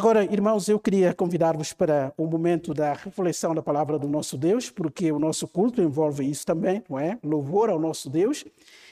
Agora, 0.00 0.24
irmãos, 0.24 0.66
eu 0.66 0.80
queria 0.80 1.12
convidar-vos 1.12 1.74
para 1.74 2.10
o 2.16 2.24
momento 2.26 2.72
da 2.72 2.94
reflexão 2.94 3.54
da 3.54 3.62
palavra 3.62 3.98
do 3.98 4.08
nosso 4.08 4.38
Deus, 4.38 4.70
porque 4.70 5.12
o 5.12 5.18
nosso 5.18 5.46
culto 5.46 5.82
envolve 5.82 6.24
isso 6.24 6.46
também, 6.46 6.82
não 6.88 6.98
é? 6.98 7.18
Louvor 7.22 7.68
ao 7.68 7.78
nosso 7.78 8.08
Deus, 8.08 8.42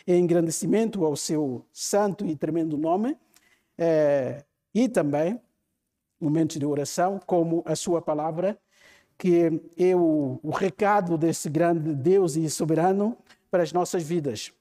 engrandecimento 0.06 1.06
ao 1.06 1.16
seu 1.16 1.64
santo 1.72 2.26
e 2.26 2.36
tremendo 2.36 2.76
nome, 2.76 3.16
é, 3.78 4.44
e 4.74 4.86
também 4.86 5.40
momentos 6.20 6.58
de 6.58 6.66
oração, 6.66 7.18
como 7.24 7.62
a 7.64 7.74
sua 7.74 8.02
palavra, 8.02 8.58
que 9.16 9.62
é 9.78 9.96
o, 9.96 10.38
o 10.42 10.50
recado 10.50 11.16
desse 11.16 11.48
grande 11.48 11.94
Deus 11.94 12.36
e 12.36 12.50
soberano 12.50 13.16
para 13.50 13.62
as 13.62 13.72
nossas 13.72 14.02
vidas. 14.02 14.52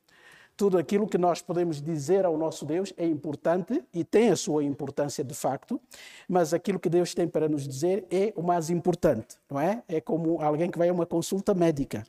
Tudo 0.58 0.80
aquilo 0.80 1.08
que 1.08 1.20
nós 1.20 1.40
podemos 1.40 1.80
dizer 1.80 2.26
ao 2.26 2.36
nosso 2.36 2.66
Deus 2.66 2.92
é 2.98 3.06
importante 3.06 3.84
e 3.94 4.04
tem 4.04 4.30
a 4.32 4.36
sua 4.36 4.64
importância 4.64 5.24
de 5.24 5.36
facto, 5.36 5.80
mas 6.28 6.52
aquilo 6.52 6.80
que 6.80 6.90
Deus 6.90 7.14
tem 7.14 7.28
para 7.28 7.48
nos 7.48 7.68
dizer 7.68 8.08
é 8.10 8.34
o 8.36 8.42
mais 8.42 8.72
importante, 8.72 9.38
não 9.48 9.60
é? 9.60 9.84
É 9.88 10.02
como 10.02 10.42
alguém 10.42 10.72
que 10.72 10.80
vai 10.80 10.90
a 10.90 10.94
uma 10.94 11.06
consulta 11.06 11.54
médica. 11.54 12.04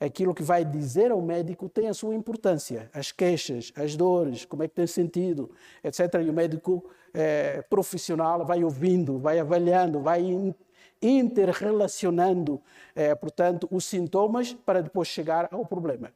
Aquilo 0.00 0.34
que 0.34 0.42
vai 0.42 0.64
dizer 0.64 1.12
ao 1.12 1.22
médico 1.22 1.68
tem 1.68 1.86
a 1.86 1.94
sua 1.94 2.16
importância. 2.16 2.90
As 2.92 3.12
queixas, 3.12 3.72
as 3.76 3.94
dores, 3.94 4.44
como 4.44 4.64
é 4.64 4.68
que 4.68 4.74
tem 4.74 4.88
sentido, 4.88 5.52
etc. 5.84 6.00
E 6.14 6.28
o 6.28 6.32
médico 6.32 6.84
é, 7.12 7.62
profissional 7.62 8.44
vai 8.44 8.64
ouvindo, 8.64 9.20
vai 9.20 9.38
avaliando, 9.38 10.00
vai 10.00 10.24
interrelacionando, 11.00 12.60
é, 12.94 13.14
portanto, 13.14 13.68
os 13.70 13.84
sintomas 13.84 14.52
para 14.52 14.82
depois 14.82 15.06
chegar 15.06 15.48
ao 15.52 15.64
problema. 15.64 16.10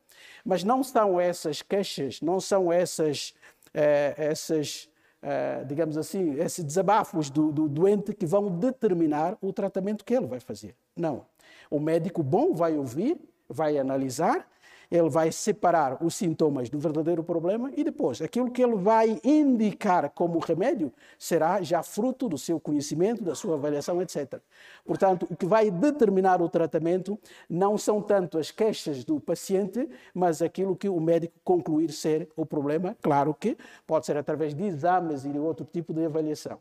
Mas 0.45 0.65
não 0.65 0.83
são 0.83 1.21
essas 1.21 1.63
queixas, 1.63 2.21
não 2.21 2.41
são 2.41 2.73
essas, 2.73 3.35
é, 3.75 4.15
essas 4.17 4.89
é, 5.21 5.65
digamos 5.65 5.97
assim, 5.99 6.35
esses 6.39 6.65
desabafos 6.65 7.29
do, 7.29 7.51
do 7.51 7.69
doente 7.69 8.13
que 8.15 8.27
vão 8.27 8.49
determinar 8.49 9.37
o 9.41 9.53
tratamento 9.53 10.05
que 10.05 10.15
ele 10.15 10.27
vai 10.27 10.41
fazer. 10.41 10.75
Não. 10.97 11.27
O 11.71 11.81
médico 11.81 12.23
bom 12.23 12.55
vai 12.55 12.77
ouvir, 12.77 13.21
vai 13.49 13.79
analisar 13.79 14.49
ele 14.91 15.09
vai 15.09 15.31
separar 15.31 16.03
os 16.03 16.15
sintomas 16.15 16.69
do 16.71 16.79
verdadeiro 16.79 17.23
problema 17.23 17.71
e 17.77 17.85
depois 17.85 18.23
aquilo 18.23 18.51
que 18.51 18.63
ele 18.63 18.77
vai 18.77 19.21
indicar 19.23 20.11
como 20.11 20.39
remédio 20.39 20.93
será 21.19 21.63
já 21.63 21.83
fruto 21.83 22.29
do 22.29 22.39
seu 22.39 22.59
conhecimento, 22.59 23.23
da 23.23 23.35
sua 23.35 23.55
avaliação, 23.55 24.01
etc. 24.01 24.41
Portanto, 24.85 25.27
o 25.31 25.37
que 25.37 25.47
vai 25.47 25.71
determinar 25.71 26.41
o 26.41 26.49
tratamento 26.49 27.19
não 27.49 27.77
são 27.77 28.01
tanto 28.01 28.39
as 28.39 28.51
queixas 28.51 29.05
do 29.05 29.21
paciente, 29.21 29.89
mas 30.15 30.41
aquilo 30.41 30.75
que 30.75 30.89
o 30.89 31.01
médico 31.01 31.35
concluir 31.45 31.93
ser 31.93 32.29
o 32.37 32.47
problema. 32.47 32.97
Claro 33.03 33.35
que 33.35 33.57
pode 33.87 34.07
ser 34.07 34.17
através 34.17 34.55
de 34.55 34.65
exames 34.65 35.25
e 35.25 35.29
de 35.29 35.39
outro 35.39 35.67
tipo 35.71 35.93
de 35.93 36.05
avaliação. 36.05 36.59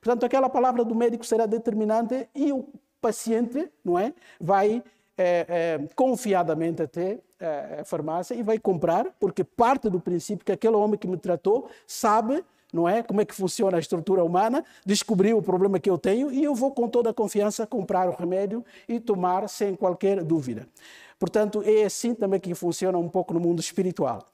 Portanto, 0.00 0.24
aquela 0.24 0.48
palavra 0.48 0.84
do 0.84 0.94
médico 0.94 1.24
será 1.24 1.46
determinante 1.46 2.28
e 2.34 2.52
o 2.52 2.68
paciente, 3.00 3.70
não 3.84 3.98
é, 3.98 4.12
vai 4.38 4.82
é, 5.22 5.46
é, 5.48 5.88
confiadamente 5.94 6.80
até 6.80 7.18
é, 7.38 7.80
a 7.80 7.84
farmácia 7.84 8.34
e 8.34 8.42
vai 8.42 8.58
comprar, 8.58 9.06
porque 9.20 9.44
parte 9.44 9.90
do 9.90 10.00
princípio 10.00 10.46
que 10.46 10.52
aquele 10.52 10.76
homem 10.76 10.98
que 10.98 11.06
me 11.06 11.18
tratou 11.18 11.68
sabe 11.86 12.42
não 12.72 12.88
é? 12.88 13.02
Como 13.02 13.20
é 13.20 13.24
que 13.24 13.34
funciona 13.34 13.76
a 13.76 13.80
estrutura 13.80 14.22
humana, 14.22 14.64
descobriu 14.86 15.36
o 15.36 15.42
problema 15.42 15.80
que 15.80 15.90
eu 15.90 15.98
tenho 15.98 16.30
e 16.30 16.44
eu 16.44 16.54
vou 16.54 16.70
com 16.70 16.88
toda 16.88 17.10
a 17.10 17.12
confiança 17.12 17.66
comprar 17.66 18.08
o 18.08 18.12
remédio 18.12 18.64
e 18.88 19.00
tomar 19.00 19.48
sem 19.48 19.74
qualquer 19.74 20.22
dúvida. 20.22 20.68
Portanto, 21.18 21.64
é 21.66 21.82
assim 21.82 22.14
também 22.14 22.38
que 22.38 22.54
funciona 22.54 22.96
um 22.96 23.08
pouco 23.08 23.34
no 23.34 23.40
mundo 23.40 23.58
espiritual. 23.58 24.24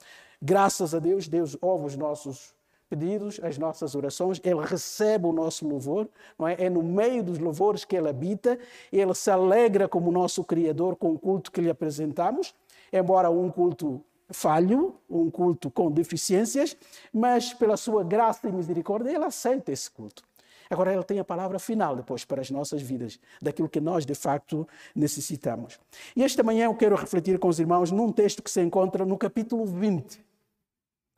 Graças 0.41 0.95
a 0.95 0.99
Deus, 0.99 1.27
Deus 1.27 1.57
ouve 1.63 1.87
os 1.87 1.97
nossos 1.97 2.55
pedidos, 2.89 3.41
as 3.43 3.59
nossas 3.59 3.95
orações, 3.95 4.41
Ele 4.45 4.61
recebe 4.65 5.27
o 5.27 5.33
nosso 5.33 5.67
louvor, 5.67 6.09
não 6.39 6.47
é? 6.47 6.57
é 6.59 6.71
no 6.71 6.83
meio 6.83 7.23
dos 7.23 7.39
louvores 7.39 7.85
que 7.85 7.97
Ele 7.97 8.09
habita, 8.09 8.59
Ele 8.93 9.15
se 9.15 9.31
alegra 9.31 9.89
como 9.89 10.11
nosso 10.11 10.45
Criador 10.45 10.97
com 10.97 11.13
o 11.13 11.19
culto 11.19 11.51
que 11.51 11.61
lhe 11.61 11.71
apresentamos, 11.71 12.55
embora 12.93 13.31
um 13.31 13.51
culto 13.51 14.03
falho, 14.31 14.95
um 15.09 15.31
culto 15.31 15.71
com 15.71 15.91
deficiências, 15.91 16.77
mas 17.13 17.53
pela 17.53 17.77
sua 17.77 18.03
graça 18.03 18.49
e 18.49 18.53
misericórdia 18.53 19.11
Ele 19.11 19.25
aceita 19.25 19.73
esse 19.73 19.91
culto. 19.91 20.23
Agora 20.69 20.93
Ele 20.93 21.05
tem 21.05 21.19
a 21.19 21.25
palavra 21.25 21.59
final 21.59 21.95
depois 21.95 22.25
para 22.25 22.41
as 22.41 22.51
nossas 22.51 22.83
vidas, 22.83 23.19
daquilo 23.41 23.69
que 23.69 23.81
nós 23.81 24.05
de 24.05 24.15
facto 24.15 24.67
necessitamos. 24.95 25.79
E 26.15 26.25
esta 26.25 26.43
manhã 26.43 26.67
eu 26.67 26.75
quero 26.75 26.97
refletir 26.97 27.39
com 27.39 27.49
os 27.49 27.61
irmãos 27.61 27.91
num 27.91 28.11
texto 28.11 28.43
que 28.43 28.51
se 28.51 28.61
encontra 28.61 29.05
no 29.05 29.17
capítulo 29.17 29.65
20 29.65 30.25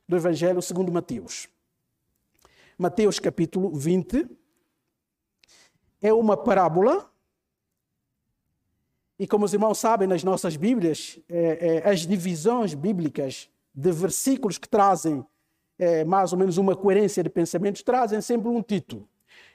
do 0.07 0.15
Evangelho 0.15 0.61
segundo 0.61 0.91
Mateus. 0.91 1.47
Mateus 2.81 3.19
capítulo 3.19 3.71
20, 3.75 4.25
é 6.01 6.13
uma 6.13 6.37
parábola. 6.37 7.11
E 9.19 9.27
como 9.27 9.43
os 9.43 9.53
irmãos 9.53 9.77
sabem, 9.79 10.07
nas 10.07 10.23
nossas 10.23 10.55
Bíblias, 10.55 11.19
é, 11.27 11.81
é, 11.83 11.89
as 11.89 12.07
divisões 12.07 12.73
bíblicas 12.73 13.49
de 13.75 13.91
versículos 13.91 14.57
que 14.57 14.69
trazem 14.69 15.25
é, 15.77 16.05
mais 16.05 16.31
ou 16.31 16.39
menos 16.39 16.57
uma 16.57 16.73
coerência 16.73 17.21
de 17.21 17.29
pensamentos 17.29 17.83
trazem 17.83 18.21
sempre 18.21 18.47
um 18.47 18.61
título. 18.61 19.09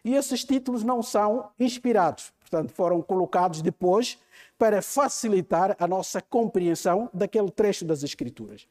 E 0.04 0.14
esses 0.14 0.44
títulos 0.44 0.84
não 0.84 1.02
são 1.02 1.50
inspirados, 1.58 2.30
portanto, 2.40 2.72
foram 2.72 3.00
colocados 3.00 3.62
depois 3.62 4.18
para 4.58 4.82
facilitar 4.82 5.74
a 5.80 5.88
nossa 5.88 6.20
compreensão 6.20 7.08
daquele 7.14 7.50
trecho 7.50 7.86
das 7.86 8.02
Escrituras. 8.02 8.68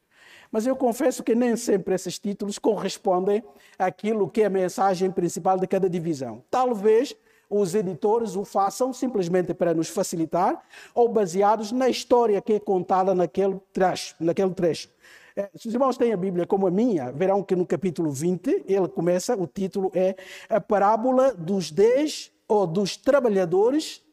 Mas 0.54 0.68
eu 0.68 0.76
confesso 0.76 1.24
que 1.24 1.34
nem 1.34 1.56
sempre 1.56 1.96
esses 1.96 2.20
títulos 2.20 2.60
correspondem 2.60 3.44
àquilo 3.78 4.30
que 4.30 4.44
é 4.44 4.46
a 4.46 4.52
mensagem 4.52 5.10
principal 5.10 5.58
de 5.58 5.66
cada 5.66 5.90
divisão. 5.90 6.44
Talvez 6.52 7.16
os 7.50 7.74
editores 7.74 8.36
o 8.36 8.46
façam 8.46 8.94
simplesmente 8.94 9.52
para 9.52 9.74
nos 9.74 9.90
facilitar 9.90 10.64
ou 10.94 11.10
baseados 11.10 11.72
na 11.72 11.90
história 11.90 12.40
que 12.40 12.54
é 12.54 12.60
contada 12.60 13.16
naquele 13.16 13.60
trecho. 13.74 14.14
Naquele 14.20 14.52
trecho. 14.52 14.90
É, 15.36 15.50
se 15.56 15.70
os 15.70 15.74
irmãos 15.74 15.98
têm 15.98 16.14
a 16.14 16.18
Bíblia 16.18 16.46
como 16.46 16.68
a 16.68 16.72
minha, 16.72 17.12
verão 17.12 17.42
que 17.42 17.56
no 17.56 17.66
capítulo 17.66 18.12
20 18.12 18.66
ele 18.68 18.88
começa, 18.88 19.36
o 19.36 19.48
título 19.48 19.92
é 19.96 20.16
A 20.48 20.62
Parábola 20.62 21.34
dos 21.34 21.72
Dez 21.72 22.32
ou 22.48 22.68
dos 22.68 22.96
Trabalhadores 22.96 24.04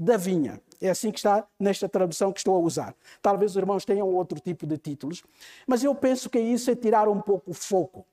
da 0.00 0.16
Vinha. 0.16 0.58
É 0.80 0.88
assim 0.88 1.12
que 1.12 1.18
está 1.18 1.46
nesta 1.58 1.86
tradução 1.86 2.32
que 2.32 2.40
estou 2.40 2.56
a 2.56 2.58
usar. 2.58 2.94
Talvez 3.20 3.50
os 3.50 3.56
irmãos 3.58 3.84
tenham 3.84 4.08
outro 4.08 4.40
tipo 4.40 4.66
de 4.66 4.78
títulos, 4.78 5.22
mas 5.66 5.84
eu 5.84 5.94
penso 5.94 6.30
que 6.30 6.40
isso 6.40 6.70
é 6.70 6.74
tirar 6.74 7.06
um 7.06 7.20
pouco 7.20 7.50
o 7.50 7.54
foco. 7.54 8.06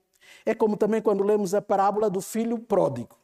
É 0.46 0.54
como 0.54 0.76
também 0.76 1.02
quando 1.02 1.24
lemos 1.24 1.54
a 1.54 1.62
parábola 1.62 2.10
do 2.10 2.20
filho 2.20 2.60
pródigo. 2.60 3.16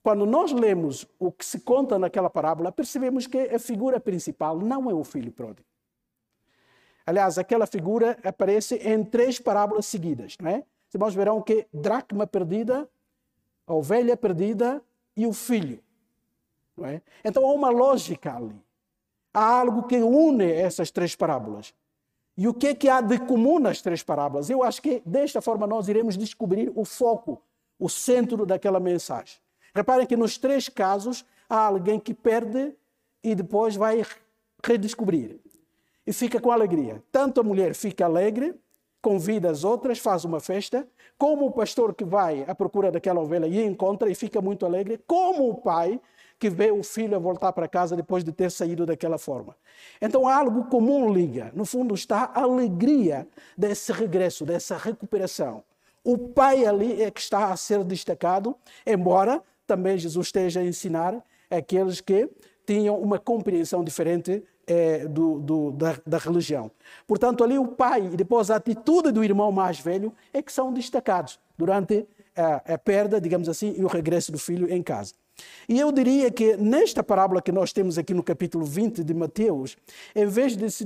Quando 0.00 0.24
nós 0.24 0.52
lemos 0.52 1.04
o 1.18 1.32
que 1.32 1.44
se 1.44 1.58
conta 1.58 1.98
naquela 1.98 2.30
parábola, 2.30 2.70
percebemos 2.70 3.26
que 3.26 3.36
a 3.36 3.58
figura 3.58 3.98
principal 3.98 4.60
não 4.60 4.88
é 4.88 4.94
o 4.94 5.02
filho 5.02 5.32
pródigo. 5.32 5.66
Aliás, 7.04 7.36
aquela 7.36 7.66
figura 7.66 8.16
aparece 8.22 8.76
em 8.76 9.02
três 9.02 9.40
parábolas 9.40 9.86
seguidas, 9.86 10.36
não 10.40 10.50
é? 10.50 10.64
Os 10.88 10.94
irmãos 10.94 11.14
verão 11.14 11.42
que 11.42 11.66
dracma 11.72 12.28
perdida, 12.28 12.88
a 13.66 13.74
ovelha 13.74 14.16
perdida 14.16 14.80
e 15.16 15.26
o 15.26 15.32
filho. 15.32 15.82
É? 16.84 17.00
Então 17.24 17.44
há 17.44 17.52
uma 17.52 17.70
lógica 17.70 18.36
ali. 18.36 18.54
Há 19.32 19.60
algo 19.60 19.84
que 19.84 19.96
une 19.96 20.50
essas 20.50 20.90
três 20.90 21.16
parábolas. 21.16 21.74
E 22.36 22.46
o 22.46 22.52
que 22.52 22.68
é 22.68 22.74
que 22.74 22.88
há 22.88 23.00
de 23.00 23.18
comum 23.18 23.58
nas 23.58 23.80
três 23.80 24.02
parábolas? 24.02 24.50
Eu 24.50 24.62
acho 24.62 24.82
que 24.82 25.02
desta 25.06 25.40
forma 25.40 25.66
nós 25.66 25.88
iremos 25.88 26.18
descobrir 26.18 26.70
o 26.74 26.84
foco, 26.84 27.42
o 27.78 27.88
centro 27.88 28.44
daquela 28.44 28.78
mensagem. 28.78 29.38
Reparem 29.74 30.06
que 30.06 30.16
nos 30.16 30.36
três 30.36 30.68
casos 30.68 31.24
há 31.48 31.66
alguém 31.66 31.98
que 31.98 32.12
perde 32.12 32.74
e 33.22 33.34
depois 33.34 33.74
vai 33.74 34.02
redescobrir. 34.62 35.40
E 36.06 36.12
fica 36.12 36.40
com 36.40 36.50
alegria. 36.50 37.02
Tanto 37.10 37.40
a 37.40 37.44
mulher 37.44 37.74
fica 37.74 38.04
alegre, 38.04 38.54
convida 39.00 39.50
as 39.50 39.64
outras, 39.64 39.98
faz 39.98 40.24
uma 40.24 40.40
festa, 40.40 40.86
como 41.16 41.46
o 41.46 41.52
pastor 41.52 41.94
que 41.94 42.04
vai 42.04 42.44
à 42.46 42.54
procura 42.54 42.90
daquela 42.90 43.20
ovelha 43.20 43.46
e 43.46 43.64
encontra 43.64 44.10
e 44.10 44.14
fica 44.14 44.40
muito 44.40 44.66
alegre, 44.66 45.00
como 45.06 45.48
o 45.48 45.54
pai 45.54 46.00
que 46.38 46.50
vê 46.50 46.70
o 46.70 46.82
filho 46.82 47.16
a 47.16 47.18
voltar 47.18 47.52
para 47.52 47.66
casa 47.66 47.96
depois 47.96 48.22
de 48.22 48.32
ter 48.32 48.50
saído 48.50 48.84
daquela 48.84 49.18
forma. 49.18 49.56
Então 50.00 50.28
algo 50.28 50.64
comum 50.64 51.12
liga. 51.12 51.50
No 51.54 51.64
fundo 51.64 51.94
está 51.94 52.30
a 52.34 52.42
alegria 52.42 53.26
desse 53.56 53.92
regresso, 53.92 54.44
dessa 54.44 54.76
recuperação. 54.76 55.64
O 56.04 56.18
pai 56.18 56.64
ali 56.64 57.02
é 57.02 57.10
que 57.10 57.20
está 57.20 57.52
a 57.52 57.56
ser 57.56 57.82
destacado, 57.82 58.54
embora 58.86 59.42
também 59.66 59.98
Jesus 59.98 60.28
esteja 60.28 60.60
a 60.60 60.64
ensinar 60.64 61.20
aqueles 61.50 62.00
que 62.00 62.30
tinham 62.66 62.98
uma 63.00 63.18
compreensão 63.18 63.82
diferente 63.82 64.42
é, 64.66 65.06
do, 65.06 65.38
do, 65.40 65.70
da, 65.72 65.96
da, 66.04 66.18
religião. 66.18 66.70
Portanto, 67.06 67.44
ali 67.44 67.58
o 67.58 67.68
pai 67.68 68.10
e 68.12 68.16
depois 68.16 68.50
a 68.50 68.56
atitude 68.56 69.12
do 69.12 69.22
irmão 69.22 69.52
mais 69.52 69.78
velho 69.78 70.12
é 70.32 70.42
que 70.42 70.52
são 70.52 70.72
destacados 70.72 71.38
durante 71.56 72.06
a, 72.36 72.74
a 72.74 72.78
perda, 72.78 73.20
digamos 73.20 73.48
assim, 73.48 73.74
e 73.76 73.84
o 73.84 73.88
regresso 73.88 74.32
do 74.32 74.38
filho 74.38 74.72
em 74.72 74.82
casa. 74.82 75.14
E 75.68 75.78
eu 75.78 75.90
diria 75.90 76.30
que 76.30 76.56
nesta 76.56 77.02
parábola 77.02 77.42
que 77.42 77.50
nós 77.50 77.72
temos 77.72 77.98
aqui 77.98 78.14
no 78.14 78.22
capítulo 78.22 78.64
20 78.64 79.02
de 79.02 79.12
Mateus, 79.12 79.76
em 80.14 80.26
vez 80.26 80.56
de 80.56 80.70
se 80.70 80.84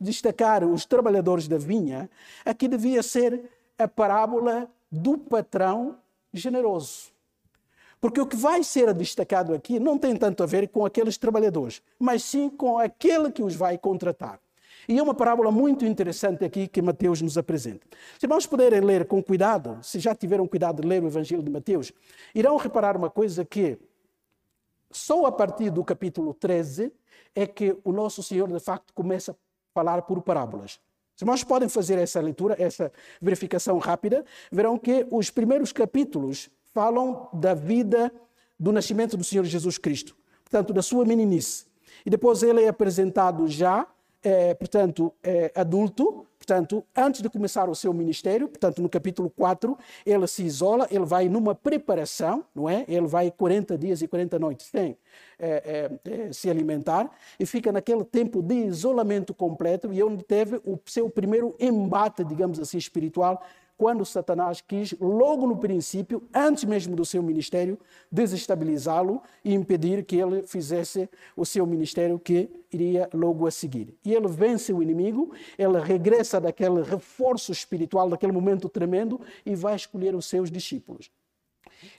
destacar 0.00 0.64
os 0.64 0.84
trabalhadores 0.84 1.48
da 1.48 1.58
vinha, 1.58 2.08
aqui 2.44 2.68
devia 2.68 3.02
ser 3.02 3.42
a 3.78 3.88
parábola 3.88 4.70
do 4.90 5.18
patrão 5.18 5.96
generoso. 6.32 7.10
Porque 8.00 8.20
o 8.20 8.26
que 8.26 8.36
vai 8.36 8.62
ser 8.62 8.94
destacado 8.94 9.52
aqui 9.52 9.78
não 9.78 9.98
tem 9.98 10.16
tanto 10.16 10.42
a 10.42 10.46
ver 10.46 10.68
com 10.68 10.86
aqueles 10.86 11.18
trabalhadores, 11.18 11.82
mas 11.98 12.22
sim 12.22 12.48
com 12.48 12.78
aquele 12.78 13.30
que 13.30 13.42
os 13.42 13.54
vai 13.54 13.76
contratar. 13.76 14.40
E 14.88 14.98
é 14.98 15.02
uma 15.02 15.14
parábola 15.14 15.52
muito 15.52 15.84
interessante 15.84 16.44
aqui 16.44 16.66
que 16.66 16.80
Mateus 16.80 17.20
nos 17.20 17.36
apresenta. 17.36 17.86
Se 18.18 18.26
vamos 18.26 18.46
puderem 18.46 18.80
ler 18.80 19.06
com 19.06 19.22
cuidado, 19.22 19.78
se 19.82 20.00
já 20.00 20.14
tiveram 20.14 20.46
cuidado 20.46 20.80
de 20.80 20.88
ler 20.88 21.02
o 21.02 21.06
Evangelho 21.06 21.42
de 21.42 21.50
Mateus, 21.50 21.92
irão 22.34 22.56
reparar 22.56 22.96
uma 22.96 23.10
coisa 23.10 23.44
que 23.44 23.78
só 24.90 25.26
a 25.26 25.32
partir 25.32 25.70
do 25.70 25.84
capítulo 25.84 26.34
13 26.34 26.92
é 27.34 27.46
que 27.46 27.76
o 27.84 27.92
nosso 27.92 28.22
Senhor 28.22 28.50
de 28.50 28.58
facto 28.58 28.92
começa 28.92 29.32
a 29.32 29.34
falar 29.72 30.02
por 30.02 30.20
parábolas. 30.22 30.80
Se 31.16 31.24
nós 31.24 31.44
podem 31.44 31.68
fazer 31.68 31.98
essa 31.98 32.20
leitura, 32.20 32.56
essa 32.58 32.90
verificação 33.20 33.78
rápida, 33.78 34.24
verão 34.50 34.78
que 34.78 35.06
os 35.10 35.30
primeiros 35.30 35.72
capítulos 35.72 36.48
falam 36.72 37.28
da 37.32 37.52
vida 37.54 38.12
do 38.58 38.72
nascimento 38.72 39.16
do 39.16 39.24
Senhor 39.24 39.44
Jesus 39.44 39.78
Cristo, 39.78 40.16
portanto, 40.42 40.72
da 40.72 40.82
sua 40.82 41.04
meninice. 41.04 41.66
E 42.04 42.10
depois 42.10 42.42
ele 42.42 42.62
é 42.62 42.68
apresentado 42.68 43.46
já, 43.48 43.86
é, 44.22 44.54
portanto, 44.54 45.12
é, 45.22 45.52
adulto, 45.54 46.26
portanto, 46.50 46.84
antes 46.96 47.22
de 47.22 47.30
começar 47.30 47.68
o 47.68 47.74
seu 47.76 47.94
ministério, 47.94 48.48
portanto, 48.48 48.82
no 48.82 48.88
capítulo 48.88 49.30
4, 49.30 49.78
ele 50.04 50.26
se 50.26 50.42
isola, 50.42 50.88
ele 50.90 51.04
vai 51.04 51.28
numa 51.28 51.54
preparação, 51.54 52.44
não 52.52 52.68
é? 52.68 52.84
Ele 52.88 53.06
vai 53.06 53.30
40 53.30 53.78
dias 53.78 54.02
e 54.02 54.08
40 54.08 54.36
noites 54.36 54.66
sem 54.66 54.98
é, 55.38 55.90
é, 56.04 56.32
se 56.32 56.50
alimentar 56.50 57.08
e 57.38 57.46
fica 57.46 57.70
naquele 57.70 58.04
tempo 58.04 58.42
de 58.42 58.54
isolamento 58.66 59.32
completo 59.32 59.92
e 59.92 60.02
onde 60.02 60.24
teve 60.24 60.56
o 60.64 60.76
seu 60.86 61.08
primeiro 61.08 61.54
embate, 61.60 62.24
digamos 62.24 62.58
assim, 62.58 62.78
espiritual 62.78 63.40
quando 63.80 64.04
Satanás 64.04 64.60
quis, 64.60 64.94
logo 65.00 65.46
no 65.46 65.56
princípio, 65.56 66.22
antes 66.34 66.64
mesmo 66.64 66.94
do 66.94 67.02
seu 67.02 67.22
ministério, 67.22 67.78
desestabilizá-lo 68.12 69.22
e 69.42 69.54
impedir 69.54 70.04
que 70.04 70.16
ele 70.16 70.42
fizesse 70.42 71.08
o 71.34 71.46
seu 71.46 71.64
ministério 71.64 72.18
que 72.18 72.50
iria 72.70 73.08
logo 73.14 73.46
a 73.46 73.50
seguir. 73.50 73.96
E 74.04 74.12
ele 74.12 74.28
vence 74.28 74.70
o 74.70 74.82
inimigo, 74.82 75.32
ele 75.56 75.80
regressa 75.80 76.38
daquele 76.38 76.82
reforço 76.82 77.52
espiritual, 77.52 78.10
daquele 78.10 78.32
momento 78.32 78.68
tremendo 78.68 79.18
e 79.46 79.54
vai 79.54 79.76
escolher 79.76 80.14
os 80.14 80.26
seus 80.26 80.50
discípulos. 80.50 81.10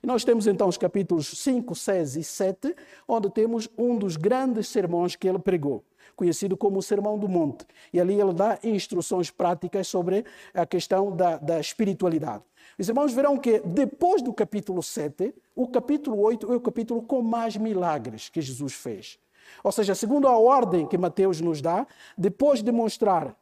E 0.03 0.05
nós 0.05 0.23
temos 0.23 0.45
então 0.45 0.67
os 0.67 0.77
capítulos 0.77 1.29
5, 1.29 1.73
6 1.73 2.15
e 2.15 2.23
7, 2.23 2.75
onde 3.07 3.27
temos 3.31 3.67
um 3.75 3.97
dos 3.97 4.17
grandes 4.17 4.67
sermões 4.67 5.15
que 5.15 5.27
ele 5.27 5.39
pregou 5.39 5.83
conhecido 6.21 6.55
como 6.55 6.77
o 6.77 6.83
Sermão 6.83 7.17
do 7.17 7.27
Monte. 7.27 7.65
E 7.91 7.99
ali 7.99 8.21
ele 8.21 8.31
dá 8.31 8.59
instruções 8.63 9.31
práticas 9.31 9.87
sobre 9.87 10.23
a 10.53 10.67
questão 10.67 11.15
da, 11.15 11.37
da 11.37 11.59
espiritualidade. 11.59 12.43
Os 12.77 12.87
irmãos 12.87 13.11
verão 13.11 13.39
que 13.39 13.59
depois 13.61 14.21
do 14.21 14.31
capítulo 14.31 14.83
7, 14.83 15.33
o 15.55 15.67
capítulo 15.67 16.21
8 16.21 16.53
é 16.53 16.55
o 16.55 16.61
capítulo 16.61 17.01
com 17.01 17.23
mais 17.23 17.57
milagres 17.57 18.29
que 18.29 18.39
Jesus 18.39 18.73
fez. 18.73 19.17
Ou 19.63 19.71
seja, 19.71 19.95
segundo 19.95 20.27
a 20.27 20.37
ordem 20.37 20.85
que 20.85 20.95
Mateus 20.95 21.41
nos 21.41 21.59
dá, 21.59 21.87
depois 22.15 22.61
de 22.61 22.71
mostrar 22.71 23.35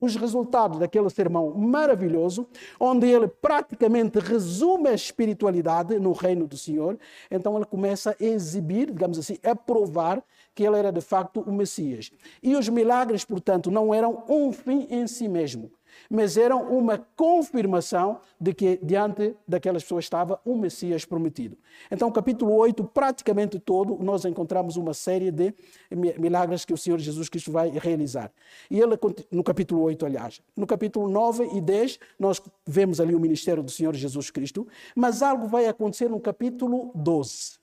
os 0.00 0.16
resultados 0.16 0.78
daquele 0.78 1.08
sermão 1.08 1.54
maravilhoso, 1.54 2.46
onde 2.78 3.06
ele 3.06 3.26
praticamente 3.28 4.18
resume 4.18 4.88
a 4.88 4.94
espiritualidade 4.94 5.98
no 5.98 6.12
reino 6.12 6.46
do 6.46 6.56
Senhor, 6.56 6.98
então 7.30 7.56
ele 7.56 7.64
começa 7.64 8.10
a 8.10 8.24
exibir, 8.24 8.86
digamos 8.86 9.18
assim, 9.18 9.38
a 9.42 9.54
provar 9.54 10.22
que 10.54 10.64
ele 10.64 10.76
era 10.76 10.92
de 10.92 11.00
facto 11.00 11.40
o 11.40 11.52
Messias. 11.52 12.10
E 12.42 12.54
os 12.54 12.68
milagres, 12.68 13.24
portanto, 13.24 13.70
não 13.70 13.94
eram 13.94 14.24
um 14.28 14.52
fim 14.52 14.86
em 14.90 15.06
si 15.06 15.28
mesmo, 15.28 15.70
mas 16.12 16.36
eram 16.36 16.64
uma 16.76 16.98
confirmação 17.16 18.20
de 18.38 18.52
que 18.52 18.78
diante 18.82 19.34
daquelas 19.48 19.82
pessoas 19.82 20.04
estava 20.04 20.38
o 20.44 20.54
Messias 20.54 21.06
prometido. 21.06 21.56
Então, 21.90 22.12
capítulo 22.12 22.54
8, 22.54 22.84
praticamente 22.84 23.58
todo, 23.58 23.96
nós 24.04 24.26
encontramos 24.26 24.76
uma 24.76 24.92
série 24.92 25.30
de 25.30 25.54
milagres 25.90 26.66
que 26.66 26.74
o 26.74 26.76
Senhor 26.76 26.98
Jesus 26.98 27.30
Cristo 27.30 27.50
vai 27.50 27.70
realizar. 27.70 28.30
E 28.70 28.78
ele, 28.78 28.98
no 29.30 29.42
capítulo 29.42 29.80
8, 29.84 30.04
aliás, 30.04 30.42
no 30.54 30.66
capítulo 30.66 31.08
9 31.08 31.48
e 31.54 31.62
10, 31.62 31.98
nós 32.18 32.42
vemos 32.66 33.00
ali 33.00 33.14
o 33.14 33.20
ministério 33.20 33.62
do 33.62 33.70
Senhor 33.70 33.94
Jesus 33.94 34.30
Cristo, 34.30 34.68
mas 34.94 35.22
algo 35.22 35.46
vai 35.46 35.66
acontecer 35.66 36.10
no 36.10 36.20
capítulo 36.20 36.90
12. 36.94 37.58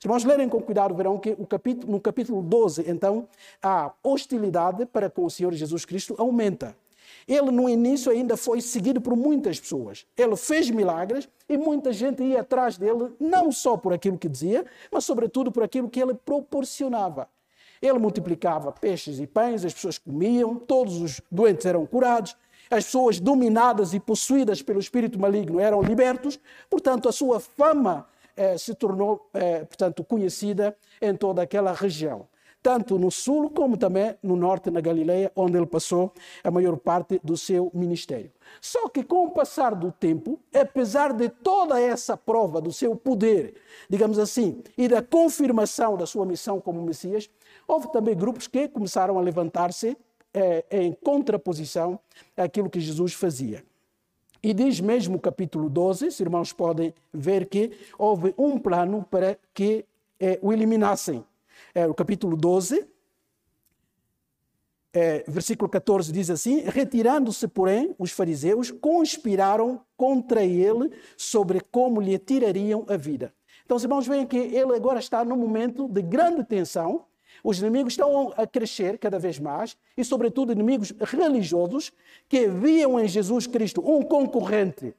Se 0.00 0.08
nós 0.08 0.24
lerem 0.24 0.48
com 0.48 0.60
cuidado, 0.60 0.92
verão 0.96 1.16
que 1.20 1.36
capítulo, 1.46 1.92
no 1.92 2.00
capítulo 2.00 2.42
12, 2.42 2.82
então, 2.90 3.28
a 3.62 3.92
hostilidade 4.02 4.86
para 4.86 5.08
com 5.08 5.24
o 5.24 5.30
Senhor 5.30 5.52
Jesus 5.52 5.84
Cristo 5.84 6.16
aumenta. 6.18 6.76
Ele, 7.26 7.50
no 7.50 7.68
início, 7.68 8.10
ainda 8.10 8.36
foi 8.36 8.60
seguido 8.60 9.00
por 9.00 9.16
muitas 9.16 9.60
pessoas. 9.60 10.06
Ele 10.16 10.36
fez 10.36 10.70
milagres 10.70 11.28
e 11.48 11.56
muita 11.56 11.92
gente 11.92 12.22
ia 12.22 12.40
atrás 12.40 12.76
dele, 12.76 13.12
não 13.20 13.52
só 13.52 13.76
por 13.76 13.92
aquilo 13.92 14.18
que 14.18 14.28
dizia, 14.28 14.64
mas, 14.90 15.04
sobretudo, 15.04 15.50
por 15.52 15.62
aquilo 15.62 15.88
que 15.88 16.00
ele 16.00 16.14
proporcionava. 16.14 17.28
Ele 17.80 17.98
multiplicava 17.98 18.70
peixes 18.70 19.18
e 19.18 19.26
pães, 19.26 19.64
as 19.64 19.74
pessoas 19.74 19.98
comiam, 19.98 20.54
todos 20.54 21.00
os 21.00 21.20
doentes 21.30 21.66
eram 21.66 21.84
curados, 21.84 22.36
as 22.70 22.84
pessoas 22.84 23.20
dominadas 23.20 23.92
e 23.92 24.00
possuídas 24.00 24.62
pelo 24.62 24.80
espírito 24.80 25.18
maligno 25.18 25.60
eram 25.60 25.82
libertos. 25.82 26.38
Portanto, 26.70 27.08
a 27.08 27.12
sua 27.12 27.40
fama 27.40 28.06
eh, 28.36 28.56
se 28.56 28.74
tornou, 28.74 29.28
eh, 29.34 29.64
portanto, 29.64 30.02
conhecida 30.04 30.76
em 31.00 31.14
toda 31.14 31.42
aquela 31.42 31.72
região, 31.72 32.26
tanto 32.62 32.98
no 32.98 33.10
sul 33.10 33.50
como 33.50 33.76
também 33.76 34.14
no 34.22 34.36
norte, 34.36 34.70
na 34.70 34.80
Galileia, 34.80 35.32
onde 35.34 35.56
ele 35.56 35.66
passou 35.66 36.12
a 36.44 36.50
maior 36.50 36.76
parte 36.76 37.20
do 37.24 37.36
seu 37.36 37.70
ministério. 37.74 38.30
Só 38.60 38.88
que 38.88 39.02
com 39.02 39.26
o 39.26 39.30
passar 39.30 39.74
do 39.74 39.90
tempo, 39.90 40.38
apesar 40.54 41.12
de 41.12 41.28
toda 41.28 41.80
essa 41.80 42.16
prova 42.16 42.60
do 42.60 42.72
seu 42.72 42.94
poder, 42.94 43.54
digamos 43.88 44.18
assim, 44.18 44.62
e 44.78 44.86
da 44.86 45.02
confirmação 45.02 45.96
da 45.96 46.06
sua 46.06 46.24
missão 46.24 46.60
como 46.60 46.82
Messias, 46.82 47.28
houve 47.66 47.90
também 47.90 48.16
grupos 48.16 48.46
que 48.46 48.68
começaram 48.68 49.18
a 49.18 49.22
levantar-se 49.22 49.96
eh, 50.32 50.64
em 50.70 50.92
contraposição 50.92 51.98
àquilo 52.36 52.70
que 52.70 52.80
Jesus 52.80 53.12
fazia. 53.12 53.64
E 54.42 54.52
diz 54.52 54.80
mesmo 54.80 55.16
o 55.16 55.20
capítulo 55.20 55.70
12, 55.70 56.08
os 56.08 56.18
irmãos 56.18 56.52
podem 56.52 56.92
ver 57.12 57.46
que 57.46 57.70
houve 57.96 58.34
um 58.36 58.58
plano 58.58 59.06
para 59.08 59.38
que 59.54 59.84
é, 60.18 60.38
o 60.42 60.52
eliminassem. 60.52 61.24
É, 61.74 61.86
o 61.86 61.94
capítulo 61.94 62.36
12, 62.36 62.86
é, 64.92 65.24
versículo 65.26 65.70
14 65.70 66.12
diz 66.12 66.28
assim: 66.28 66.60
Retirando-se, 66.60 67.48
porém, 67.48 67.94
os 67.98 68.10
fariseus 68.10 68.70
conspiraram 68.70 69.80
contra 69.96 70.44
ele 70.44 70.90
sobre 71.16 71.60
como 71.60 72.00
lhe 72.00 72.18
tirariam 72.18 72.84
a 72.88 72.96
vida. 72.96 73.32
Então, 73.64 73.76
os 73.76 73.82
irmãos 73.82 74.06
veem 74.06 74.26
que 74.26 74.36
ele 74.36 74.74
agora 74.74 74.98
está 74.98 75.24
num 75.24 75.36
momento 75.36 75.88
de 75.88 76.02
grande 76.02 76.44
tensão, 76.44 77.06
os 77.42 77.58
inimigos 77.58 77.94
estão 77.94 78.34
a 78.36 78.46
crescer 78.46 78.98
cada 78.98 79.18
vez 79.18 79.38
mais 79.38 79.74
e, 79.96 80.04
sobretudo, 80.04 80.52
inimigos 80.52 80.92
religiosos 81.00 81.90
que 82.28 82.48
viam 82.48 83.00
em 83.00 83.08
Jesus 83.08 83.46
Cristo 83.46 83.80
um 83.80 84.02
concorrente, 84.02 84.94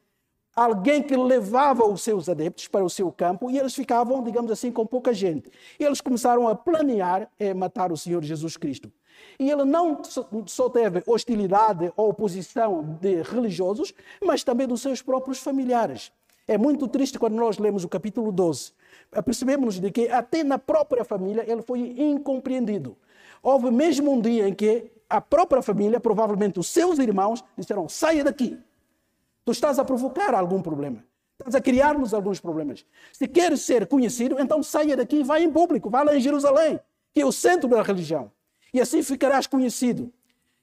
alguém 0.54 1.02
que 1.02 1.16
levava 1.16 1.84
os 1.86 2.02
seus 2.02 2.28
adeptos 2.28 2.68
para 2.68 2.84
o 2.84 2.90
seu 2.90 3.10
campo 3.10 3.50
e 3.50 3.58
eles 3.58 3.74
ficavam, 3.74 4.22
digamos 4.22 4.50
assim, 4.50 4.70
com 4.70 4.86
pouca 4.86 5.12
gente. 5.12 5.50
Eles 5.78 6.00
começaram 6.00 6.48
a 6.48 6.54
planear 6.54 7.30
eh, 7.38 7.54
matar 7.54 7.92
o 7.92 7.96
Senhor 7.96 8.22
Jesus 8.22 8.56
Cristo. 8.56 8.92
E 9.38 9.50
ele 9.50 9.64
não 9.64 10.02
só 10.46 10.68
teve 10.68 11.02
hostilidade 11.06 11.92
ou 11.96 12.10
oposição 12.10 12.98
de 13.00 13.22
religiosos, 13.22 13.92
mas 14.22 14.42
também 14.42 14.66
dos 14.66 14.82
seus 14.82 15.02
próprios 15.02 15.38
familiares. 15.38 16.12
É 16.46 16.58
muito 16.58 16.86
triste 16.88 17.18
quando 17.18 17.34
nós 17.34 17.58
lemos 17.58 17.84
o 17.84 17.88
capítulo 17.88 18.30
12 18.30 18.72
percebemos 19.22 19.80
de 19.80 19.90
que 19.90 20.08
até 20.08 20.42
na 20.42 20.58
própria 20.58 21.04
família 21.04 21.44
ele 21.46 21.62
foi 21.62 21.94
incompreendido. 21.96 22.96
Houve 23.42 23.70
mesmo 23.70 24.12
um 24.12 24.20
dia 24.20 24.48
em 24.48 24.54
que 24.54 24.90
a 25.08 25.20
própria 25.20 25.62
família, 25.62 26.00
provavelmente 26.00 26.58
os 26.58 26.66
seus 26.66 26.98
irmãos, 26.98 27.44
disseram: 27.56 27.88
saia 27.88 28.24
daqui. 28.24 28.58
Tu 29.44 29.52
estás 29.52 29.78
a 29.78 29.84
provocar 29.84 30.34
algum 30.34 30.62
problema. 30.62 31.04
Estás 31.38 31.54
a 31.54 31.60
criar-nos 31.60 32.14
alguns 32.14 32.40
problemas. 32.40 32.86
Se 33.12 33.26
queres 33.26 33.60
ser 33.62 33.86
conhecido, 33.86 34.36
então 34.38 34.62
saia 34.62 34.96
daqui 34.96 35.16
e 35.16 35.22
vá 35.22 35.40
em 35.40 35.50
público, 35.50 35.90
vá 35.90 36.02
lá 36.02 36.16
em 36.16 36.20
Jerusalém, 36.20 36.80
que 37.12 37.20
é 37.20 37.26
o 37.26 37.32
centro 37.32 37.68
da 37.68 37.82
religião. 37.82 38.30
E 38.72 38.80
assim 38.80 39.02
ficarás 39.02 39.46
conhecido. 39.46 40.12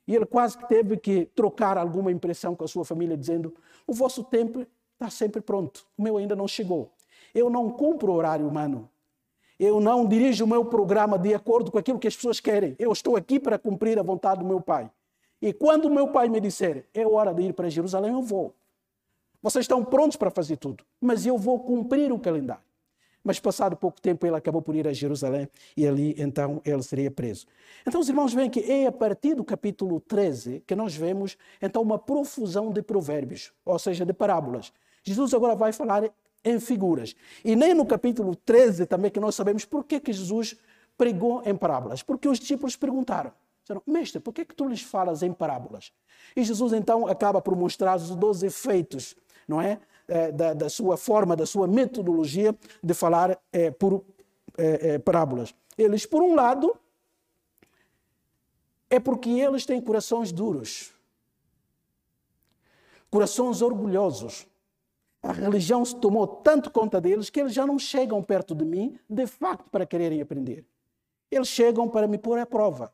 E 0.08 0.16
ele 0.16 0.26
quase 0.26 0.58
que 0.58 0.68
teve 0.68 0.98
que 0.98 1.26
trocar 1.36 1.78
alguma 1.78 2.12
impressão 2.12 2.56
com 2.56 2.64
a 2.64 2.68
sua 2.68 2.84
família, 2.84 3.16
dizendo: 3.16 3.54
O 3.86 3.94
vosso 3.94 4.24
tempo 4.24 4.66
está 4.94 5.10
sempre 5.10 5.42
pronto, 5.42 5.86
o 5.98 6.02
meu 6.02 6.18
ainda 6.18 6.36
não 6.36 6.48
chegou. 6.48 6.92
Eu 7.34 7.50
não 7.50 7.70
cumpro 7.70 8.12
o 8.12 8.16
horário 8.16 8.48
humano. 8.48 8.90
Eu 9.60 9.80
não 9.80 10.08
dirijo 10.08 10.44
o 10.44 10.48
meu 10.48 10.66
programa 10.66 11.20
de 11.20 11.36
acordo 11.36 11.72
com 11.72 11.78
aquilo 11.78 12.00
que 12.00 12.08
as 12.08 12.16
pessoas 12.16 12.40
querem. 12.40 12.76
Eu 12.80 12.92
estou 12.92 13.16
aqui 13.16 13.40
para 13.40 13.60
cumprir 13.60 14.00
a 14.00 14.04
vontade 14.04 14.40
do 14.40 14.46
meu 14.46 14.60
pai. 14.60 14.90
E 15.40 15.54
quando 15.54 15.86
o 15.86 15.90
meu 15.90 16.08
pai 16.08 16.30
me 16.30 16.40
disser, 16.40 16.88
é 16.94 17.06
hora 17.06 17.32
de 17.34 17.44
ir 17.44 17.54
para 17.54 17.70
Jerusalém, 17.70 18.12
eu 18.14 18.22
vou. 18.24 18.56
Vocês 19.42 19.64
estão 19.64 19.84
prontos 19.84 20.18
para 20.18 20.30
fazer 20.30 20.58
tudo, 20.58 20.84
mas 21.00 21.26
eu 21.26 21.38
vou 21.38 21.60
cumprir 21.60 22.12
o 22.12 22.20
calendário. 22.20 22.64
Mas 23.24 23.40
passado 23.40 23.76
pouco 23.76 24.02
tempo 24.02 24.26
ele 24.26 24.36
acabou 24.36 24.62
por 24.62 24.76
ir 24.76 24.88
a 24.88 24.94
Jerusalém 24.94 25.48
e 25.78 25.88
ali 25.88 26.16
então 26.18 26.62
ele 26.66 26.82
seria 26.82 27.12
preso. 27.12 27.46
Então 27.86 28.02
os 28.02 28.10
irmãos 28.10 28.34
veem 28.34 28.50
que 28.50 28.60
é 28.60 28.88
a 28.88 28.92
partir 28.92 29.36
do 29.36 29.44
capítulo 29.44 30.00
13 30.00 30.64
que 30.66 30.76
nós 30.76 30.96
vemos 30.96 31.38
então 31.62 31.82
uma 31.82 32.00
profusão 32.00 32.72
de 32.72 32.82
provérbios, 32.82 33.52
ou 33.64 33.78
seja, 33.78 34.06
de 34.06 34.14
parábolas. 34.14 34.74
Jesus 35.04 35.34
agora 35.34 35.56
vai 35.56 35.72
falar 35.72 36.12
em 36.44 36.60
figuras. 36.60 37.16
E 37.46 37.56
nem 37.56 37.74
no 37.74 37.86
capítulo 37.86 38.36
13 38.36 38.86
também 38.86 39.12
que 39.12 39.20
nós 39.20 39.36
sabemos 39.36 39.66
por 39.66 39.84
que, 39.84 40.00
que 40.00 40.12
Jesus 40.12 40.58
pregou 40.98 41.42
em 41.46 41.56
parábolas. 41.56 42.02
Porque 42.02 42.28
os 42.28 42.40
discípulos 42.40 42.76
perguntaram, 42.76 43.32
disseram, 43.62 43.82
mestre, 43.86 44.20
por 44.20 44.34
que, 44.34 44.46
que 44.46 44.56
tu 44.56 44.68
lhes 44.68 44.82
falas 44.82 45.22
em 45.24 45.32
parábolas? 45.32 45.92
E 46.36 46.44
Jesus 46.44 46.74
então 46.74 47.08
acaba 47.08 47.42
por 47.42 47.56
mostrar 47.56 47.98
os 47.98 48.16
12 48.16 48.48
efeitos, 48.48 49.16
não 49.52 49.62
é? 49.62 49.80
é? 50.08 50.32
Da, 50.32 50.54
da, 50.54 50.70
sua 50.70 50.98
forma, 50.98 51.36
da 51.36 51.46
sua 51.46 51.68
metodologia 51.68 52.56
de 52.82 52.94
falar 52.94 53.38
é, 53.52 53.70
por 53.70 54.04
é, 54.58 54.94
é, 54.94 55.00
parábolas. 55.00 55.54
Eles, 55.78 56.06
por 56.06 56.24
um 56.24 56.34
lado, 56.34 56.76
é 58.90 59.00
porque 59.00 59.30
eles 59.30 59.66
têm 59.66 59.82
corações 59.82 60.32
duros, 60.32 60.94
corações 63.10 63.62
orgulhosos. 63.62 64.48
A 65.22 65.32
religião 65.32 65.86
se 65.86 65.96
tomou 65.98 66.26
tanto 66.26 66.72
conta 66.72 67.00
deles 67.00 67.30
que 67.30 67.40
eles 67.40 67.54
já 67.54 67.66
não 67.68 67.78
chegam 67.78 68.24
perto 68.24 68.56
de 68.56 68.66
mim, 68.66 68.98
de 69.08 69.28
facto, 69.28 69.70
para 69.70 69.86
quererem 69.86 70.20
aprender. 70.20 70.66
Eles 71.30 71.48
chegam 71.48 71.88
para 71.88 72.08
me 72.08 72.18
pôr 72.18 72.40
à 72.40 72.46
prova. 72.46 72.92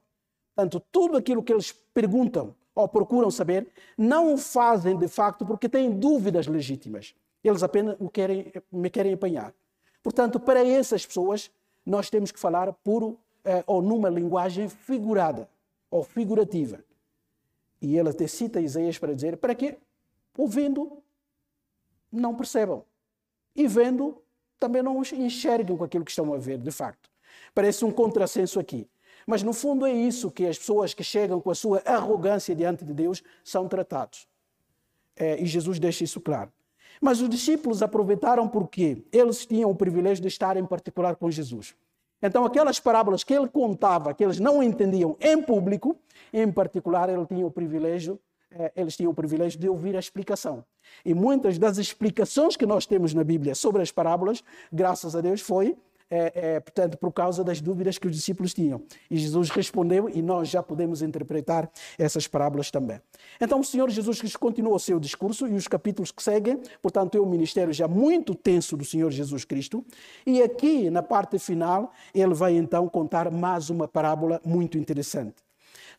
Portanto, 0.53 0.83
tudo 0.91 1.17
aquilo 1.17 1.41
que 1.41 1.53
eles 1.53 1.71
perguntam 1.71 2.53
ou 2.77 2.87
procuram 2.87 3.31
saber, 3.31 3.67
não 3.97 4.35
o 4.35 4.37
fazem 4.37 4.95
de 4.95 5.07
facto 5.07 5.43
porque 5.43 5.67
têm 5.67 5.89
dúvidas 5.89 6.45
legítimas. 6.45 7.15
Eles 7.43 7.63
apenas 7.63 7.95
o 7.99 8.07
querem, 8.07 8.53
me 8.71 8.87
querem 8.87 9.13
apanhar. 9.13 9.51
Portanto, 10.03 10.39
para 10.39 10.63
essas 10.63 11.03
pessoas, 11.03 11.49
nós 11.83 12.07
temos 12.11 12.31
que 12.31 12.39
falar 12.39 12.71
puro 12.71 13.17
eh, 13.43 13.63
ou 13.65 13.81
numa 13.81 14.09
linguagem 14.09 14.69
figurada 14.69 15.49
ou 15.89 16.03
figurativa. 16.03 16.83
E 17.81 17.97
ele 17.97 18.09
até 18.09 18.27
cita 18.27 18.61
Isaías 18.61 18.99
para 18.99 19.15
dizer 19.15 19.37
para 19.37 19.55
que, 19.55 19.75
ouvindo, 20.37 21.01
não 22.11 22.35
percebam. 22.35 22.85
E 23.55 23.67
vendo, 23.67 24.21
também 24.59 24.83
não 24.83 25.01
enxerguem 25.01 25.75
com 25.75 25.83
aquilo 25.83 26.05
que 26.05 26.11
estão 26.11 26.31
a 26.31 26.37
ver, 26.37 26.59
de 26.59 26.71
facto. 26.71 27.09
Parece 27.55 27.83
um 27.83 27.91
contrassenso 27.91 28.59
aqui. 28.59 28.87
Mas 29.27 29.43
no 29.43 29.51
fundo 29.51 29.85
é 29.85 29.91
isso 29.91 30.31
que 30.31 30.47
as 30.47 30.57
pessoas 30.57 30.93
que 30.93 31.03
chegam 31.03 31.41
com 31.41 31.51
a 31.51 31.55
sua 31.55 31.83
arrogância 31.85 32.55
diante 32.55 32.85
de 32.85 32.93
Deus 32.93 33.21
são 33.43 33.67
tratados. 33.67 34.25
É, 35.17 35.41
e 35.41 35.45
Jesus 35.45 35.79
deixa 35.79 36.05
isso 36.05 36.21
claro. 36.21 36.49
Mas 37.01 37.19
os 37.19 37.29
discípulos 37.29 37.83
aproveitaram 37.83 38.47
porque 38.47 39.03
eles 39.11 39.45
tinham 39.45 39.69
o 39.69 39.75
privilégio 39.75 40.21
de 40.21 40.29
estar 40.29 40.55
em 40.55 40.65
particular 40.65 41.17
com 41.17 41.29
Jesus. 41.29 41.75
Então, 42.21 42.45
aquelas 42.45 42.79
parábolas 42.79 43.23
que 43.23 43.33
ele 43.33 43.49
contava, 43.49 44.13
que 44.13 44.23
eles 44.23 44.39
não 44.39 44.63
entendiam 44.63 45.17
em 45.19 45.41
público, 45.41 45.97
em 46.31 46.49
particular, 46.49 47.09
ele 47.09 47.25
tinha 47.25 47.45
o 47.45 47.51
privilégio, 47.51 48.17
é, 48.49 48.71
eles 48.77 48.95
tinham 48.95 49.11
o 49.11 49.13
privilégio 49.13 49.59
de 49.59 49.67
ouvir 49.67 49.95
a 49.95 49.99
explicação. 49.99 50.63
E 51.03 51.13
muitas 51.13 51.59
das 51.59 51.77
explicações 51.77 52.55
que 52.55 52.65
nós 52.65 52.85
temos 52.85 53.13
na 53.13 53.25
Bíblia 53.25 53.53
sobre 53.53 53.81
as 53.81 53.91
parábolas, 53.91 54.41
graças 54.71 55.15
a 55.15 55.21
Deus, 55.21 55.41
foi 55.41 55.77
é, 56.09 56.55
é, 56.55 56.59
portanto, 56.59 56.97
por 56.97 57.11
causa 57.11 57.43
das 57.43 57.61
dúvidas 57.61 57.97
que 57.97 58.07
os 58.07 58.15
discípulos 58.15 58.53
tinham. 58.53 58.81
E 59.09 59.17
Jesus 59.17 59.49
respondeu 59.49 60.09
e 60.09 60.21
nós 60.21 60.49
já 60.49 60.63
podemos 60.63 61.01
interpretar 61.01 61.69
essas 61.97 62.27
parábolas 62.27 62.71
também. 62.71 63.01
Então, 63.39 63.59
o 63.59 63.63
Senhor 63.63 63.89
Jesus 63.89 64.19
Cristo 64.19 64.39
continua 64.39 64.75
o 64.75 64.79
seu 64.79 64.99
discurso 64.99 65.47
e 65.47 65.53
os 65.53 65.67
capítulos 65.67 66.11
que 66.11 66.23
seguem, 66.23 66.59
portanto, 66.81 67.17
é 67.17 67.21
um 67.21 67.25
ministério 67.25 67.73
já 67.73 67.87
muito 67.87 68.33
tenso 68.35 68.77
do 68.77 68.85
Senhor 68.85 69.11
Jesus 69.11 69.43
Cristo. 69.45 69.85
E 70.25 70.41
aqui, 70.41 70.89
na 70.89 71.03
parte 71.03 71.37
final, 71.39 71.91
ele 72.13 72.33
vai 72.33 72.55
então 72.55 72.87
contar 72.87 73.31
mais 73.31 73.69
uma 73.69 73.87
parábola 73.87 74.41
muito 74.45 74.77
interessante. 74.77 75.46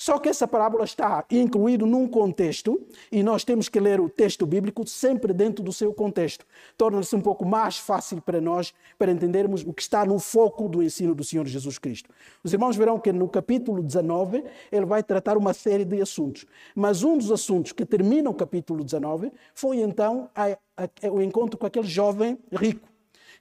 Só 0.00 0.16
que 0.20 0.28
essa 0.28 0.46
parábola 0.46 0.84
está 0.84 1.24
incluída 1.28 1.84
num 1.84 2.06
contexto 2.06 2.80
e 3.10 3.20
nós 3.20 3.42
temos 3.42 3.68
que 3.68 3.80
ler 3.80 4.00
o 4.00 4.08
texto 4.08 4.46
bíblico 4.46 4.86
sempre 4.86 5.32
dentro 5.32 5.64
do 5.64 5.72
seu 5.72 5.92
contexto. 5.92 6.46
Torna-se 6.76 7.16
um 7.16 7.20
pouco 7.20 7.44
mais 7.44 7.78
fácil 7.78 8.22
para 8.22 8.40
nós 8.40 8.72
para 8.96 9.10
entendermos 9.10 9.64
o 9.66 9.72
que 9.72 9.82
está 9.82 10.06
no 10.06 10.20
foco 10.20 10.68
do 10.68 10.84
ensino 10.84 11.16
do 11.16 11.24
Senhor 11.24 11.44
Jesus 11.48 11.78
Cristo. 11.78 12.10
Os 12.44 12.52
irmãos 12.52 12.76
verão 12.76 13.00
que 13.00 13.12
no 13.12 13.28
capítulo 13.28 13.82
19 13.82 14.44
ele 14.70 14.86
vai 14.86 15.02
tratar 15.02 15.36
uma 15.36 15.52
série 15.52 15.84
de 15.84 16.00
assuntos, 16.00 16.46
mas 16.76 17.02
um 17.02 17.18
dos 17.18 17.32
assuntos 17.32 17.72
que 17.72 17.84
termina 17.84 18.30
o 18.30 18.34
capítulo 18.34 18.84
19 18.84 19.32
foi 19.52 19.80
então 19.80 20.30
a, 20.32 20.56
a, 20.76 21.10
o 21.10 21.20
encontro 21.20 21.58
com 21.58 21.66
aquele 21.66 21.88
jovem 21.88 22.38
rico 22.52 22.88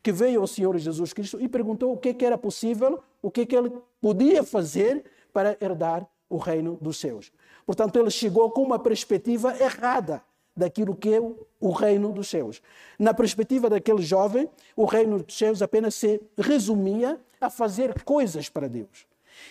que 0.01 0.11
veio 0.11 0.41
ao 0.41 0.47
Senhor 0.47 0.75
Jesus 0.77 1.13
Cristo 1.13 1.39
e 1.39 1.47
perguntou 1.47 1.93
o 1.93 1.97
que, 1.97 2.13
que 2.15 2.25
era 2.25 2.37
possível, 2.37 2.99
o 3.21 3.29
que, 3.29 3.45
que 3.45 3.55
ele 3.55 3.71
podia 4.01 4.43
fazer 4.43 5.03
para 5.31 5.55
herdar 5.61 6.07
o 6.29 6.37
reino 6.37 6.77
dos 6.81 6.97
céus. 6.97 7.31
Portanto, 7.65 7.97
ele 7.97 8.09
chegou 8.09 8.49
com 8.51 8.63
uma 8.63 8.79
perspectiva 8.79 9.55
errada 9.61 10.21
daquilo 10.55 10.95
que 10.95 11.13
é 11.13 11.19
o 11.19 11.71
reino 11.71 12.11
dos 12.11 12.27
céus. 12.29 12.61
Na 12.97 13.13
perspectiva 13.13 13.69
daquele 13.69 14.01
jovem, 14.01 14.49
o 14.75 14.85
reino 14.85 15.21
dos 15.21 15.37
céus 15.37 15.61
apenas 15.61 15.93
se 15.95 16.19
resumia 16.37 17.19
a 17.39 17.49
fazer 17.49 18.03
coisas 18.03 18.49
para 18.49 18.67
Deus. 18.67 19.05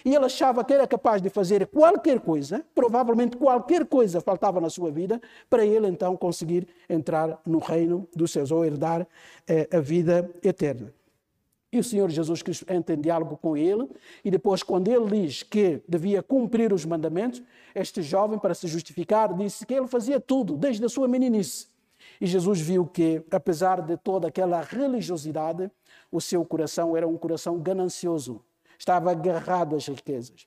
E 0.04 0.14
ele 0.14 0.24
achava 0.24 0.64
que 0.64 0.74
era 0.74 0.84
capaz 0.84 1.22
de 1.22 1.30
fazer 1.30 1.66
qualquer 1.68 2.18
coisa, 2.20 2.64
provavelmente 2.74 3.36
qualquer 3.36 3.86
coisa 3.86 4.20
faltava 4.20 4.60
na 4.60 4.68
sua 4.68 4.90
vida, 4.90 5.20
para 5.48 5.64
ele 5.64 5.86
então 5.86 6.16
conseguir 6.16 6.66
entrar 6.88 7.40
no 7.46 7.58
reino 7.58 8.08
dos 8.14 8.32
céus 8.32 8.50
ou 8.50 8.64
herdar 8.64 9.06
eh, 9.46 9.68
a 9.72 9.78
vida 9.78 10.28
eterna. 10.42 10.92
E 11.72 11.78
o 11.78 11.84
Senhor 11.84 12.08
Jesus 12.10 12.42
Cristo 12.42 12.64
entra 12.72 12.94
em 12.94 13.00
diálogo 13.00 13.36
com 13.36 13.56
ele, 13.56 13.88
e 14.24 14.30
depois, 14.30 14.62
quando 14.62 14.88
ele 14.88 15.22
diz 15.22 15.42
que 15.42 15.82
devia 15.88 16.22
cumprir 16.22 16.72
os 16.72 16.84
mandamentos, 16.84 17.42
este 17.74 18.02
jovem, 18.02 18.38
para 18.38 18.54
se 18.54 18.66
justificar, 18.68 19.34
disse 19.34 19.66
que 19.66 19.74
ele 19.74 19.86
fazia 19.86 20.20
tudo, 20.20 20.56
desde 20.56 20.84
a 20.84 20.88
sua 20.88 21.08
meninice. 21.08 21.68
E 22.20 22.26
Jesus 22.26 22.60
viu 22.60 22.86
que, 22.86 23.22
apesar 23.30 23.82
de 23.82 23.96
toda 23.96 24.28
aquela 24.28 24.60
religiosidade, 24.60 25.70
o 26.10 26.20
seu 26.20 26.44
coração 26.44 26.96
era 26.96 27.06
um 27.06 27.16
coração 27.16 27.58
ganancioso, 27.58 28.42
estava 28.78 29.10
agarrado 29.10 29.74
às 29.76 29.86
riquezas. 29.86 30.46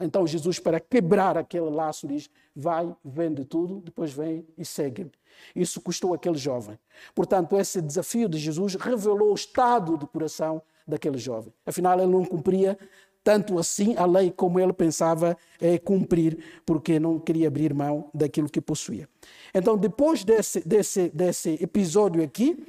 Então 0.00 0.26
Jesus, 0.26 0.58
para 0.58 0.80
quebrar 0.80 1.36
aquele 1.36 1.70
laço, 1.70 2.06
diz: 2.06 2.28
Vai, 2.54 2.94
vende 3.04 3.44
tudo, 3.44 3.80
depois 3.80 4.12
vem 4.12 4.46
e 4.56 4.64
segue-me. 4.64 5.12
Isso 5.54 5.80
custou 5.80 6.14
aquele 6.14 6.36
jovem. 6.36 6.78
Portanto, 7.14 7.58
esse 7.58 7.80
desafio 7.80 8.28
de 8.28 8.38
Jesus 8.38 8.74
revelou 8.74 9.32
o 9.32 9.34
estado 9.34 9.96
de 9.96 10.06
coração 10.06 10.62
daquele 10.86 11.18
jovem. 11.18 11.52
Afinal, 11.64 11.98
ele 11.98 12.10
não 12.10 12.24
cumpria 12.24 12.78
tanto 13.24 13.58
assim 13.58 13.94
a 13.96 14.04
lei 14.04 14.30
como 14.30 14.58
ele 14.58 14.72
pensava 14.72 15.36
é, 15.60 15.78
cumprir, 15.78 16.38
porque 16.66 16.98
não 16.98 17.18
queria 17.18 17.48
abrir 17.48 17.72
mão 17.72 18.10
daquilo 18.12 18.48
que 18.48 18.60
possuía. 18.60 19.08
Então, 19.54 19.76
depois 19.76 20.24
desse, 20.24 20.66
desse, 20.66 21.08
desse 21.10 21.50
episódio 21.62 22.22
aqui, 22.22 22.64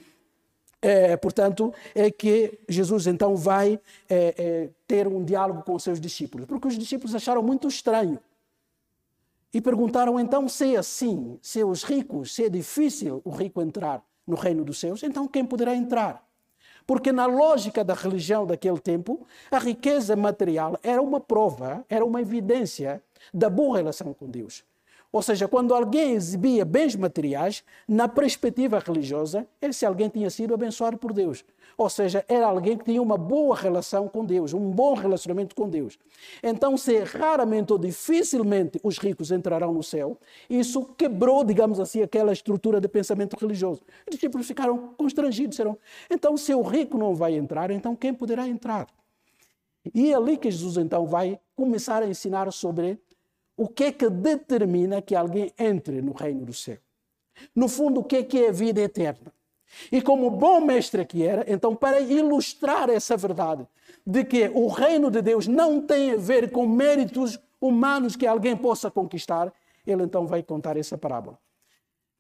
é, 0.84 1.16
portanto, 1.16 1.74
é 1.96 2.12
que 2.12 2.60
Jesus 2.68 3.08
então 3.08 3.38
vai 3.38 3.80
é, 4.10 4.36
é, 4.38 4.70
ter 4.86 5.08
um 5.08 5.24
diálogo 5.24 5.64
com 5.64 5.76
os 5.76 5.84
seus 5.84 6.00
discípulos, 6.00 6.46
porque 6.46 6.68
os 6.68 6.78
discípulos 6.78 7.16
acharam 7.16 7.42
muito 7.42 7.70
estranho. 7.70 8.20
E 9.54 9.62
perguntaram 9.62 10.20
então 10.20 10.50
se 10.50 10.76
é 10.76 10.80
assim, 10.80 11.40
se 11.42 11.62
é 11.62 11.66
os 11.66 11.84
ricos, 11.84 12.36
se 12.36 12.44
é 12.44 12.50
difícil 12.50 13.22
o 13.24 13.30
rico 13.30 13.62
entrar 13.62 14.04
no 14.28 14.36
reino 14.36 14.66
dos 14.66 14.78
céus, 14.78 15.04
então 15.04 15.26
quem 15.26 15.46
poderá 15.46 15.74
entrar? 15.74 16.22
Porque 16.86 17.14
na 17.14 17.26
lógica 17.26 17.82
da 17.82 17.94
religião 17.94 18.46
daquele 18.46 18.80
tempo, 18.80 19.26
a 19.50 19.60
riqueza 19.60 20.18
material 20.18 20.78
era 20.84 21.02
uma 21.02 21.22
prova, 21.22 21.86
era 21.88 22.04
uma 22.04 22.20
evidência 22.20 23.02
da 23.34 23.50
boa 23.50 23.78
relação 23.78 24.14
com 24.14 24.30
Deus. 24.30 24.66
Ou 25.14 25.22
seja, 25.22 25.48
quando 25.48 25.76
alguém 25.76 26.14
exibia 26.14 26.66
bens 26.66 26.96
materiais, 26.96 27.64
na 27.88 28.08
perspectiva 28.08 28.80
religiosa, 28.80 29.48
esse 29.62 29.86
alguém 29.86 30.10
tinha 30.10 30.28
sido 30.32 30.56
abençoado 30.56 30.98
por 30.98 31.14
Deus. 31.14 31.46
Ou 31.78 31.88
seja, 31.88 32.26
era 32.28 32.48
alguém 32.48 32.76
que 32.76 32.86
tinha 32.86 33.00
uma 33.00 33.16
boa 33.16 33.56
relação 33.56 34.08
com 34.08 34.26
Deus, 34.26 34.56
um 34.56 34.72
bom 34.72 34.96
relacionamento 34.96 35.56
com 35.56 35.70
Deus. 35.70 36.00
Então, 36.42 36.76
se 36.78 36.98
raramente 37.04 37.72
ou 37.72 37.78
dificilmente 37.78 38.80
os 38.84 38.98
ricos 38.98 39.30
entrarão 39.30 39.72
no 39.72 39.84
céu, 39.84 40.18
isso 40.50 40.84
quebrou, 40.98 41.44
digamos 41.44 41.80
assim, 41.80 42.02
aquela 42.02 42.34
estrutura 42.34 42.82
de 42.82 42.88
pensamento 42.88 43.38
religioso. 43.40 43.82
Os 44.08 44.16
discípulos 44.16 44.48
ficaram 44.48 44.96
constrangidos, 44.98 45.52
disseram: 45.52 45.78
então, 46.10 46.36
se 46.38 46.56
o 46.56 46.64
rico 46.64 46.98
não 46.98 47.14
vai 47.14 47.36
entrar, 47.36 47.70
então 47.70 47.96
quem 47.96 48.16
poderá 48.16 48.48
entrar? 48.48 48.88
E 49.94 50.12
é 50.12 50.16
ali 50.16 50.38
que 50.38 50.50
Jesus 50.50 50.78
então 50.78 51.06
vai 51.06 51.40
começar 51.56 52.02
a 52.02 52.08
ensinar 52.08 52.52
sobre 52.54 53.00
o 53.56 53.68
que 53.68 53.86
é 53.86 53.92
que 53.92 54.10
determina 54.10 55.02
que 55.02 55.16
alguém 55.16 55.52
entre 55.58 56.02
no 56.02 56.12
reino 56.12 56.46
do 56.46 56.54
céu. 56.54 56.78
No 57.56 57.68
fundo, 57.68 58.02
o 58.02 58.04
que 58.04 58.18
é 58.18 58.24
que 58.24 58.46
é 58.46 58.50
a 58.50 58.52
vida 58.52 58.82
eterna? 58.82 59.34
E 59.92 60.02
como 60.02 60.30
bom 60.30 60.62
mestre 60.62 61.04
que 61.06 61.26
era, 61.26 61.44
então, 61.52 61.76
para 61.76 62.00
ilustrar 62.00 62.90
essa 62.90 63.18
verdade 63.18 63.68
de 64.06 64.24
que 64.24 64.50
o 64.54 64.68
reino 64.68 65.10
de 65.10 65.22
Deus 65.22 65.48
não 65.48 65.82
tem 65.82 66.12
a 66.12 66.18
ver 66.18 66.52
com 66.52 66.68
méritos 66.68 67.40
humanos 67.60 68.16
que 68.16 68.28
alguém 68.28 68.56
possa 68.56 68.92
conquistar, 68.92 69.52
ele 69.86 70.04
então 70.04 70.28
vai 70.28 70.44
contar 70.44 70.78
essa 70.78 70.98
parábola. 70.98 71.40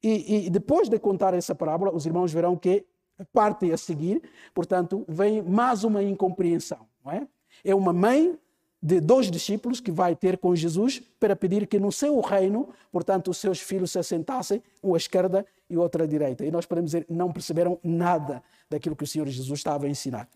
E, 0.01 0.47
e 0.47 0.49
depois 0.49 0.89
de 0.89 0.99
contar 0.99 1.33
essa 1.33 1.55
parábola, 1.55 1.93
os 1.93 2.05
irmãos 2.05 2.33
verão 2.33 2.57
que 2.57 2.85
parte 3.31 3.71
a 3.71 3.77
seguir, 3.77 4.21
portanto, 4.53 5.05
vem 5.07 5.41
mais 5.41 5.83
uma 5.83 6.01
incompreensão. 6.03 6.87
Não 7.03 7.11
é? 7.11 7.27
é 7.63 7.75
uma 7.75 7.93
mãe 7.93 8.37
de 8.83 8.99
dois 8.99 9.31
discípulos 9.31 9.79
que 9.79 9.89
vai 9.89 10.13
ter 10.13 10.37
com 10.37 10.53
Jesus 10.53 10.99
para 11.17 11.37
pedir 11.37 11.67
que 11.67 11.79
no 11.79 11.89
seu 11.89 12.19
reino, 12.19 12.67
portanto, 12.91 13.31
os 13.31 13.37
seus 13.37 13.61
filhos 13.61 13.91
se 13.91 13.97
assentassem, 13.97 14.61
um 14.83 14.93
à 14.93 14.97
esquerda 14.97 15.45
e 15.69 15.77
outro 15.77 16.03
à 16.03 16.05
direita. 16.05 16.45
E 16.45 16.51
nós 16.51 16.65
podemos 16.65 16.91
dizer, 16.91 17.05
não 17.09 17.31
perceberam 17.31 17.79
nada 17.81 18.43
daquilo 18.69 18.93
que 18.93 19.05
o 19.05 19.07
Senhor 19.07 19.25
Jesus 19.25 19.59
estava 19.59 19.85
a 19.85 19.89
ensinar. 19.89 20.27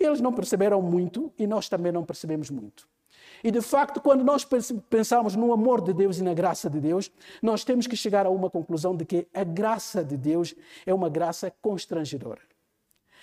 Eles 0.00 0.20
não 0.20 0.32
perceberam 0.32 0.82
muito 0.82 1.32
e 1.38 1.46
nós 1.46 1.68
também 1.68 1.92
não 1.92 2.02
percebemos 2.04 2.50
muito. 2.50 2.88
E 3.44 3.52
de 3.52 3.62
facto, 3.62 4.00
quando 4.00 4.24
nós 4.24 4.44
pensamos 4.90 5.36
no 5.36 5.52
amor 5.52 5.80
de 5.80 5.92
Deus 5.92 6.18
e 6.18 6.24
na 6.24 6.34
graça 6.34 6.68
de 6.68 6.80
Deus, 6.80 7.08
nós 7.40 7.62
temos 7.62 7.86
que 7.86 7.94
chegar 7.94 8.26
a 8.26 8.30
uma 8.30 8.50
conclusão 8.50 8.96
de 8.96 9.04
que 9.04 9.28
a 9.32 9.44
graça 9.44 10.04
de 10.04 10.16
Deus 10.16 10.56
é 10.84 10.92
uma 10.92 11.08
graça 11.08 11.52
constrangedora. 11.62 12.40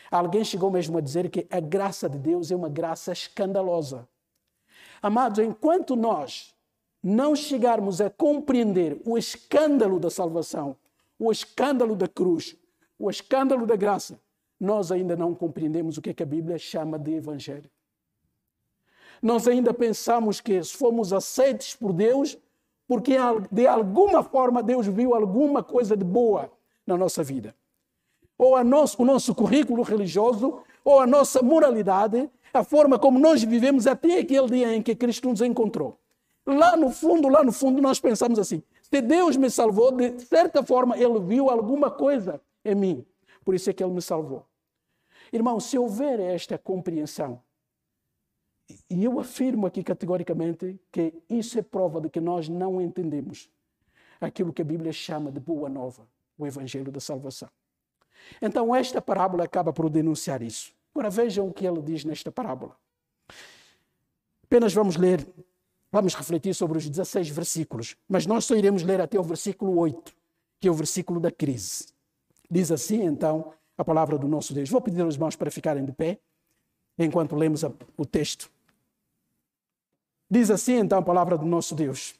Alguém 0.10 0.46
chegou 0.46 0.72
mesmo 0.72 0.98
a 0.98 1.02
dizer 1.02 1.30
que 1.30 1.46
a 1.52 1.60
graça 1.60 2.08
de 2.08 2.18
Deus 2.18 2.50
é 2.50 2.56
uma 2.56 2.70
graça 2.70 3.12
escandalosa. 3.12 4.08
Amados, 5.02 5.40
enquanto 5.40 5.96
nós 5.96 6.56
não 7.02 7.36
chegarmos 7.36 8.02
a 8.02 8.10
compreender 8.10 9.02
o 9.06 9.18
escândalo 9.18 10.00
da 10.00 10.10
salvação, 10.10 10.76
o 11.18 11.32
escândalo 11.32 11.96
da 11.96 12.08
cruz, 12.08 12.56
o 12.98 13.10
escândalo 13.10 13.66
da 13.66 13.76
graça, 13.76 14.20
nós 14.60 14.92
ainda 14.92 15.16
não 15.16 15.34
compreendemos 15.34 15.98
o 15.98 16.02
que, 16.02 16.10
é 16.10 16.14
que 16.14 16.24
a 16.24 16.26
Bíblia 16.26 16.58
chama 16.58 17.00
de 17.00 17.14
Evangelho. 17.14 17.70
Nós 19.22 19.48
ainda 19.48 19.74
pensamos 19.74 20.42
que 20.42 20.62
fomos 20.64 21.14
aceitos 21.14 21.76
por 21.76 21.94
Deus 21.94 22.38
porque 22.90 23.16
de 23.52 23.68
alguma 23.68 24.24
forma 24.24 24.64
Deus 24.64 24.88
viu 24.88 25.14
alguma 25.14 25.62
coisa 25.62 25.96
de 25.96 26.04
boa 26.04 26.52
na 26.88 26.98
nossa 26.98 27.24
vida. 27.24 27.56
Ou 28.36 28.64
nosso, 28.64 29.00
o 29.00 29.06
nosso 29.06 29.36
currículo 29.36 29.84
religioso, 29.84 30.64
ou 30.84 31.00
a 31.00 31.06
nossa 31.06 31.44
moralidade, 31.44 32.28
a 32.54 32.64
forma 32.64 32.98
como 32.98 33.20
nós 33.20 33.44
vivemos 33.44 33.88
até 33.88 34.20
aquele 34.20 34.48
dia 34.48 34.76
em 34.76 34.82
que 34.82 34.96
Cristo 34.96 35.30
nos 35.30 35.42
encontrou. 35.42 36.00
Lá 36.46 36.76
no 36.76 36.90
fundo, 36.90 37.28
lá 37.28 37.44
no 37.44 37.52
fundo, 37.52 37.82
nós 37.82 38.00
pensamos 38.00 38.40
assim: 38.40 38.64
se 38.82 39.02
Deus 39.02 39.38
me 39.38 39.50
salvou, 39.50 39.92
de 39.92 40.20
certa 40.22 40.64
forma, 40.64 40.98
Ele 40.98 41.20
viu 41.20 41.50
alguma 41.50 41.92
coisa 41.92 42.42
em 42.66 42.76
mim. 42.76 43.06
Por 43.46 43.54
isso 43.54 43.70
é 43.70 43.74
que 43.74 43.84
Ele 43.84 43.94
me 43.94 44.02
salvou. 44.02 44.46
Irmão, 45.32 45.60
se 45.60 45.78
houver 45.78 46.20
esta 46.20 46.58
compreensão, 46.58 47.42
e 48.90 49.04
eu 49.04 49.20
afirmo 49.20 49.66
aqui 49.66 49.84
categoricamente 49.84 50.80
que 50.92 51.14
isso 51.30 51.58
é 51.58 51.62
prova 51.62 52.02
de 52.02 52.10
que 52.10 52.20
nós 52.20 52.48
não 52.48 52.82
entendemos 52.82 53.50
aquilo 54.20 54.54
que 54.54 54.62
a 54.62 54.66
Bíblia 54.66 54.92
chama 54.92 55.32
de 55.32 55.40
boa 55.40 55.70
nova, 55.70 56.08
o 56.38 56.46
Evangelho 56.46 56.92
da 56.92 57.00
Salvação. 57.00 57.50
Então, 58.42 58.76
esta 58.76 59.02
parábola 59.02 59.44
acaba 59.44 59.72
por 59.72 59.90
denunciar 59.90 60.42
isso. 60.42 60.74
Agora 61.00 61.10
vejam 61.10 61.48
o 61.48 61.54
que 61.54 61.66
ele 61.66 61.82
diz 61.82 62.04
nesta 62.04 62.30
parábola. 62.30 62.76
Apenas 64.44 64.74
vamos 64.74 64.98
ler, 64.98 65.26
vamos 65.90 66.14
refletir 66.14 66.54
sobre 66.54 66.78
os 66.78 66.90
16 66.90 67.30
versículos, 67.30 67.96
mas 68.06 68.26
nós 68.26 68.44
só 68.44 68.54
iremos 68.54 68.84
ler 68.84 69.00
até 69.00 69.18
o 69.18 69.24
versículo 69.24 69.78
8, 69.80 70.14
que 70.60 70.68
é 70.68 70.72
o 70.72 70.74
versículo 70.74 71.18
da 71.22 71.32
crise. 71.32 71.86
Diz 72.52 72.70
assim, 72.70 73.06
então, 73.06 73.54
a 73.78 73.86
palavra 73.86 74.18
do 74.18 74.28
nosso 74.28 74.54
Deus. 74.54 74.70
Vou 74.70 74.82
pedir 74.82 75.00
aos 75.00 75.16
irmãos 75.16 75.38
para 75.38 75.50
ficarem 75.50 75.86
de 75.86 75.94
pé, 75.94 76.20
enquanto 76.98 77.34
lemos 77.34 77.64
o 77.96 78.06
texto. 78.06 78.52
Diz 80.30 80.52
assim, 80.52 80.80
então, 80.80 81.00
a 81.00 81.02
palavra 81.02 81.38
do 81.38 81.46
nosso 81.46 81.76
Deus. 81.76 82.14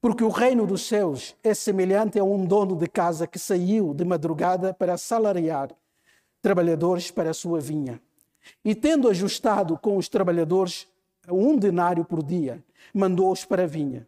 Porque 0.00 0.24
o 0.24 0.30
reino 0.30 0.66
dos 0.66 0.86
céus 0.86 1.36
é 1.44 1.52
semelhante 1.52 2.18
a 2.18 2.24
um 2.24 2.46
dono 2.46 2.74
de 2.74 2.88
casa 2.88 3.26
que 3.26 3.38
saiu 3.38 3.92
de 3.92 4.06
madrugada 4.06 4.72
para 4.72 4.96
salariar 4.96 5.68
trabalhadores 6.42 7.10
para 7.10 7.30
a 7.30 7.34
sua 7.34 7.60
vinha. 7.60 8.00
E 8.64 8.74
tendo 8.74 9.08
ajustado 9.08 9.78
com 9.78 9.96
os 9.96 10.08
trabalhadores 10.08 10.88
um 11.28 11.56
denário 11.56 12.04
por 12.04 12.22
dia, 12.22 12.62
mandou-os 12.92 13.44
para 13.44 13.62
a 13.62 13.66
vinha. 13.66 14.06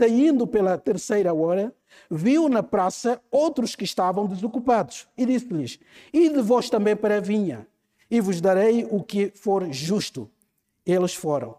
Saindo 0.00 0.46
pela 0.46 0.76
terceira 0.76 1.32
hora, 1.32 1.72
viu 2.10 2.48
na 2.48 2.62
praça 2.62 3.20
outros 3.30 3.76
que 3.76 3.84
estavam 3.84 4.26
desocupados 4.26 5.06
e 5.16 5.24
disse-lhes: 5.24 5.78
Ide 6.12 6.40
vós 6.40 6.68
também 6.68 6.96
para 6.96 7.18
a 7.18 7.20
vinha, 7.20 7.66
e 8.10 8.20
vos 8.20 8.40
darei 8.40 8.88
o 8.90 9.02
que 9.02 9.30
for 9.34 9.70
justo. 9.70 10.28
Eles 10.84 11.14
foram. 11.14 11.54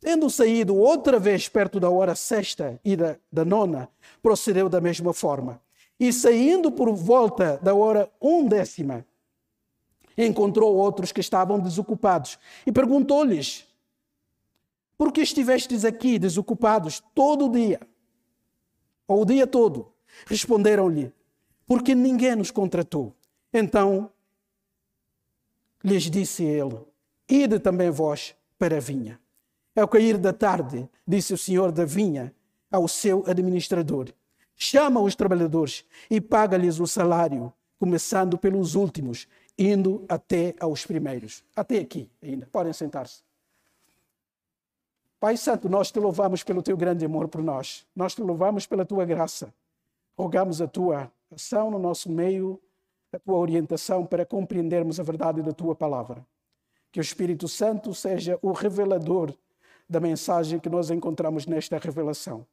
Tendo 0.00 0.28
saído 0.28 0.76
outra 0.76 1.18
vez 1.18 1.48
perto 1.48 1.78
da 1.78 1.88
hora 1.88 2.14
sexta 2.14 2.80
e 2.84 2.96
da, 2.96 3.16
da 3.32 3.44
nona, 3.44 3.88
procedeu 4.22 4.68
da 4.68 4.80
mesma 4.80 5.12
forma. 5.12 5.60
E 5.98 6.12
saindo 6.12 6.72
por 6.72 6.92
volta 6.94 7.58
da 7.62 7.74
hora 7.74 8.10
undécima, 8.20 9.04
encontrou 10.26 10.76
outros 10.76 11.12
que 11.12 11.20
estavam 11.20 11.58
desocupados 11.58 12.38
e 12.66 12.72
perguntou-lhes: 12.72 13.66
Por 14.96 15.12
que 15.12 15.20
estivestes 15.20 15.84
aqui 15.84 16.18
desocupados 16.18 17.02
todo 17.14 17.46
o 17.46 17.50
dia? 17.50 17.80
Ou 19.06 19.22
o 19.22 19.24
dia 19.24 19.46
todo? 19.46 19.92
Responderam-lhe: 20.26 21.12
Porque 21.66 21.94
ninguém 21.94 22.36
nos 22.36 22.50
contratou. 22.50 23.14
Então 23.52 24.10
lhes 25.82 26.04
disse 26.10 26.44
ele: 26.44 26.78
Ide 27.28 27.58
também 27.58 27.90
vós 27.90 28.34
para 28.58 28.76
a 28.76 28.80
vinha. 28.80 29.20
Ao 29.74 29.88
cair 29.88 30.18
da 30.18 30.32
tarde, 30.32 30.88
disse 31.06 31.32
o 31.32 31.38
senhor 31.38 31.72
da 31.72 31.84
vinha 31.84 32.34
ao 32.70 32.86
seu 32.86 33.24
administrador: 33.26 34.12
Chama 34.54 35.00
os 35.00 35.14
trabalhadores 35.14 35.84
e 36.10 36.20
paga-lhes 36.20 36.78
o 36.80 36.86
salário, 36.86 37.52
começando 37.78 38.36
pelos 38.36 38.74
últimos 38.74 39.26
indo 39.60 40.06
até 40.08 40.54
aos 40.58 40.86
primeiros. 40.86 41.44
Até 41.54 41.78
aqui 41.78 42.10
ainda. 42.22 42.48
Podem 42.50 42.72
sentar-se. 42.72 43.22
Pai 45.20 45.36
Santo, 45.36 45.68
nós 45.68 45.92
te 45.92 46.00
louvamos 46.00 46.42
pelo 46.42 46.62
teu 46.62 46.78
grande 46.78 47.04
amor 47.04 47.28
por 47.28 47.42
nós. 47.42 47.86
Nós 47.94 48.14
te 48.14 48.22
louvamos 48.22 48.66
pela 48.66 48.86
tua 48.86 49.04
graça. 49.04 49.52
Rogamos 50.18 50.62
a 50.62 50.66
tua 50.66 51.12
ação 51.30 51.70
no 51.70 51.78
nosso 51.78 52.10
meio, 52.10 52.58
a 53.12 53.18
tua 53.18 53.36
orientação 53.36 54.06
para 54.06 54.24
compreendermos 54.24 54.98
a 54.98 55.02
verdade 55.02 55.42
da 55.42 55.52
tua 55.52 55.74
palavra. 55.74 56.24
Que 56.90 56.98
o 56.98 57.02
Espírito 57.02 57.46
Santo 57.46 57.92
seja 57.92 58.38
o 58.40 58.52
revelador 58.52 59.34
da 59.86 60.00
mensagem 60.00 60.58
que 60.58 60.70
nós 60.70 60.90
encontramos 60.90 61.44
nesta 61.44 61.76
revelação. 61.76 62.46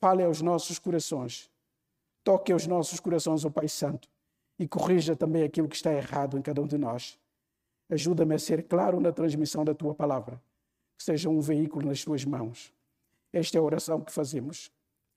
Fale 0.00 0.22
aos 0.22 0.40
nossos 0.40 0.78
corações. 0.78 1.50
Toque 2.24 2.50
aos 2.50 2.66
nossos 2.66 2.98
corações, 2.98 3.44
ó 3.44 3.50
Pai 3.50 3.68
Santo 3.68 4.08
e 4.60 4.68
corrija 4.68 5.16
também 5.16 5.42
aquilo 5.42 5.66
que 5.66 5.74
está 5.74 5.90
errado 5.90 6.36
em 6.36 6.42
cada 6.42 6.60
um 6.60 6.66
de 6.66 6.76
nós. 6.76 7.18
Ajuda-me 7.88 8.34
a 8.34 8.38
ser 8.38 8.62
claro 8.64 9.00
na 9.00 9.10
transmissão 9.10 9.64
da 9.64 9.74
tua 9.74 9.94
palavra, 9.94 10.38
que 10.98 11.02
seja 11.02 11.30
um 11.30 11.40
veículo 11.40 11.86
nas 11.86 12.04
tuas 12.04 12.26
mãos. 12.26 12.70
Esta 13.32 13.56
é 13.56 13.58
a 13.58 13.62
oração 13.62 14.02
que 14.02 14.12
fazemos. 14.12 14.70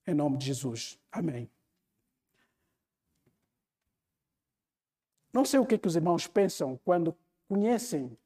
Em 0.07 0.13
nome 0.13 0.37
de 0.37 0.45
Jesus. 0.45 0.97
Amém. 1.11 1.51
Não 5.33 5.43
sei 5.43 5.59
o 5.59 5.65
que, 5.65 5.75
é 5.75 5.77
que 5.77 5.87
os 5.89 5.97
irmãos 5.97 6.25
pensam 6.25 6.79
quando 6.85 7.13
conhecem, 7.49 8.17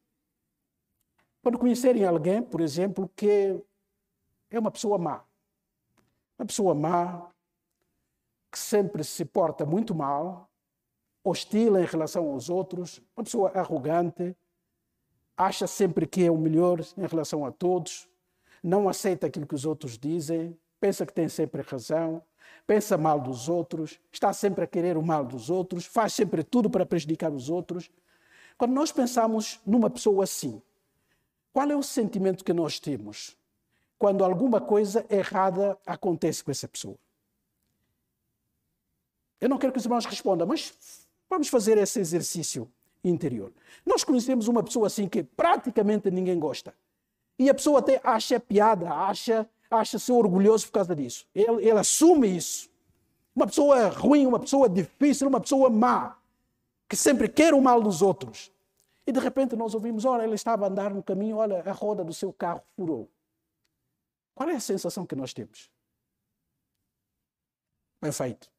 quando 1.42 1.58
conhecerem 1.58 2.06
alguém, 2.06 2.44
por 2.44 2.62
exemplo, 2.62 3.10
que 3.16 3.60
é 4.52 4.60
uma 4.60 4.70
pessoa 4.70 5.00
má. 5.00 5.24
Uma 6.38 6.46
pessoa 6.46 6.76
má, 6.76 7.32
que 8.52 8.60
sempre 8.60 9.04
se 9.04 9.26
porta 9.26 9.66
muito 9.66 9.96
mal, 9.96 10.48
hostil 11.30 11.78
em 11.78 11.86
relação 11.86 12.30
aos 12.30 12.50
outros, 12.50 13.02
uma 13.16 13.24
pessoa 13.24 13.52
arrogante, 13.54 14.36
acha 15.36 15.68
sempre 15.68 16.08
que 16.08 16.26
é 16.26 16.32
o 16.32 16.38
melhor 16.38 16.80
em 16.98 17.06
relação 17.06 17.46
a 17.46 17.52
todos, 17.52 18.10
não 18.64 18.90
aceita 18.90 19.28
aquilo 19.28 19.46
que 19.46 19.56
os 19.56 19.66
outros 19.66 19.98
dizem, 19.98 20.58
pensa 20.80 21.06
que 21.06 21.14
tem 21.14 21.30
sempre 21.30 21.62
razão, 21.62 22.24
pensa 22.66 22.98
mal 22.98 23.20
dos 23.20 23.48
outros, 23.48 24.00
está 24.12 24.34
sempre 24.34 24.64
a 24.64 24.68
querer 24.68 24.98
o 24.98 25.04
mal 25.04 25.24
dos 25.24 25.50
outros, 25.50 25.86
faz 25.86 26.14
sempre 26.14 26.44
tudo 26.44 26.70
para 26.70 26.86
prejudicar 26.86 27.32
os 27.32 27.50
outros. 27.50 27.90
Quando 28.58 28.74
nós 28.74 28.92
pensamos 28.92 29.60
numa 29.66 29.90
pessoa 29.90 30.24
assim, 30.24 30.62
qual 31.54 31.70
é 31.70 31.76
o 31.76 31.84
sentimento 31.84 32.44
que 32.44 32.54
nós 32.54 32.80
temos 32.80 33.38
quando 33.98 34.24
alguma 34.24 34.60
coisa 34.60 35.06
errada 35.10 35.78
acontece 35.86 36.44
com 36.44 36.52
essa 36.52 36.68
pessoa? 36.68 36.98
Eu 39.40 39.50
não 39.50 39.58
quero 39.58 39.72
que 39.72 39.80
os 39.80 39.86
irmãos 39.86 40.06
respondam, 40.06 40.48
mas 40.48 41.07
Vamos 41.30 41.50
fazer 41.50 41.78
esse 41.78 42.00
exercício 42.00 42.72
interior. 43.04 43.52
Nós 43.86 44.04
conhecemos 44.04 44.48
uma 44.48 44.64
pessoa 44.64 44.88
assim 44.88 45.08
que 45.08 45.24
praticamente 45.24 46.10
ninguém 46.10 46.40
gosta. 46.40 46.74
E 47.38 47.50
a 47.50 47.54
pessoa 47.54 47.80
até 47.80 48.02
acha 48.04 48.40
piada, 48.40 48.92
acha, 48.92 49.48
acha 49.70 50.00
ser 50.00 50.14
orgulhoso 50.14 50.66
por 50.68 50.74
causa 50.74 50.96
disso. 50.96 51.28
Ele, 51.36 51.68
ele 51.68 51.80
assume 51.80 52.36
isso. 52.36 52.70
Uma 53.36 53.46
pessoa 53.46 53.90
ruim, 53.90 54.26
uma 54.26 54.40
pessoa 54.40 54.68
difícil, 54.68 55.28
uma 55.28 55.40
pessoa 55.40 55.70
má, 55.70 56.18
que 56.90 56.96
sempre 56.96 57.30
quer 57.30 57.54
o 57.54 57.62
mal 57.62 57.82
dos 57.82 58.02
outros. 58.02 58.52
E 59.06 59.12
de 59.12 59.20
repente 59.20 59.56
nós 59.56 59.76
ouvimos: 59.76 60.06
olha, 60.06 60.24
ele 60.24 60.34
estava 60.34 60.66
a 60.66 60.70
andar 60.70 60.92
no 60.92 61.04
caminho, 61.04 61.38
olha, 61.38 61.62
a 61.62 61.72
roda 61.72 62.04
do 62.04 62.14
seu 62.14 62.34
carro 62.34 62.64
furou. 62.76 63.08
Qual 64.34 64.50
é 64.50 64.56
a 64.56 64.60
sensação 64.60 65.06
que 65.06 65.16
nós 65.16 65.34
temos? 65.34 65.70
Perfeito. 68.00 68.52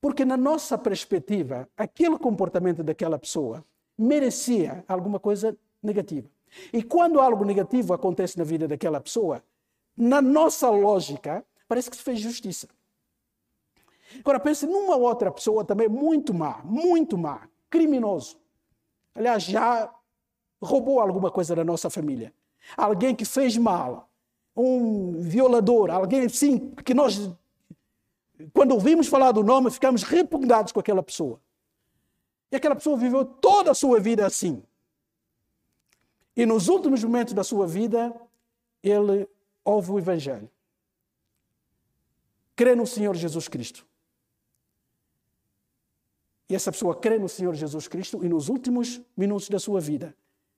Porque, 0.00 0.24
na 0.24 0.36
nossa 0.36 0.78
perspectiva, 0.78 1.68
aquele 1.76 2.18
comportamento 2.18 2.82
daquela 2.82 3.18
pessoa 3.18 3.64
merecia 3.96 4.84
alguma 4.86 5.18
coisa 5.18 5.56
negativa. 5.82 6.28
E 6.72 6.82
quando 6.82 7.20
algo 7.20 7.44
negativo 7.44 7.92
acontece 7.92 8.38
na 8.38 8.44
vida 8.44 8.68
daquela 8.68 9.00
pessoa, 9.00 9.42
na 9.96 10.22
nossa 10.22 10.70
lógica, 10.70 11.44
parece 11.66 11.90
que 11.90 11.96
se 11.96 12.02
fez 12.02 12.20
justiça. 12.20 12.68
Agora 14.20 14.40
pense 14.40 14.66
numa 14.66 14.96
outra 14.96 15.30
pessoa 15.30 15.64
também 15.64 15.88
muito 15.88 16.32
má, 16.32 16.60
muito 16.64 17.18
má, 17.18 17.48
criminoso. 17.68 18.38
Aliás, 19.14 19.42
já 19.42 19.92
roubou 20.62 21.00
alguma 21.00 21.30
coisa 21.30 21.54
da 21.54 21.64
nossa 21.64 21.90
família. 21.90 22.32
Alguém 22.76 23.14
que 23.14 23.24
fez 23.24 23.56
mal, 23.56 24.08
um 24.56 25.20
violador, 25.20 25.90
alguém 25.90 26.22
assim 26.22 26.70
que 26.84 26.94
nós, 26.94 27.30
quando 28.52 28.72
ouvimos 28.72 29.08
falar 29.08 29.32
do 29.32 29.42
nome, 29.42 29.70
ficamos 29.70 30.02
repugnados 30.02 30.72
com 30.72 30.80
aquela 30.80 31.02
pessoa. 31.02 31.40
E 32.50 32.56
aquela 32.56 32.74
pessoa 32.74 32.96
viveu 32.96 33.24
toda 33.24 33.70
a 33.70 33.74
sua 33.74 34.00
vida 34.00 34.26
assim. 34.26 34.62
E 36.36 36.46
nos 36.46 36.68
últimos 36.68 37.02
momentos 37.02 37.34
da 37.34 37.42
sua 37.42 37.66
vida, 37.66 38.14
ele 38.82 39.28
ouve 39.64 39.90
o 39.90 39.98
Evangelho. 39.98 40.48
Crê 42.54 42.74
no 42.74 42.86
Senhor 42.86 43.14
Jesus 43.14 43.48
Cristo. 43.48 43.86
E 46.48 46.54
essa 46.54 46.72
pessoa 46.72 46.94
crê 46.94 47.18
no 47.18 47.28
Senhor 47.28 47.54
Jesus 47.54 47.86
Cristo 47.86 48.24
e 48.24 48.28
nos 48.28 48.48
últimos 48.48 49.00
minutos 49.16 49.48
da 49.48 49.58
sua 49.58 49.80
vida 49.80 50.16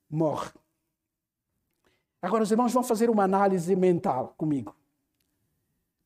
morre. 0.08 0.50
Agora, 2.22 2.42
os 2.42 2.50
irmãos 2.50 2.72
vão 2.72 2.82
fazer 2.82 3.10
uma 3.10 3.24
análise 3.24 3.74
mental 3.74 4.34
comigo. 4.36 4.76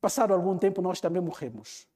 Passado 0.05 0.35
algum 0.35 0.55
tempo, 0.55 0.83
nós 0.83 1.01
também 1.01 1.19
morremos. 1.19 1.87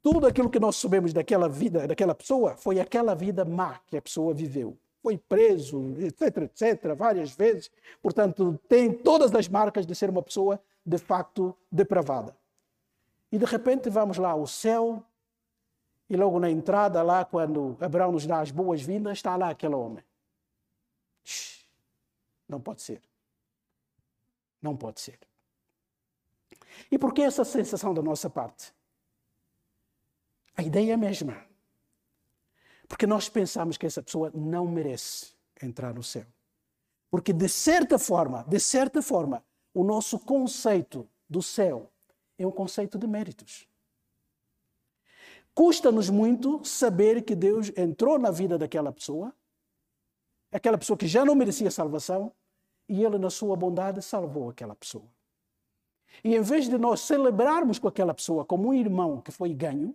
Tudo 0.00 0.28
aquilo 0.28 0.48
que 0.48 0.60
nós 0.60 0.76
sabemos 0.76 1.12
daquela 1.12 1.48
vida, 1.48 1.88
daquela 1.88 2.14
pessoa, 2.14 2.56
foi 2.56 2.78
aquela 2.78 3.16
vida 3.16 3.44
má 3.44 3.80
que 3.88 3.96
a 3.96 4.00
pessoa 4.00 4.32
viveu. 4.32 4.78
Foi 5.02 5.18
preso, 5.18 5.92
etc, 5.98 6.42
etc, 6.42 6.94
várias 6.96 7.32
vezes. 7.32 7.68
Portanto, 8.00 8.60
tem 8.68 8.92
todas 8.92 9.34
as 9.34 9.48
marcas 9.48 9.84
de 9.84 9.92
ser 9.92 10.08
uma 10.08 10.22
pessoa 10.22 10.62
de 10.86 10.96
facto 10.98 11.52
depravada. 11.68 12.36
E 13.32 13.36
de 13.38 13.44
repente 13.44 13.90
vamos 13.90 14.18
lá 14.18 14.30
ao 14.30 14.46
céu, 14.46 15.02
e 16.08 16.16
logo 16.16 16.38
na 16.38 16.48
entrada, 16.48 17.02
lá, 17.02 17.24
quando 17.24 17.76
Abraão 17.80 18.12
nos 18.12 18.24
dá 18.24 18.38
as 18.38 18.52
boas-vindas, 18.52 19.18
está 19.18 19.34
lá 19.34 19.50
aquele 19.50 19.74
homem. 19.74 20.04
Não 22.48 22.60
pode 22.60 22.82
ser. 22.82 23.02
Não 24.62 24.76
pode 24.76 25.00
ser. 25.00 25.18
E 26.90 26.98
por 26.98 27.12
que 27.12 27.22
essa 27.22 27.44
sensação 27.44 27.94
da 27.94 28.02
nossa 28.02 28.28
parte? 28.28 28.72
A 30.56 30.62
ideia 30.62 30.92
é 30.92 30.94
a 30.94 30.98
mesma. 30.98 31.44
Porque 32.88 33.06
nós 33.06 33.28
pensamos 33.28 33.76
que 33.78 33.86
essa 33.86 34.02
pessoa 34.02 34.30
não 34.34 34.66
merece 34.66 35.32
entrar 35.62 35.94
no 35.94 36.02
céu. 36.02 36.26
Porque 37.10 37.32
de 37.32 37.48
certa 37.48 37.98
forma, 37.98 38.44
de 38.48 38.60
certa 38.60 39.00
forma, 39.02 39.44
o 39.72 39.82
nosso 39.84 40.18
conceito 40.18 41.08
do 41.28 41.42
céu 41.42 41.90
é 42.38 42.46
um 42.46 42.50
conceito 42.50 42.98
de 42.98 43.06
méritos. 43.06 43.66
Custa-nos 45.54 46.08
muito 46.08 46.64
saber 46.64 47.22
que 47.22 47.34
Deus 47.34 47.70
entrou 47.76 48.18
na 48.18 48.30
vida 48.30 48.56
daquela 48.58 48.90
pessoa, 48.90 49.34
aquela 50.50 50.78
pessoa 50.78 50.96
que 50.96 51.06
já 51.06 51.24
não 51.24 51.34
merecia 51.34 51.70
salvação, 51.70 52.32
e 52.88 53.04
Ele, 53.04 53.18
na 53.18 53.30
sua 53.30 53.56
bondade, 53.56 54.02
salvou 54.02 54.50
aquela 54.50 54.74
pessoa. 54.74 55.08
E 56.22 56.34
em 56.34 56.42
vez 56.42 56.68
de 56.68 56.78
nós 56.78 57.00
celebrarmos 57.00 57.78
com 57.78 57.88
aquela 57.88 58.14
pessoa 58.14 58.44
como 58.44 58.68
um 58.68 58.74
irmão 58.74 59.20
que 59.20 59.30
foi 59.30 59.52
ganho, 59.52 59.94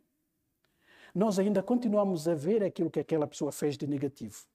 nós 1.13 1.39
ainda 1.39 1.63
continuamos 1.63 2.27
a 2.27 2.35
ver 2.35 2.63
aquilo 2.63 2.89
que 2.89 2.99
aquela 2.99 3.25
pessoa 3.25 3.51
fez 3.51 3.77
de 3.77 3.87
negativo. 3.87 4.45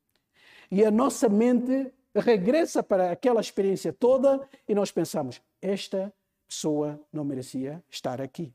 E 0.71 0.85
a 0.85 0.91
nossa 0.91 1.29
mente 1.29 1.93
regressa 2.15 2.83
para 2.83 3.11
aquela 3.11 3.41
experiência 3.41 3.93
toda 3.93 4.49
e 4.69 4.75
nós 4.75 4.91
pensamos: 4.91 5.43
esta 5.61 6.13
pessoa 6.47 7.01
não 7.13 7.25
merecia 7.25 7.83
estar 7.91 8.21
aqui. 8.21 8.53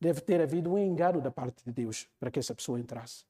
Deve 0.00 0.20
ter 0.20 0.40
havido 0.40 0.72
um 0.72 0.78
engano 0.78 1.20
da 1.20 1.30
parte 1.30 1.64
de 1.64 1.72
Deus 1.72 2.08
para 2.18 2.30
que 2.30 2.38
essa 2.38 2.54
pessoa 2.54 2.80
entrasse. 2.80 3.24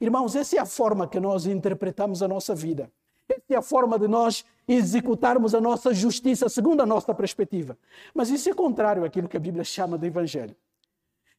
Irmãos, 0.00 0.34
essa 0.34 0.56
é 0.56 0.58
a 0.58 0.66
forma 0.66 1.08
que 1.08 1.20
nós 1.20 1.46
interpretamos 1.46 2.22
a 2.22 2.28
nossa 2.28 2.54
vida. 2.54 2.90
Essa 3.28 3.42
é 3.50 3.56
a 3.56 3.62
forma 3.62 3.98
de 3.98 4.08
nós 4.08 4.44
executarmos 4.68 5.54
a 5.54 5.60
nossa 5.60 5.92
justiça 5.92 6.48
segundo 6.48 6.80
a 6.80 6.86
nossa 6.86 7.14
perspectiva. 7.14 7.76
Mas 8.14 8.30
isso 8.30 8.48
é 8.48 8.54
contrário 8.54 9.04
àquilo 9.04 9.28
que 9.28 9.36
a 9.36 9.40
Bíblia 9.40 9.64
chama 9.64 9.98
de 9.98 10.06
Evangelho. 10.06 10.56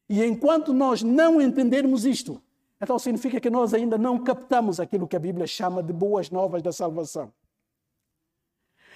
E 0.08 0.24
enquanto 0.24 0.72
nós 0.72 1.02
não 1.02 1.40
entendermos 1.40 2.04
isto, 2.04 2.40
então 2.80 2.98
significa 2.98 3.40
que 3.40 3.50
nós 3.50 3.74
ainda 3.74 3.98
não 3.98 4.18
captamos 4.18 4.80
aquilo 4.80 5.06
que 5.06 5.16
a 5.16 5.20
Bíblia 5.20 5.46
chama 5.46 5.82
de 5.82 5.92
boas 5.92 6.30
novas 6.30 6.62
da 6.62 6.72
salvação. 6.72 7.32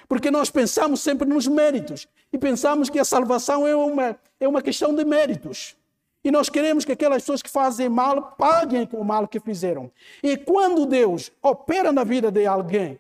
Porque 0.09 0.31
nós 0.31 0.50
pensamos 0.50 1.00
sempre 1.00 1.28
nos 1.28 1.46
méritos 1.46 2.09
e 2.33 2.38
pensamos 2.38 2.88
que 2.90 2.98
a 2.98 3.05
salvação 3.05 3.66
é 3.66 3.74
uma, 3.74 4.18
é 4.40 4.48
uma 4.48 4.62
questão 4.62 4.94
de 4.94 5.05
méritos. 5.05 5.76
E 6.24 6.30
nós 6.30 6.48
queremos 6.48 6.85
que 6.85 6.92
aquelas 6.92 7.22
pessoas 7.22 7.42
que 7.42 7.50
fazem 7.50 7.88
mal 7.88 8.32
paguem 8.38 8.87
com 8.87 8.98
o 8.98 9.04
mal 9.04 9.26
que 9.26 9.40
fizeram. 9.40 9.90
E 10.22 10.37
quando 10.37 10.87
Deus 10.87 11.32
opera 11.42 11.92
na 11.92 12.04
vida 12.04 12.30
de 12.30 12.46
alguém 12.46 12.98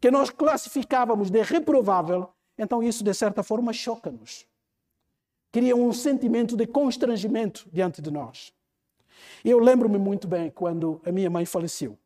que 0.00 0.10
nós 0.10 0.30
classificávamos 0.30 1.30
de 1.30 1.42
reprovável, 1.42 2.30
então 2.56 2.82
isso 2.82 3.04
de 3.04 3.12
certa 3.12 3.42
forma 3.42 3.72
choca-nos 3.72 4.46
cria 5.50 5.74
um 5.74 5.92
sentimento 5.92 6.56
de 6.56 6.66
constrangimento 6.66 7.66
diante 7.72 8.02
de 8.02 8.10
nós. 8.10 8.52
Eu 9.44 9.58
lembro-me 9.58 9.98
muito 9.98 10.28
bem 10.28 10.50
quando 10.50 11.00
a 11.04 11.12
minha 11.12 11.30
mãe 11.30 11.44
faleceu. 11.44 11.98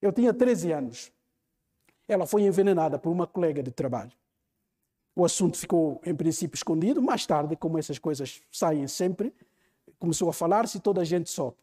Eu 0.00 0.12
tinha 0.12 0.32
13 0.32 0.72
anos. 0.72 1.12
Ela 2.08 2.26
foi 2.26 2.42
envenenada 2.42 2.98
por 2.98 3.10
uma 3.10 3.26
colega 3.26 3.62
de 3.62 3.70
trabalho. 3.70 4.12
O 5.14 5.24
assunto 5.24 5.58
ficou, 5.58 6.00
em 6.04 6.14
princípio, 6.14 6.56
escondido. 6.56 7.02
Mais 7.02 7.26
tarde, 7.26 7.56
como 7.56 7.78
essas 7.78 7.98
coisas 7.98 8.40
saem 8.50 8.86
sempre, 8.86 9.34
começou 9.98 10.28
a 10.28 10.32
falar-se 10.32 10.78
e 10.78 10.80
toda 10.80 11.00
a 11.00 11.04
gente 11.04 11.30
soube. 11.30 11.56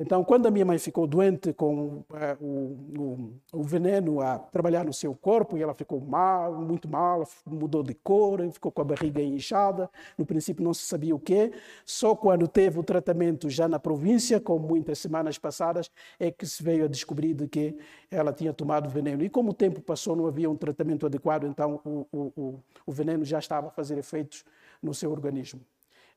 Então, 0.00 0.22
quando 0.22 0.46
a 0.46 0.50
minha 0.50 0.64
mãe 0.64 0.78
ficou 0.78 1.08
doente 1.08 1.52
com 1.52 1.74
uh, 1.86 2.04
o, 2.40 3.34
o, 3.52 3.58
o, 3.60 3.62
veneno 3.64 4.20
a 4.20 4.38
trabalhar 4.38 4.84
no 4.84 4.92
seu 4.92 5.12
corpo, 5.12 5.58
e 5.58 5.62
ela 5.62 5.74
ficou 5.74 6.00
mal, 6.00 6.54
muito 6.54 6.88
mal, 6.88 7.26
mudou 7.44 7.82
de 7.82 7.94
cor, 7.94 8.40
ficou 8.52 8.70
com 8.70 8.80
a 8.80 8.84
barriga 8.84 9.20
inchada, 9.20 9.90
no 10.16 10.24
princípio 10.24 10.62
não 10.62 10.72
se 10.72 10.82
sabia 10.82 11.16
o 11.16 11.18
quê, 11.18 11.52
só 11.84 12.14
quando 12.14 12.46
teve 12.46 12.78
o 12.78 12.84
tratamento 12.84 13.50
já 13.50 13.66
na 13.66 13.80
província, 13.80 14.40
como 14.40 14.68
muitas 14.68 15.00
semanas 15.00 15.36
passadas, 15.36 15.90
é 16.20 16.30
que 16.30 16.46
se 16.46 16.62
veio 16.62 16.84
a 16.84 16.88
descobrir 16.88 17.34
de 17.34 17.48
que 17.48 17.76
ela 18.08 18.32
tinha 18.32 18.52
tomado 18.52 18.88
veneno. 18.88 19.24
E 19.24 19.28
como 19.28 19.50
o 19.50 19.54
tempo 19.54 19.80
passou, 19.80 20.14
não 20.14 20.26
havia 20.26 20.48
um 20.48 20.56
tratamento 20.56 21.06
adequado, 21.06 21.44
então 21.44 21.80
o, 21.84 22.60
o 22.86 22.92
veneno 22.92 23.24
já 23.24 23.40
estava 23.40 23.66
a 23.66 23.70
fazer 23.70 23.98
efeitos 23.98 24.44
no 24.80 24.94
seu 24.94 25.10
organismo 25.10 25.60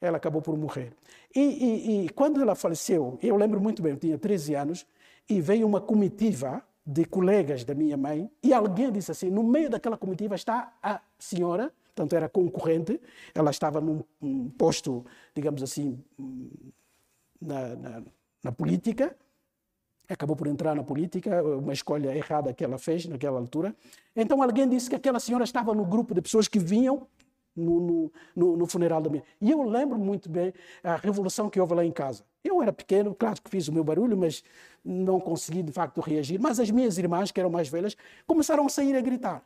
ela 0.01 0.17
acabou 0.17 0.41
por 0.41 0.57
morrer. 0.57 0.93
E, 1.33 1.39
e, 1.39 2.05
e, 2.05 2.09
quando 2.09 2.41
ela 2.41 2.55
faleceu, 2.55 3.19
eu 3.21 3.37
lembro 3.37 3.61
muito 3.61 3.81
bem, 3.81 3.91
eu 3.91 3.97
tinha 3.97 4.17
13 4.17 4.55
anos, 4.55 4.87
e 5.29 5.39
veio 5.39 5.67
uma 5.67 5.79
comitiva 5.79 6.63
de 6.85 7.05
colegas 7.05 7.63
da 7.63 7.75
minha 7.75 7.95
mãe, 7.95 8.29
e 8.41 8.51
alguém 8.51 8.91
disse 8.91 9.11
assim: 9.11 9.29
no 9.29 9.43
meio 9.43 9.69
daquela 9.69 9.95
comitiva 9.95 10.33
está 10.33 10.73
a 10.81 10.99
senhora, 11.19 11.71
portanto 11.85 12.13
era 12.13 12.27
concorrente, 12.27 12.99
ela 13.33 13.51
estava 13.51 13.79
num, 13.79 14.03
num 14.19 14.49
posto, 14.49 15.05
digamos 15.35 15.61
assim, 15.61 16.03
na, 17.39 17.75
na, 17.75 18.03
na 18.43 18.51
política, 18.51 19.15
acabou 20.09 20.35
por 20.35 20.47
entrar 20.47 20.75
na 20.75 20.83
política, 20.83 21.41
uma 21.43 21.71
escolha 21.71 22.15
errada 22.15 22.53
que 22.53 22.63
ela 22.63 22.77
fez 22.77 23.05
naquela 23.05 23.39
altura. 23.39 23.75
Então 24.15 24.41
alguém 24.41 24.67
disse 24.67 24.89
que 24.89 24.95
aquela 24.95 25.19
senhora 25.19 25.43
estava 25.43 25.73
no 25.73 25.85
grupo 25.85 26.13
de 26.13 26.21
pessoas 26.21 26.47
que 26.47 26.59
vinham 26.59 27.07
no, 27.55 28.11
no, 28.35 28.57
no, 28.57 28.65
funeral 28.65 29.01
da 29.01 29.09
minha. 29.09 29.23
E 29.39 29.51
eu 29.51 29.61
lembro 29.63 29.97
muito 29.97 30.29
bem 30.29 30.53
a 30.83 30.95
revolução 30.95 31.49
que 31.49 31.59
houve 31.59 31.73
lá 31.73 31.85
em 31.85 31.91
casa. 31.91 32.23
Eu 32.43 32.61
era 32.61 32.71
pequeno, 32.71 33.13
claro 33.13 33.41
que 33.41 33.49
fiz 33.49 33.67
o 33.67 33.73
meu 33.73 33.83
barulho, 33.83 34.17
mas 34.17 34.43
não 34.83 35.19
consegui 35.19 35.61
de 35.61 35.71
facto 35.71 36.01
reagir. 36.01 36.39
Mas 36.39 36.59
as 36.59 36.71
minhas 36.71 36.97
irmãs, 36.97 37.31
que 37.31 37.39
eram 37.39 37.49
mais 37.49 37.67
velhas, 37.69 37.95
começaram 38.25 38.65
a 38.65 38.69
sair 38.69 38.95
a 38.95 39.01
gritar. 39.01 39.45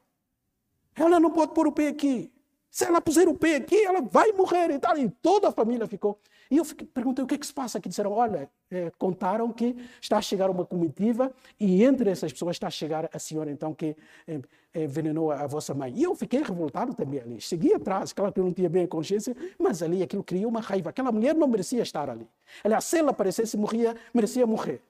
Ela 0.95 1.19
não 1.19 1.31
pode 1.31 1.53
pôr 1.53 1.67
o 1.67 1.71
pé 1.71 1.89
aqui. 1.89 2.31
Se 2.75 2.83
ela 2.83 2.99
puser 2.99 3.25
o 3.29 3.33
pé 3.33 3.55
aqui, 3.55 3.85
ela 3.85 4.01
vai 4.01 4.33
morrer 4.33 4.69
e 4.69 4.77
tal. 4.77 4.97
E 4.97 5.09
toda 5.09 5.47
a 5.47 5.51
família 5.53 5.87
ficou. 5.87 6.19
E 6.51 6.57
eu 6.57 6.65
fiquei, 6.65 6.85
perguntei 6.85 7.23
o 7.23 7.27
que 7.27 7.35
é 7.35 7.37
que 7.37 7.47
se 7.47 7.53
passa 7.53 7.77
aqui. 7.77 7.87
Disseram: 7.87 8.11
olha, 8.11 8.49
é, 8.69 8.91
contaram 8.97 9.49
que 9.53 9.77
está 10.01 10.17
a 10.17 10.21
chegar 10.21 10.49
uma 10.49 10.65
comitiva 10.65 11.31
e 11.57 11.85
entre 11.85 12.09
essas 12.09 12.33
pessoas 12.33 12.57
está 12.57 12.67
a 12.67 12.69
chegar 12.69 13.09
a 13.13 13.17
senhora, 13.17 13.49
então, 13.49 13.73
que 13.73 13.95
é, 14.27 14.41
envenenou 14.83 15.31
a, 15.31 15.43
a 15.43 15.47
vossa 15.47 15.73
mãe. 15.73 15.93
E 15.95 16.03
eu 16.03 16.13
fiquei 16.15 16.43
revoltado 16.43 16.93
também 16.93 17.21
ali. 17.21 17.39
Segui 17.39 17.73
atrás, 17.73 18.11
claro 18.11 18.33
que 18.33 18.41
eu 18.41 18.43
não 18.43 18.51
tinha 18.51 18.67
bem 18.67 18.83
a 18.83 18.87
consciência, 18.89 19.33
mas 19.57 19.81
ali 19.81 20.03
aquilo 20.03 20.21
criou 20.21 20.51
uma 20.51 20.59
raiva. 20.59 20.89
Aquela 20.89 21.13
mulher 21.13 21.33
não 21.33 21.47
merecia 21.47 21.81
estar 21.81 22.09
ali. 22.09 22.27
Aliás, 22.61 22.83
se 22.83 22.97
ela 22.97 23.11
aparecesse, 23.11 23.55
morria, 23.55 23.95
merecia 24.13 24.45
morrer. 24.45 24.81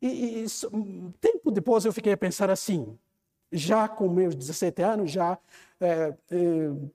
E, 0.00 0.44
e 0.44 0.46
tempo 1.20 1.50
depois 1.50 1.84
eu 1.84 1.92
fiquei 1.92 2.12
a 2.12 2.16
pensar 2.16 2.50
assim: 2.50 2.96
já 3.50 3.88
com 3.88 4.08
meus 4.08 4.36
17 4.36 4.80
anos, 4.80 5.10
já 5.10 5.36
é, 5.80 5.86
é, 5.86 6.14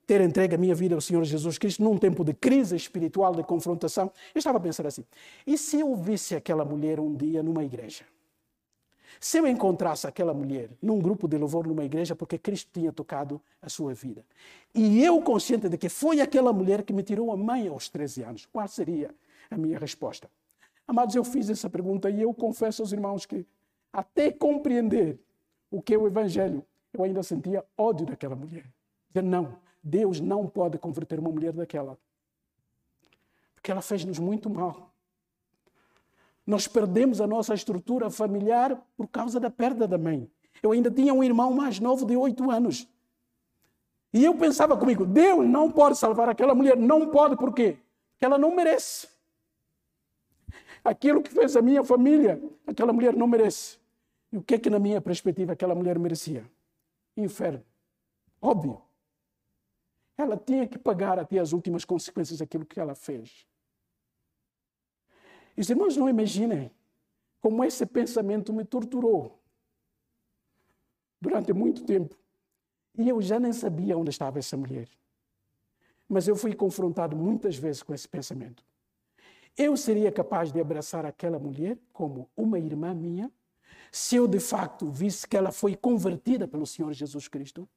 ter 0.05 0.21
entregue 0.21 0.53
a 0.53 0.57
minha 0.57 0.75
vida 0.75 0.93
ao 0.93 1.01
Senhor 1.01 1.23
Jesus 1.23 1.57
Cristo 1.57 1.83
num 1.83 1.97
tempo 1.97 2.23
de 2.23 2.33
crise 2.33 2.75
espiritual, 2.75 3.33
de 3.33 3.43
confrontação, 3.43 4.11
eu 4.33 4.37
estava 4.37 4.59
a 4.59 4.61
pensar 4.61 4.85
assim: 4.85 5.03
e 5.45 5.57
se 5.57 5.79
eu 5.79 5.95
visse 5.95 6.35
aquela 6.35 6.63
mulher 6.63 6.99
um 6.99 7.15
dia 7.15 7.41
numa 7.41 7.63
igreja? 7.63 8.05
Se 9.19 9.37
eu 9.39 9.47
encontrasse 9.47 10.05
aquela 10.05 10.33
mulher 10.33 10.69
num 10.81 10.99
grupo 10.99 11.27
de 11.27 11.37
louvor 11.37 11.65
numa 11.65 11.83
igreja, 11.83 12.15
porque 12.15 12.37
Cristo 12.37 12.69
tinha 12.73 12.91
tocado 12.91 13.41
a 13.61 13.69
sua 13.69 13.93
vida, 13.93 14.23
e 14.73 15.03
eu 15.03 15.19
consciente 15.21 15.67
de 15.67 15.77
que 15.77 15.89
foi 15.89 16.21
aquela 16.21 16.53
mulher 16.53 16.83
que 16.83 16.93
me 16.93 17.01
tirou 17.01 17.31
a 17.31 17.37
mãe 17.37 17.67
aos 17.67 17.89
13 17.89 18.23
anos, 18.23 18.45
qual 18.45 18.67
seria 18.67 19.09
a 19.49 19.57
minha 19.57 19.79
resposta? 19.79 20.29
Amados, 20.87 21.15
eu 21.15 21.23
fiz 21.23 21.49
essa 21.49 21.69
pergunta 21.69 22.09
e 22.09 22.21
eu 22.21 22.33
confesso 22.33 22.83
aos 22.83 22.91
irmãos 22.91 23.25
que, 23.25 23.45
até 23.91 24.31
compreender 24.31 25.17
o 25.71 25.81
que 25.81 25.95
é 25.95 25.97
o 25.97 26.05
Evangelho, 26.05 26.63
eu 26.93 27.03
ainda 27.03 27.23
sentia 27.23 27.65
ódio 27.77 28.05
daquela 28.05 28.35
mulher. 28.35 28.65
Dizer, 29.15 29.23
não, 29.23 29.57
Deus 29.81 30.19
não 30.19 30.45
pode 30.45 30.77
converter 30.77 31.19
uma 31.19 31.29
mulher 31.29 31.53
daquela. 31.53 31.97
Porque 33.53 33.71
ela 33.71 33.81
fez-nos 33.81 34.19
muito 34.19 34.49
mal. 34.49 34.93
Nós 36.45 36.67
perdemos 36.67 37.21
a 37.21 37.25
nossa 37.25 37.53
estrutura 37.53 38.09
familiar 38.09 38.77
por 38.97 39.07
causa 39.07 39.39
da 39.39 39.49
perda 39.49 39.87
da 39.87 39.97
mãe. 39.97 40.29
Eu 40.61 40.73
ainda 40.73 40.91
tinha 40.91 41.13
um 41.13 41.23
irmão 41.23 41.53
mais 41.53 41.79
novo 41.79 42.05
de 42.05 42.17
oito 42.17 42.51
anos. 42.51 42.87
E 44.13 44.23
eu 44.23 44.35
pensava 44.35 44.75
comigo, 44.75 45.05
Deus 45.05 45.47
não 45.47 45.71
pode 45.71 45.97
salvar 45.97 46.27
aquela 46.27 46.53
mulher. 46.53 46.75
Não 46.75 47.09
pode, 47.09 47.37
por 47.37 47.53
quê? 47.53 47.77
Porque 48.11 48.25
ela 48.25 48.37
não 48.37 48.53
merece. 48.53 49.07
Aquilo 50.83 51.23
que 51.23 51.31
fez 51.31 51.55
a 51.55 51.61
minha 51.61 51.85
família, 51.85 52.41
aquela 52.67 52.91
mulher 52.91 53.15
não 53.15 53.27
merece. 53.27 53.77
E 54.29 54.37
o 54.37 54.41
que 54.41 54.55
é 54.55 54.59
que, 54.59 54.69
na 54.69 54.77
minha 54.77 54.99
perspectiva, 54.99 55.53
aquela 55.53 55.73
mulher 55.73 55.97
merecia? 55.97 56.45
Inferno. 57.15 57.63
Óbvio. 58.41 58.84
Ela 60.17 60.37
tinha 60.37 60.67
que 60.67 60.77
pagar 60.77 61.19
até 61.19 61.39
as 61.39 61.51
últimas 61.51 61.83
consequências 61.83 62.39
daquilo 62.39 62.65
que 62.65 62.79
ela 62.79 62.95
fez. 62.95 63.45
E 65.57 65.61
os 65.61 65.69
irmãos 65.69 65.95
não 65.95 66.09
imaginem 66.09 66.71
como 67.41 67.63
esse 67.63 67.85
pensamento 67.85 68.51
me 68.51 68.65
torturou 68.65 69.39
durante 71.21 71.53
muito 71.53 71.83
tempo. 71.83 72.15
E 72.97 73.09
eu 73.09 73.21
já 73.21 73.39
nem 73.39 73.51
sabia 73.51 73.97
onde 73.97 74.09
estava 74.09 74.39
essa 74.39 74.55
mulher. 74.55 74.87
Mas 76.07 76.27
eu 76.27 76.35
fui 76.35 76.53
confrontado 76.53 77.15
muitas 77.15 77.57
vezes 77.57 77.83
com 77.83 77.93
esse 77.93 78.07
pensamento. 78.07 78.63
Eu 79.57 79.75
seria 79.77 80.11
capaz 80.11 80.51
de 80.51 80.59
abraçar 80.59 81.05
aquela 81.05 81.39
mulher 81.39 81.77
como 81.93 82.29
uma 82.35 82.59
irmã 82.59 82.93
minha, 82.93 83.31
se 83.91 84.17
eu 84.17 84.27
de 84.27 84.39
facto 84.39 84.89
visse 84.89 85.27
que 85.27 85.37
ela 85.37 85.51
foi 85.51 85.75
convertida 85.75 86.47
pelo 86.47 86.65
Senhor 86.65 86.91
Jesus 86.93 87.27
Cristo? 87.27 87.67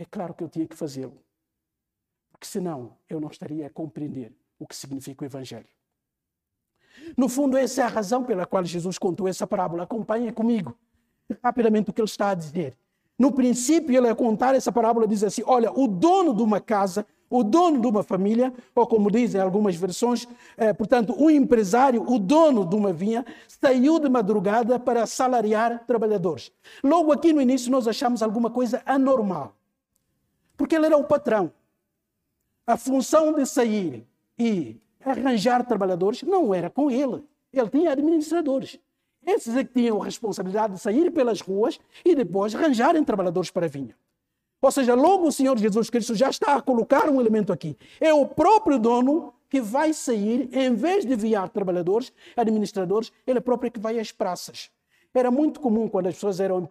É 0.00 0.06
claro 0.10 0.32
que 0.32 0.42
eu 0.42 0.48
tinha 0.48 0.66
que 0.66 0.74
fazê-lo. 0.74 1.22
Porque 2.32 2.46
senão 2.46 2.96
eu 3.06 3.20
não 3.20 3.28
estaria 3.28 3.66
a 3.66 3.70
compreender 3.70 4.32
o 4.58 4.66
que 4.66 4.74
significa 4.74 5.22
o 5.22 5.26
Evangelho. 5.26 5.68
No 7.14 7.28
fundo, 7.28 7.54
essa 7.54 7.82
é 7.82 7.84
a 7.84 7.88
razão 7.88 8.24
pela 8.24 8.46
qual 8.46 8.64
Jesus 8.64 8.96
contou 8.96 9.28
essa 9.28 9.46
parábola. 9.46 9.82
Acompanhe 9.82 10.32
comigo 10.32 10.74
rapidamente 11.44 11.90
o 11.90 11.92
que 11.92 12.00
ele 12.00 12.08
está 12.08 12.30
a 12.30 12.34
dizer. 12.34 12.74
No 13.18 13.30
princípio, 13.30 13.94
ele 13.94 14.08
a 14.08 14.14
contar 14.14 14.54
essa 14.54 14.72
parábola 14.72 15.06
diz 15.06 15.22
assim: 15.22 15.42
Olha, 15.44 15.70
o 15.70 15.86
dono 15.86 16.34
de 16.34 16.42
uma 16.42 16.60
casa, 16.62 17.06
o 17.28 17.44
dono 17.44 17.78
de 17.78 17.86
uma 17.86 18.02
família, 18.02 18.54
ou 18.74 18.86
como 18.86 19.10
dizem 19.10 19.38
algumas 19.38 19.76
versões, 19.76 20.26
é, 20.56 20.72
portanto, 20.72 21.14
o 21.14 21.30
empresário, 21.30 22.02
o 22.10 22.18
dono 22.18 22.64
de 22.64 22.74
uma 22.74 22.90
vinha, 22.90 23.22
saiu 23.46 23.98
de 24.00 24.08
madrugada 24.08 24.80
para 24.80 25.06
salariar 25.06 25.84
trabalhadores. 25.86 26.50
Logo 26.82 27.12
aqui 27.12 27.34
no 27.34 27.42
início, 27.42 27.70
nós 27.70 27.86
achamos 27.86 28.22
alguma 28.22 28.48
coisa 28.48 28.82
anormal, 28.86 29.59
porque 30.60 30.76
ele 30.76 30.84
era 30.84 30.96
o 30.98 31.04
patrão. 31.04 31.50
A 32.66 32.76
função 32.76 33.32
de 33.32 33.46
sair 33.46 34.06
e 34.38 34.76
arranjar 35.02 35.66
trabalhadores 35.66 36.22
não 36.22 36.54
era 36.54 36.68
com 36.68 36.90
ele. 36.90 37.24
Ele 37.50 37.70
tinha 37.70 37.90
administradores. 37.90 38.78
Esses 39.26 39.56
é 39.56 39.64
que 39.64 39.72
tinham 39.72 40.02
a 40.02 40.04
responsabilidade 40.04 40.74
de 40.74 40.78
sair 40.78 41.10
pelas 41.12 41.40
ruas 41.40 41.80
e 42.04 42.14
depois 42.14 42.54
arranjarem 42.54 43.02
trabalhadores 43.02 43.50
para 43.50 43.64
a 43.64 43.68
vinha. 43.70 43.96
Ou 44.60 44.70
seja, 44.70 44.94
logo 44.94 45.28
o 45.28 45.32
Senhor 45.32 45.56
Jesus 45.56 45.88
Cristo 45.88 46.14
já 46.14 46.28
está 46.28 46.56
a 46.56 46.60
colocar 46.60 47.08
um 47.08 47.18
elemento 47.18 47.54
aqui. 47.54 47.74
É 47.98 48.12
o 48.12 48.26
próprio 48.26 48.78
dono 48.78 49.32
que 49.48 49.62
vai 49.62 49.94
sair, 49.94 50.50
em 50.52 50.74
vez 50.74 51.06
de 51.06 51.14
enviar 51.14 51.48
trabalhadores, 51.48 52.12
administradores, 52.36 53.10
ele 53.26 53.38
é 53.38 53.40
próprio 53.40 53.72
que 53.72 53.80
vai 53.80 53.98
às 53.98 54.12
praças. 54.12 54.70
Era 55.12 55.30
muito 55.30 55.58
comum, 55.58 55.88
quando 55.88 56.06
as 56.06 56.14
pessoas 56.14 56.38
eram 56.38 56.64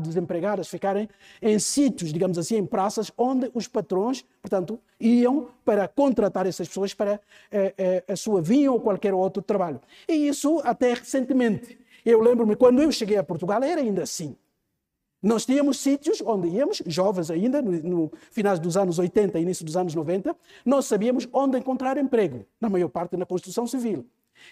desempregadas, 0.00 0.68
ficarem 0.68 1.08
em 1.40 1.58
sítios, 1.60 2.12
digamos 2.12 2.36
assim, 2.36 2.56
em 2.56 2.66
praças, 2.66 3.12
onde 3.16 3.50
os 3.54 3.68
patrões, 3.68 4.24
portanto, 4.42 4.80
iam 4.98 5.48
para 5.64 5.86
contratar 5.86 6.44
essas 6.44 6.66
pessoas 6.66 6.92
para 6.92 7.20
eh, 7.52 7.74
eh, 7.78 8.04
a 8.12 8.16
sua 8.16 8.42
vinha 8.42 8.72
ou 8.72 8.80
qualquer 8.80 9.14
outro 9.14 9.40
trabalho. 9.42 9.80
E 10.08 10.26
isso 10.26 10.60
até 10.64 10.92
recentemente. 10.92 11.78
Eu 12.04 12.20
lembro-me, 12.20 12.56
quando 12.56 12.82
eu 12.82 12.90
cheguei 12.90 13.16
a 13.16 13.22
Portugal, 13.22 13.62
era 13.62 13.80
ainda 13.80 14.02
assim. 14.02 14.36
Nós 15.22 15.46
tínhamos 15.46 15.78
sítios 15.78 16.20
onde 16.20 16.48
íamos, 16.48 16.82
jovens 16.84 17.30
ainda, 17.30 17.62
no, 17.62 17.72
no 17.72 18.12
dos 18.60 18.76
anos 18.76 18.98
80, 18.98 19.38
início 19.38 19.64
dos 19.64 19.76
anos 19.76 19.94
90, 19.94 20.36
nós 20.66 20.84
sabíamos 20.84 21.26
onde 21.32 21.56
encontrar 21.56 21.96
emprego, 21.96 22.44
na 22.60 22.68
maior 22.68 22.88
parte 22.88 23.16
na 23.16 23.24
construção 23.24 23.66
civil. 23.66 24.04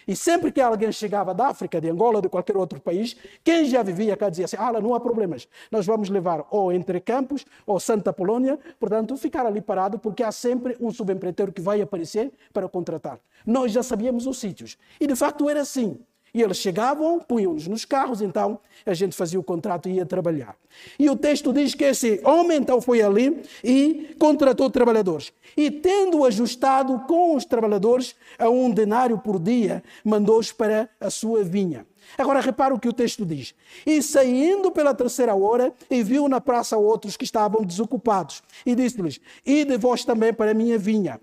E 0.07 0.15
sempre 0.15 0.51
que 0.51 0.61
alguém 0.61 0.91
chegava 0.91 1.33
da 1.33 1.47
África, 1.47 1.79
de 1.79 1.89
Angola, 1.89 2.21
de 2.21 2.29
qualquer 2.29 2.57
outro 2.57 2.79
país, 2.79 3.15
quem 3.43 3.65
já 3.65 3.83
vivia 3.83 4.17
cá 4.17 4.29
dizia 4.29 4.45
assim: 4.45 4.57
ah, 4.59 4.71
não 4.81 4.93
há 4.95 4.99
problemas, 4.99 5.47
nós 5.71 5.85
vamos 5.85 6.09
levar 6.09 6.45
ou 6.49 6.71
Entre 6.71 6.99
Campos 6.99 7.45
ou 7.65 7.79
Santa 7.79 8.11
Polônia, 8.11 8.59
portanto, 8.79 9.15
ficar 9.17 9.45
ali 9.45 9.61
parado, 9.61 9.99
porque 9.99 10.23
há 10.23 10.31
sempre 10.31 10.75
um 10.79 10.91
subempreiteiro 10.91 11.51
que 11.51 11.61
vai 11.61 11.81
aparecer 11.81 12.31
para 12.51 12.67
contratar. 12.67 13.19
Nós 13.45 13.71
já 13.71 13.83
sabíamos 13.83 14.25
os 14.25 14.37
sítios. 14.37 14.77
E 14.99 15.07
de 15.07 15.15
facto 15.15 15.49
era 15.49 15.61
assim. 15.61 15.99
E 16.33 16.41
eles 16.41 16.57
chegavam, 16.57 17.19
punham-nos 17.19 17.67
nos 17.67 17.85
carros, 17.85 18.19
então 18.19 18.59
a 18.83 18.93
gente 18.95 19.15
fazia 19.15 19.39
o 19.39 19.43
contrato 19.43 19.87
e 19.87 19.93
ia 19.93 20.05
trabalhar. 20.05 20.55
E 20.97 21.07
o 21.07 21.15
texto 21.15 21.53
diz 21.53 21.75
que 21.75 21.83
esse 21.83 22.19
homem 22.23 22.57
então 22.57 22.81
foi 22.81 23.03
ali 23.03 23.43
e 23.63 24.15
contratou 24.17 24.67
trabalhadores. 24.67 25.31
E 25.55 25.69
tendo 25.69 26.25
ajustado 26.25 26.97
com 27.07 27.35
os 27.35 27.45
trabalhadores 27.45 28.15
a 28.39 28.49
um 28.49 28.71
denário 28.71 29.19
por 29.19 29.39
dia, 29.39 29.83
mandou-os 30.03 30.51
para 30.51 30.89
a 30.99 31.11
sua 31.11 31.43
vinha. 31.43 31.85
Agora 32.17 32.41
repara 32.41 32.73
o 32.73 32.79
que 32.79 32.89
o 32.89 32.93
texto 32.93 33.23
diz. 33.23 33.53
E 33.85 34.01
saindo 34.01 34.71
pela 34.71 34.93
terceira 34.93 35.35
hora, 35.35 35.71
e 35.87 36.01
viu 36.01 36.27
na 36.27 36.41
praça 36.41 36.75
outros 36.77 37.15
que 37.15 37.25
estavam 37.25 37.63
desocupados. 37.63 38.41
E 38.65 38.73
disse-lhes: 38.73 39.21
Ide 39.45 39.77
vós 39.77 40.03
também 40.03 40.33
para 40.33 40.49
a 40.49 40.53
minha 40.55 40.79
vinha, 40.79 41.21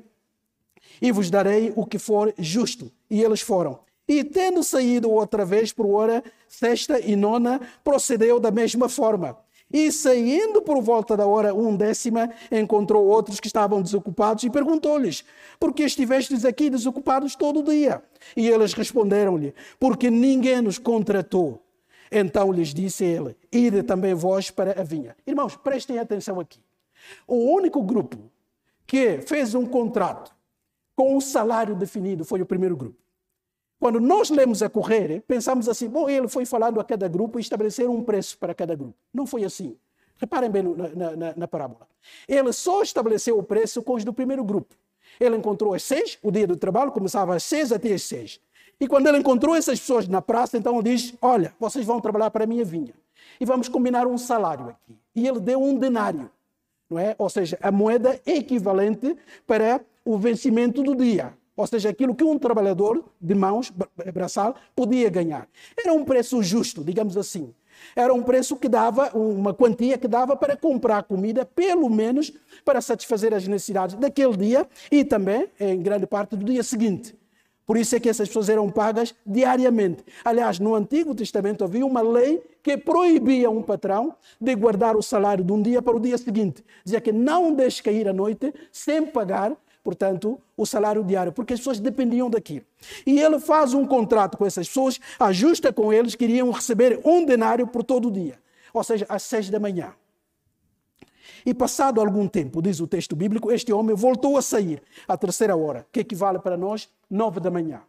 e 1.02 1.10
vos 1.10 1.30
darei 1.30 1.72
o 1.74 1.84
que 1.84 1.98
for 1.98 2.32
justo. 2.38 2.92
E 3.10 3.22
eles 3.22 3.40
foram. 3.40 3.89
E 4.10 4.24
tendo 4.24 4.64
saído 4.64 5.08
outra 5.08 5.44
vez 5.44 5.72
por 5.72 5.86
hora 5.86 6.24
sexta 6.48 6.98
e 6.98 7.14
nona, 7.14 7.60
procedeu 7.84 8.40
da 8.40 8.50
mesma 8.50 8.88
forma. 8.88 9.38
E 9.72 9.92
saindo 9.92 10.60
por 10.62 10.82
volta 10.82 11.16
da 11.16 11.24
hora 11.24 11.54
undécima, 11.54 12.28
encontrou 12.50 13.06
outros 13.06 13.38
que 13.38 13.46
estavam 13.46 13.80
desocupados 13.80 14.42
e 14.42 14.50
perguntou-lhes: 14.50 15.24
Por 15.60 15.72
que 15.72 15.84
estivestes 15.84 16.44
aqui 16.44 16.68
desocupados 16.68 17.36
todo 17.36 17.60
o 17.60 17.62
dia? 17.62 18.02
E 18.36 18.48
eles 18.48 18.72
responderam-lhe: 18.72 19.54
Porque 19.78 20.10
ninguém 20.10 20.60
nos 20.60 20.76
contratou. 20.76 21.62
Então 22.10 22.50
lhes 22.50 22.74
disse 22.74 23.04
ele: 23.04 23.36
Ide 23.52 23.84
também 23.84 24.12
vós 24.12 24.50
para 24.50 24.72
a 24.72 24.82
vinha. 24.82 25.16
Irmãos, 25.24 25.54
prestem 25.54 26.00
atenção 26.00 26.40
aqui. 26.40 26.58
O 27.28 27.36
único 27.54 27.80
grupo 27.80 28.18
que 28.88 29.20
fez 29.20 29.54
um 29.54 29.64
contrato 29.64 30.34
com 30.96 31.16
um 31.16 31.20
salário 31.20 31.76
definido 31.76 32.24
foi 32.24 32.42
o 32.42 32.46
primeiro 32.46 32.76
grupo. 32.76 32.98
Quando 33.80 33.98
nós 33.98 34.28
lemos 34.28 34.62
a 34.62 34.68
correr, 34.68 35.24
pensamos 35.26 35.66
assim, 35.66 35.88
bom, 35.88 36.06
ele 36.06 36.28
foi 36.28 36.44
falando 36.44 36.78
a 36.78 36.84
cada 36.84 37.08
grupo 37.08 37.38
e 37.38 37.40
estabeleceram 37.40 37.96
um 37.96 38.04
preço 38.04 38.36
para 38.36 38.54
cada 38.54 38.74
grupo. 38.74 38.94
Não 39.12 39.26
foi 39.26 39.42
assim. 39.42 39.74
Reparem 40.18 40.50
bem 40.50 40.62
na, 40.62 41.16
na, 41.16 41.34
na 41.34 41.48
parábola. 41.48 41.88
Ele 42.28 42.52
só 42.52 42.82
estabeleceu 42.82 43.38
o 43.38 43.42
preço 43.42 43.82
com 43.82 43.94
os 43.94 44.04
do 44.04 44.12
primeiro 44.12 44.44
grupo. 44.44 44.74
Ele 45.18 45.34
encontrou 45.34 45.72
as 45.72 45.82
seis, 45.82 46.18
o 46.22 46.30
dia 46.30 46.46
do 46.46 46.56
trabalho 46.56 46.92
começava 46.92 47.34
às 47.34 47.42
seis 47.42 47.72
até 47.72 47.94
às 47.94 48.02
seis. 48.02 48.38
E 48.78 48.86
quando 48.86 49.06
ele 49.06 49.16
encontrou 49.16 49.56
essas 49.56 49.80
pessoas 49.80 50.06
na 50.06 50.20
praça, 50.20 50.58
então 50.58 50.74
ele 50.74 50.94
diz: 50.94 51.14
Olha, 51.22 51.54
vocês 51.58 51.86
vão 51.86 52.02
trabalhar 52.02 52.30
para 52.30 52.44
a 52.44 52.46
minha 52.46 52.64
vinha. 52.66 52.92
E 53.40 53.46
vamos 53.46 53.66
combinar 53.66 54.06
um 54.06 54.18
salário 54.18 54.68
aqui. 54.68 54.94
E 55.16 55.26
ele 55.26 55.40
deu 55.40 55.60
um 55.62 55.74
denário, 55.74 56.30
não 56.88 56.98
é? 56.98 57.14
Ou 57.16 57.30
seja, 57.30 57.58
a 57.62 57.72
moeda 57.72 58.20
equivalente 58.26 59.16
para 59.46 59.80
o 60.04 60.18
vencimento 60.18 60.82
do 60.82 60.94
dia 60.94 61.34
ou 61.60 61.66
seja, 61.66 61.90
aquilo 61.90 62.14
que 62.14 62.24
um 62.24 62.38
trabalhador 62.38 63.04
de 63.20 63.34
mãos, 63.34 63.72
braçal, 64.12 64.54
podia 64.74 65.08
ganhar. 65.08 65.48
Era 65.78 65.92
um 65.92 66.04
preço 66.04 66.42
justo, 66.42 66.82
digamos 66.82 67.16
assim. 67.16 67.54
Era 67.94 68.12
um 68.12 68.22
preço 68.22 68.56
que 68.56 68.68
dava, 68.68 69.10
uma 69.16 69.54
quantia 69.54 69.96
que 69.96 70.08
dava 70.08 70.36
para 70.36 70.56
comprar 70.56 71.02
comida, 71.04 71.44
pelo 71.44 71.88
menos 71.88 72.32
para 72.64 72.80
satisfazer 72.80 73.32
as 73.32 73.46
necessidades 73.46 73.94
daquele 73.96 74.36
dia 74.36 74.66
e 74.90 75.04
também, 75.04 75.48
em 75.58 75.80
grande 75.80 76.06
parte, 76.06 76.36
do 76.36 76.44
dia 76.44 76.62
seguinte. 76.62 77.14
Por 77.70 77.76
isso 77.76 77.94
é 77.94 78.00
que 78.00 78.08
essas 78.08 78.26
pessoas 78.26 78.48
eram 78.48 78.68
pagas 78.68 79.14
diariamente. 79.24 80.04
Aliás, 80.24 80.58
no 80.58 80.74
Antigo 80.74 81.14
Testamento 81.14 81.62
havia 81.62 81.86
uma 81.86 82.02
lei 82.02 82.42
que 82.64 82.76
proibia 82.76 83.48
um 83.48 83.62
patrão 83.62 84.12
de 84.40 84.54
guardar 84.56 84.96
o 84.96 85.02
salário 85.02 85.44
de 85.44 85.52
um 85.52 85.62
dia 85.62 85.80
para 85.80 85.96
o 85.96 86.00
dia 86.00 86.18
seguinte. 86.18 86.64
Dizia 86.84 87.00
que 87.00 87.12
não 87.12 87.54
deixe 87.54 87.80
cair 87.80 88.08
a 88.08 88.12
noite 88.12 88.52
sem 88.72 89.06
pagar 89.06 89.56
portanto, 89.90 90.40
o 90.56 90.64
salário 90.64 91.02
diário, 91.02 91.32
porque 91.32 91.52
as 91.52 91.58
pessoas 91.58 91.80
dependiam 91.80 92.30
daquilo. 92.30 92.64
E 93.04 93.18
ele 93.18 93.40
faz 93.40 93.74
um 93.74 93.84
contrato 93.84 94.38
com 94.38 94.46
essas 94.46 94.68
pessoas, 94.68 95.00
ajusta 95.18 95.72
com 95.72 95.92
eles 95.92 96.14
que 96.14 96.22
iriam 96.22 96.48
receber 96.52 97.00
um 97.04 97.24
denário 97.24 97.66
por 97.66 97.82
todo 97.82 98.06
o 98.06 98.10
dia, 98.12 98.38
ou 98.72 98.84
seja, 98.84 99.04
às 99.08 99.24
seis 99.24 99.50
da 99.50 99.58
manhã. 99.58 99.92
E 101.44 101.52
passado 101.52 102.00
algum 102.00 102.28
tempo, 102.28 102.62
diz 102.62 102.78
o 102.78 102.86
texto 102.86 103.16
bíblico, 103.16 103.50
este 103.50 103.72
homem 103.72 103.96
voltou 103.96 104.36
a 104.38 104.42
sair 104.42 104.80
à 105.08 105.16
terceira 105.16 105.56
hora, 105.56 105.84
que 105.90 105.98
equivale 105.98 106.38
para 106.38 106.56
nós 106.56 106.88
nove 107.10 107.40
da 107.40 107.50
manhã. 107.50 107.82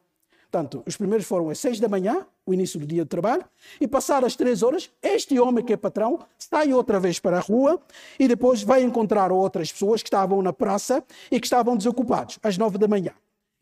Portanto, 0.52 0.84
os 0.86 0.98
primeiros 0.98 1.26
foram 1.26 1.50
às 1.50 1.60
seis 1.60 1.80
da 1.80 1.88
manhã, 1.88 2.28
o 2.46 2.54
início 2.54 2.78
do 2.78 2.86
dia 2.86 3.04
de 3.04 3.10
trabalho, 3.10 3.46
e 3.80 3.88
passadas 3.88 4.28
as 4.28 4.36
três 4.36 4.62
horas, 4.62 4.92
este 5.02 5.40
homem 5.40 5.64
que 5.64 5.72
é 5.72 5.78
patrão 5.78 6.20
sai 6.38 6.74
outra 6.74 7.00
vez 7.00 7.20
para 7.20 7.38
a 7.38 7.40
rua 7.40 7.80
e 8.20 8.28
depois 8.28 8.62
vai 8.62 8.84
encontrar 8.84 9.32
outras 9.32 9.72
pessoas 9.72 10.04
que 10.04 10.10
estavam 10.10 10.42
na 10.42 10.52
praça 10.52 11.02
e 11.32 11.40
que 11.40 11.48
estavam 11.48 11.78
desocupados, 11.78 12.38
às 12.44 12.58
nove 12.58 12.78
da 12.78 12.86
manhã. 12.86 13.14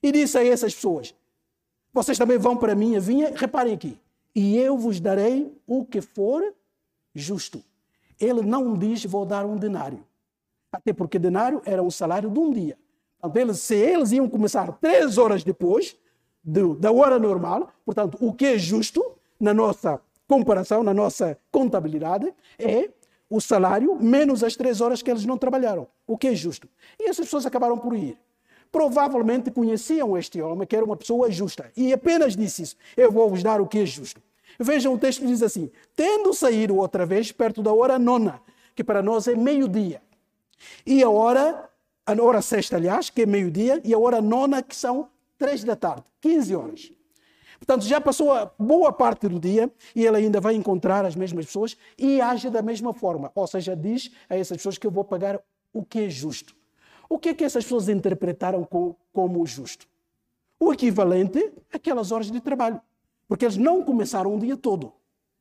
E 0.02 0.12
disse 0.12 0.36
a 0.39 0.43
essas 0.43 0.73
pessoas: 0.73 1.13
Vocês 1.93 2.17
também 2.17 2.39
vão 2.39 2.58
para 2.58 2.71
a 2.71 2.75
minha 2.75 2.99
vinha, 2.99 3.34
reparem 3.36 3.75
aqui, 3.75 3.95
e 4.34 4.58
eu 4.58 4.75
vos 4.75 4.99
darei 4.99 5.56
o 5.67 5.86
que 5.86 6.02
for 6.02 6.41
justo. 7.13 7.63
Ele 8.19 8.41
não 8.41 8.75
diz, 8.75 9.06
vou 9.06 9.28
dar 9.28 9.45
um 9.45 9.58
denário. 9.58 10.04
Até 10.71 10.91
porque 10.91 11.19
denário 11.19 11.62
era 11.65 11.84
o 11.84 11.91
salário 11.91 12.32
de 12.32 12.39
um 12.39 12.49
dia. 12.49 12.75
Então, 13.23 13.54
se 13.54 13.75
eles 13.75 14.12
iam 14.12 14.28
começar 14.28 14.71
três 14.80 15.17
horas 15.17 15.43
depois, 15.43 15.95
do, 16.43 16.75
da 16.75 16.91
hora 16.91 17.19
normal, 17.19 17.71
portanto, 17.86 18.17
o 18.21 18.34
que 18.34 18.45
é 18.45 18.58
justo 18.58 19.04
na 19.39 19.54
nossa 19.54 20.02
comparação, 20.28 20.84
na 20.84 20.93
nossa 20.93 21.38
contabilidade, 21.52 22.34
é 22.58 22.89
o 23.30 23.39
salário 23.39 23.95
menos 23.95 24.43
as 24.43 24.56
três 24.56 24.82
horas 24.82 25.02
que 25.02 25.10
eles 25.10 25.25
não 25.25 25.38
trabalharam, 25.38 25.88
o 26.08 26.17
que 26.17 26.28
é 26.28 26.36
justo. 26.36 26.67
E 26.99 27.10
essas 27.10 27.25
pessoas 27.25 27.45
acabaram 27.45 27.78
por 27.78 27.95
ir. 27.95 28.17
Provavelmente 28.71 29.49
conheciam 29.49 30.17
este 30.17 30.41
homem, 30.41 30.67
que 30.67 30.75
era 30.75 30.86
uma 30.86 30.95
pessoa 30.95 31.32
justa, 31.32 31.71
e 31.75 31.91
apenas 31.91 32.36
disse 32.36 32.63
isso: 32.63 32.75
Eu 32.95 33.12
vou 33.12 33.30
vos 33.30 33.41
dar 33.41 33.60
o 33.60 33.67
que 33.67 33.80
é 33.80 33.86
justo. 33.86 34.21
Vejam, 34.60 34.93
o 34.93 34.97
texto 34.97 35.25
diz 35.25 35.41
assim: 35.41 35.71
Tendo 35.95 36.34
saído 36.34 36.75
outra 36.75 37.06
vez 37.06 37.32
perto 37.32 37.63
da 37.63 37.73
hora 37.73 37.97
nona, 37.97 38.41
que 38.75 38.84
para 38.84 39.02
nós 39.02 39.28
é 39.28 39.36
meio-dia, 39.36 40.02
e 40.86 41.02
a 41.02 41.10
hora, 41.10 41.67
a 42.06 42.21
hora 42.21 42.41
sexta, 42.41 42.75
aliás, 42.75 43.10
que 43.10 43.23
é 43.23 43.25
meio-dia, 43.25 43.82
e 43.84 43.93
a 43.93 43.97
hora 43.97 44.21
nona, 44.21 44.62
que 44.62 44.75
são 44.75 45.10
três 45.39 45.63
da 45.63 45.75
tarde, 45.75 46.04
15 46.21 46.56
horas. 46.56 46.91
Portanto, 47.58 47.86
já 47.86 47.99
passou 47.99 48.32
a 48.32 48.52
boa 48.60 48.91
parte 48.91 49.28
do 49.28 49.39
dia 49.39 49.71
e 49.95 50.06
ele 50.06 50.17
ainda 50.17 50.39
vai 50.39 50.54
encontrar 50.54 51.06
as 51.06 51.15
mesmas 51.15 51.45
pessoas 51.45 51.75
e 51.97 52.21
age 52.21 52.49
da 52.49 52.62
mesma 52.62 52.93
forma. 52.93 53.32
Ou 53.34 53.47
seja, 53.47 53.75
diz 53.75 54.12
a 54.30 54.38
essas 54.38 54.58
pessoas 54.58 54.78
que 54.78 54.86
eu 54.86 54.91
vou 54.91 55.04
pagar 55.04 55.41
o 55.73 55.84
que 55.84 56.02
é 56.02 56.10
justo. 56.10 56.56
O 57.10 57.17
que 57.17 57.30
é 57.30 57.34
que 57.34 57.43
essas 57.43 57.63
pessoas 57.63 57.89
interpretaram 57.89 58.67
como 59.12 59.45
justo? 59.45 59.88
O 60.60 60.71
equivalente 60.71 61.52
àquelas 61.73 62.12
horas 62.12 62.30
de 62.30 62.39
trabalho. 62.39 62.80
Porque 63.28 63.45
eles 63.45 63.58
não 63.58 63.84
começaram 63.84 64.36
o 64.36 64.39
dia 64.39 64.56
todo. 64.56 64.93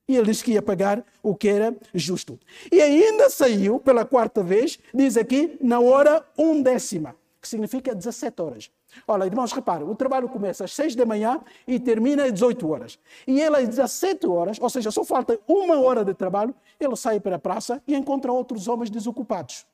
E 0.09 0.17
ele 0.17 0.27
disse 0.27 0.43
que 0.43 0.53
ia 0.53 0.63
pagar 0.63 1.05
o 1.23 1.35
que 1.35 1.49
era 1.49 1.77
justo. 1.95 2.39
E 2.73 2.81
ainda 2.81 3.29
saiu 3.29 3.79
pela 3.79 4.05
quarta 4.05 4.43
vez, 4.43 4.79
diz 4.93 5.17
aqui, 5.17 5.59
na 5.61 5.81
hora 5.81 6.27
undécima, 6.37 7.15
que 7.41 7.49
significa 7.49 7.95
17 7.95 8.43
horas. 8.43 8.71
Olha, 9.07 9.25
irmãos, 9.25 9.53
reparem, 9.53 9.89
o 9.89 9.95
trabalho 9.95 10.29
começa 10.29 10.65
às 10.65 10.73
6 10.73 10.95
da 10.95 11.07
manhã 11.07 11.41
e 11.67 11.79
termina 11.79 12.25
às 12.25 12.33
18 12.33 12.69
horas. 12.69 12.99
E 13.27 13.41
ele 13.41 13.57
às 13.57 13.69
17 13.69 14.27
horas, 14.27 14.59
ou 14.61 14.71
seja, 14.71 14.91
só 14.91 15.05
falta 15.05 15.39
uma 15.47 15.81
hora 15.81 16.05
de 16.05 16.15
trabalho, 16.15 16.55
ele 16.79 16.97
sai 16.97 17.21
para 17.21 17.37
a 17.37 17.39
praça 17.39 17.83
e 17.87 17.95
encontra 17.95 18.33
outros 18.33 18.69
homens 18.69 18.91
desocupados. 18.91 19.67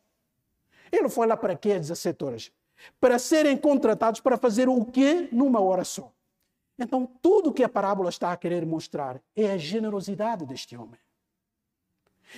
Ele 0.90 1.08
foi 1.08 1.26
lá 1.26 1.36
para 1.36 1.56
quê 1.56 1.72
às 1.72 1.88
17 1.88 2.24
horas? 2.24 2.52
Para 3.00 3.18
serem 3.18 3.56
contratados 3.56 4.20
para 4.20 4.36
fazer 4.36 4.68
o 4.68 4.84
quê 4.84 5.28
numa 5.32 5.60
hora 5.60 5.84
só. 5.84 6.12
Então, 6.78 7.08
tudo 7.22 7.52
que 7.52 7.62
a 7.62 7.68
parábola 7.68 8.08
está 8.08 8.32
a 8.32 8.36
querer 8.36 8.66
mostrar 8.66 9.20
é 9.36 9.52
a 9.52 9.56
generosidade 9.56 10.44
deste 10.44 10.76
homem. 10.76 10.98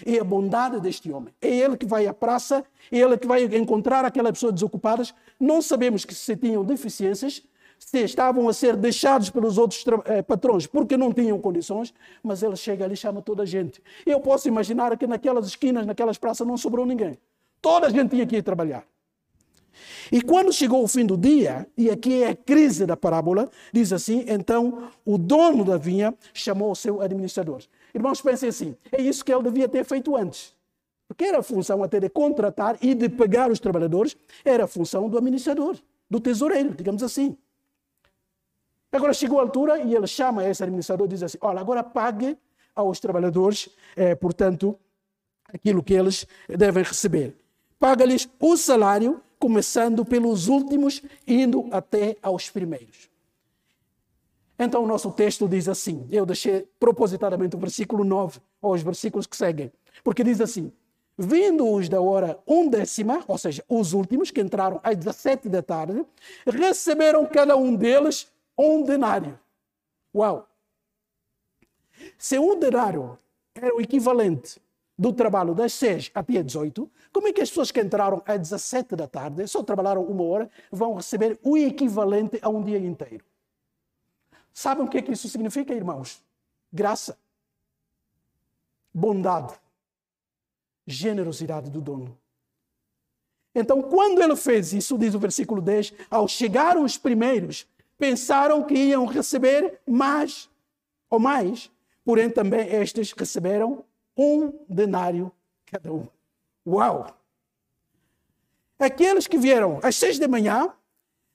É 0.04 0.18
a 0.18 0.24
bondade 0.24 0.80
deste 0.80 1.10
homem. 1.10 1.32
É 1.40 1.48
ele 1.48 1.76
que 1.76 1.86
vai 1.86 2.06
à 2.06 2.14
praça, 2.14 2.64
é 2.90 2.98
ele 2.98 3.16
que 3.16 3.26
vai 3.26 3.44
encontrar 3.44 4.04
aquelas 4.04 4.32
pessoas 4.32 4.54
desocupadas. 4.54 5.14
Não 5.38 5.62
sabemos 5.62 6.04
que 6.04 6.14
se 6.14 6.36
tinham 6.36 6.64
deficiências, 6.64 7.42
se 7.78 8.02
estavam 8.04 8.48
a 8.48 8.52
ser 8.52 8.76
deixados 8.76 9.30
pelos 9.30 9.58
outros 9.58 9.84
eh, 10.06 10.22
patrões 10.22 10.66
porque 10.66 10.96
não 10.96 11.12
tinham 11.12 11.38
condições, 11.38 11.92
mas 12.22 12.42
ele 12.42 12.56
chega 12.56 12.84
ali 12.84 12.94
e 12.94 12.96
chama 12.96 13.20
toda 13.20 13.42
a 13.42 13.46
gente. 13.46 13.82
Eu 14.04 14.20
posso 14.20 14.48
imaginar 14.48 14.96
que 14.96 15.06
naquelas 15.06 15.46
esquinas, 15.46 15.86
naquelas 15.86 16.18
praças, 16.18 16.46
não 16.46 16.56
sobrou 16.56 16.86
ninguém. 16.86 17.18
Toda 17.60 17.86
a 17.86 17.90
gente 17.90 18.10
tinha 18.10 18.26
que 18.26 18.36
ir 18.36 18.42
trabalhar. 18.42 18.84
E 20.10 20.22
quando 20.22 20.52
chegou 20.52 20.82
o 20.82 20.88
fim 20.88 21.04
do 21.04 21.16
dia, 21.16 21.66
e 21.76 21.90
aqui 21.90 22.22
é 22.22 22.30
a 22.30 22.36
crise 22.36 22.86
da 22.86 22.96
parábola, 22.96 23.50
diz 23.72 23.92
assim: 23.92 24.24
então 24.28 24.88
o 25.04 25.18
dono 25.18 25.64
da 25.64 25.76
vinha 25.76 26.14
chamou 26.32 26.70
o 26.70 26.76
seu 26.76 27.00
administrador. 27.00 27.62
Irmãos, 27.96 28.20
pensem 28.20 28.50
assim: 28.50 28.76
é 28.92 29.00
isso 29.00 29.24
que 29.24 29.32
ele 29.32 29.42
devia 29.44 29.66
ter 29.66 29.82
feito 29.82 30.14
antes. 30.14 30.54
Porque 31.08 31.24
era 31.24 31.38
a 31.38 31.42
função 31.42 31.82
até 31.82 31.98
de 31.98 32.10
contratar 32.10 32.76
e 32.82 32.94
de 32.94 33.08
pagar 33.08 33.50
os 33.50 33.58
trabalhadores, 33.58 34.14
era 34.44 34.64
a 34.64 34.66
função 34.66 35.08
do 35.08 35.16
administrador, 35.16 35.78
do 36.10 36.20
tesoureiro, 36.20 36.74
digamos 36.74 37.02
assim. 37.02 37.38
Agora 38.92 39.14
chegou 39.14 39.38
a 39.38 39.42
altura 39.42 39.78
e 39.78 39.94
ele 39.94 40.06
chama 40.06 40.46
esse 40.46 40.62
administrador 40.62 41.06
e 41.06 41.08
diz 41.08 41.22
assim: 41.22 41.38
olha, 41.40 41.58
agora 41.58 41.82
pague 41.82 42.36
aos 42.74 43.00
trabalhadores, 43.00 43.70
eh, 43.96 44.14
portanto, 44.14 44.78
aquilo 45.48 45.82
que 45.82 45.94
eles 45.94 46.26
devem 46.46 46.84
receber. 46.84 47.34
Paga-lhes 47.78 48.28
o 48.38 48.58
salário, 48.58 49.22
começando 49.38 50.04
pelos 50.04 50.48
últimos, 50.48 51.00
indo 51.26 51.66
até 51.70 52.18
aos 52.22 52.50
primeiros. 52.50 53.08
Então 54.58 54.82
o 54.84 54.86
nosso 54.86 55.10
texto 55.10 55.46
diz 55.48 55.68
assim, 55.68 56.06
eu 56.10 56.24
deixei 56.24 56.66
propositadamente 56.80 57.56
o 57.56 57.58
versículo 57.58 58.04
9, 58.04 58.40
ou 58.62 58.72
os 58.72 58.82
versículos 58.82 59.26
que 59.26 59.36
seguem, 59.36 59.70
porque 60.02 60.24
diz 60.24 60.40
assim, 60.40 60.72
vindo-os 61.18 61.88
da 61.88 62.00
hora 62.00 62.38
undécima, 62.46 63.22
ou 63.28 63.36
seja, 63.36 63.64
os 63.68 63.92
últimos 63.92 64.30
que 64.30 64.40
entraram 64.40 64.80
às 64.82 64.96
17 64.96 65.48
da 65.48 65.62
tarde, 65.62 66.04
receberam 66.46 67.26
cada 67.26 67.56
um 67.56 67.74
deles 67.74 68.32
um 68.56 68.82
denário. 68.82 69.38
Uau! 70.14 70.48
Se 72.18 72.38
um 72.38 72.58
denário 72.58 73.18
era 73.54 73.74
o 73.74 73.80
equivalente 73.80 74.60
do 74.98 75.12
trabalho 75.12 75.54
das 75.54 75.74
6 75.74 76.10
até 76.14 76.42
18, 76.42 76.90
como 77.12 77.28
é 77.28 77.32
que 77.32 77.40
as 77.40 77.50
pessoas 77.50 77.70
que 77.70 77.80
entraram 77.80 78.22
às 78.26 78.38
17 78.38 78.96
da 78.96 79.06
tarde, 79.06 79.46
só 79.46 79.62
trabalharam 79.62 80.02
uma 80.02 80.24
hora, 80.24 80.50
vão 80.70 80.94
receber 80.94 81.38
o 81.42 81.56
equivalente 81.56 82.38
a 82.40 82.48
um 82.48 82.62
dia 82.62 82.78
inteiro? 82.78 83.24
Sabem 84.56 84.86
o 84.86 84.88
que, 84.88 84.96
é 84.96 85.02
que 85.02 85.12
isso 85.12 85.28
significa, 85.28 85.74
irmãos? 85.74 86.24
Graça, 86.72 87.18
bondade, 88.92 89.54
generosidade 90.86 91.68
do 91.68 91.78
dono. 91.78 92.16
Então, 93.54 93.82
quando 93.82 94.22
ele 94.22 94.34
fez 94.34 94.72
isso, 94.72 94.96
diz 94.96 95.12
o 95.12 95.18
versículo 95.18 95.60
10, 95.60 95.92
ao 96.10 96.26
chegar 96.26 96.78
os 96.78 96.96
primeiros, 96.96 97.66
pensaram 97.98 98.64
que 98.64 98.72
iam 98.72 99.04
receber 99.04 99.78
mais 99.86 100.48
ou 101.10 101.18
mais, 101.18 101.70
porém 102.02 102.30
também 102.30 102.66
estes 102.66 103.12
receberam 103.12 103.84
um 104.16 104.54
denário 104.70 105.30
cada 105.66 105.92
um. 105.92 106.08
Uau! 106.66 107.14
Aqueles 108.78 109.26
que 109.26 109.36
vieram 109.36 109.80
às 109.82 109.96
seis 109.96 110.18
da 110.18 110.26
manhã 110.26 110.72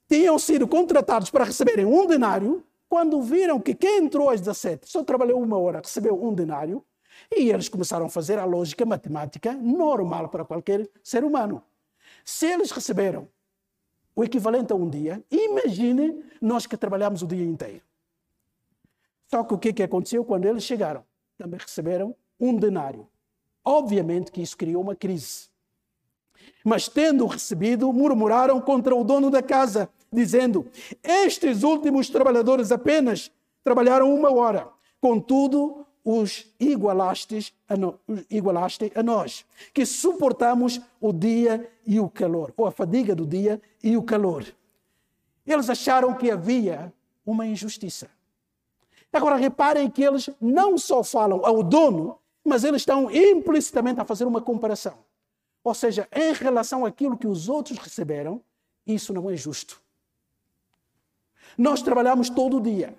tinham 0.08 0.36
sido 0.40 0.66
contratados 0.66 1.30
para 1.30 1.44
receberem 1.44 1.84
um 1.84 2.04
denário, 2.04 2.64
quando 2.92 3.22
viram 3.22 3.58
que 3.58 3.74
quem 3.74 4.04
entrou 4.04 4.28
às 4.28 4.38
17 4.38 4.86
só 4.86 5.02
trabalhou 5.02 5.42
uma 5.42 5.56
hora, 5.56 5.80
recebeu 5.82 6.22
um 6.22 6.34
denário, 6.34 6.84
e 7.34 7.48
eles 7.48 7.66
começaram 7.66 8.04
a 8.04 8.08
fazer 8.10 8.38
a 8.38 8.44
lógica 8.44 8.84
matemática 8.84 9.54
normal 9.54 10.28
para 10.28 10.44
qualquer 10.44 10.86
ser 11.02 11.24
humano. 11.24 11.64
Se 12.22 12.44
eles 12.44 12.70
receberam 12.70 13.26
o 14.14 14.22
equivalente 14.22 14.74
a 14.74 14.76
um 14.76 14.90
dia, 14.90 15.24
imagine 15.30 16.22
nós 16.38 16.66
que 16.66 16.76
trabalhamos 16.76 17.22
o 17.22 17.26
dia 17.26 17.42
inteiro. 17.42 17.80
Só 19.30 19.42
que 19.42 19.54
o 19.54 19.58
que, 19.58 19.70
é 19.70 19.72
que 19.72 19.82
aconteceu 19.82 20.22
quando 20.22 20.44
eles 20.44 20.62
chegaram? 20.62 21.02
Também 21.38 21.58
receberam 21.58 22.14
um 22.38 22.54
denário. 22.54 23.08
Obviamente 23.64 24.30
que 24.30 24.42
isso 24.42 24.54
criou 24.54 24.82
uma 24.82 24.94
crise. 24.94 25.48
Mas 26.62 26.88
tendo 26.88 27.24
recebido, 27.24 27.90
murmuraram 27.90 28.60
contra 28.60 28.94
o 28.94 29.02
dono 29.02 29.30
da 29.30 29.42
casa, 29.42 29.88
dizendo: 30.12 30.66
Estes 31.02 31.62
últimos 31.62 32.08
trabalhadores 32.10 32.70
apenas 32.70 33.30
trabalharam 33.64 34.12
uma 34.14 34.32
hora, 34.32 34.68
contudo, 35.00 35.86
os 36.04 36.46
igualastes 36.58 37.52
a, 37.68 37.76
no, 37.76 37.98
igualaste 38.28 38.92
a 38.94 39.02
nós, 39.02 39.44
que 39.72 39.86
suportamos 39.86 40.80
o 41.00 41.12
dia 41.12 41.70
e 41.86 42.00
o 42.00 42.08
calor, 42.08 42.52
ou 42.56 42.66
a 42.66 42.72
fadiga 42.72 43.14
do 43.14 43.24
dia 43.24 43.60
e 43.82 43.96
o 43.96 44.02
calor. 44.02 44.44
Eles 45.46 45.70
acharam 45.70 46.14
que 46.14 46.30
havia 46.30 46.92
uma 47.24 47.46
injustiça. 47.46 48.08
Agora 49.12 49.36
reparem 49.36 49.90
que 49.90 50.02
eles 50.02 50.28
não 50.40 50.76
só 50.78 51.04
falam 51.04 51.44
ao 51.44 51.62
dono, 51.62 52.18
mas 52.44 52.64
eles 52.64 52.82
estão 52.82 53.10
implicitamente 53.10 54.00
a 54.00 54.04
fazer 54.04 54.24
uma 54.24 54.40
comparação. 54.40 54.98
Ou 55.62 55.74
seja, 55.74 56.08
em 56.12 56.32
relação 56.32 56.84
àquilo 56.84 57.16
que 57.16 57.26
os 57.26 57.48
outros 57.48 57.78
receberam, 57.78 58.40
Isso 58.86 59.12
não 59.12 59.30
é 59.30 59.36
justo. 59.36 59.81
Nós 61.56 61.82
trabalhamos 61.82 62.30
todo 62.30 62.58
o 62.58 62.60
dia. 62.60 62.94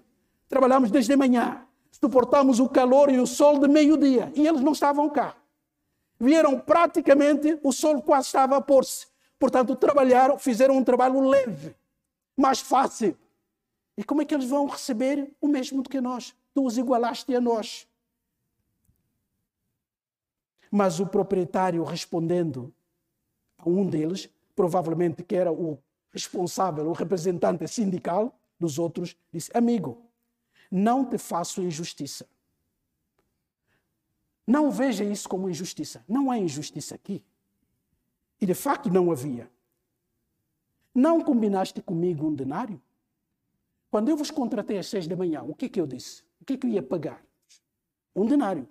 Trabalhamos 0.47 0.91
desde 0.91 1.15
manhã. 1.15 1.65
Suportamos 1.91 2.59
o 2.59 2.67
calor 2.67 3.11
e 3.11 3.19
o 3.19 3.27
sol 3.27 3.59
de 3.59 3.67
meio-dia. 3.67 4.31
E 4.35 4.47
eles 4.47 4.61
não 4.61 4.73
estavam 4.73 5.09
cá. 5.09 5.35
Vieram 6.19 6.59
praticamente, 6.59 7.59
o 7.63 7.71
sol 7.71 8.01
quase 8.01 8.27
estava 8.27 8.57
a 8.57 8.61
pôr-se. 8.61 9.07
Portanto, 9.37 9.75
trabalharam, 9.75 10.37
fizeram 10.39 10.77
um 10.77 10.83
trabalho 10.83 11.19
leve, 11.21 11.75
mais 12.35 12.61
fácil. 12.61 13.17
E 13.97 14.03
como 14.03 14.21
é 14.21 14.25
que 14.25 14.33
eles 14.33 14.49
vão 14.49 14.65
receber 14.65 15.31
o 15.41 15.47
mesmo 15.47 15.81
do 15.81 15.89
que 15.89 15.99
nós? 15.99 16.33
Tu 16.53 16.65
os 16.65 16.77
igualaste 16.77 17.35
a 17.35 17.41
nós. 17.41 17.87
Mas 20.71 20.99
o 20.99 21.05
proprietário 21.05 21.83
respondendo 21.83 22.73
a 23.57 23.69
um 23.69 23.85
deles, 23.85 24.29
provavelmente 24.55 25.23
que 25.23 25.35
era 25.35 25.51
o 25.51 25.77
responsável, 26.11 26.87
o 26.87 26.93
representante 26.93 27.67
sindical 27.67 28.33
dos 28.59 28.79
outros, 28.79 29.15
disse: 29.31 29.51
Amigo, 29.53 30.05
não 30.71 31.05
te 31.05 31.17
faço 31.17 31.61
injustiça. 31.61 32.27
Não 34.45 34.69
veja 34.69 35.03
isso 35.03 35.29
como 35.29 35.49
injustiça. 35.49 36.03
Não 36.07 36.29
há 36.29 36.37
injustiça 36.37 36.95
aqui. 36.95 37.23
E 38.41 38.45
de 38.45 38.53
facto 38.53 38.89
não 38.89 39.11
havia. 39.11 39.49
Não 40.93 41.21
combinaste 41.21 41.81
comigo 41.81 42.27
um 42.27 42.35
denário? 42.35 42.81
Quando 43.89 44.09
eu 44.09 44.17
vos 44.17 44.31
contratei 44.31 44.77
às 44.77 44.87
seis 44.87 45.07
da 45.07 45.15
manhã, 45.15 45.43
o 45.43 45.55
que 45.55 45.65
é 45.65 45.69
que 45.69 45.79
eu 45.79 45.87
disse? 45.87 46.23
O 46.41 46.45
que 46.45 46.53
é 46.53 46.57
que 46.57 46.67
eu 46.67 46.71
ia 46.71 46.83
pagar? 46.83 47.23
Um 48.15 48.25
denário. 48.25 48.67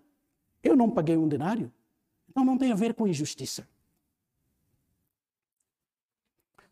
Eu 0.62 0.76
não 0.76 0.91
paguei 0.91 1.16
um 1.16 1.26
denário. 1.26 1.72
Então 2.28 2.45
não 2.45 2.59
tem 2.59 2.70
a 2.70 2.74
ver 2.74 2.95
com 2.95 3.07
injustiça. 3.07 3.66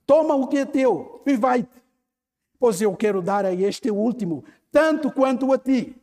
Toma 0.07 0.35
o 0.35 0.49
que 0.49 0.59
é 0.59 0.67
teu 0.67 1.23
e 1.25 1.37
vai-te. 1.37 1.80
Pois 2.61 2.81
eu 2.83 2.95
quero 2.95 3.23
dar 3.23 3.47
a 3.47 3.55
este 3.55 3.91
último, 3.91 4.45
tanto 4.71 5.11
quanto 5.11 5.51
a 5.51 5.59
ti. 5.59 5.97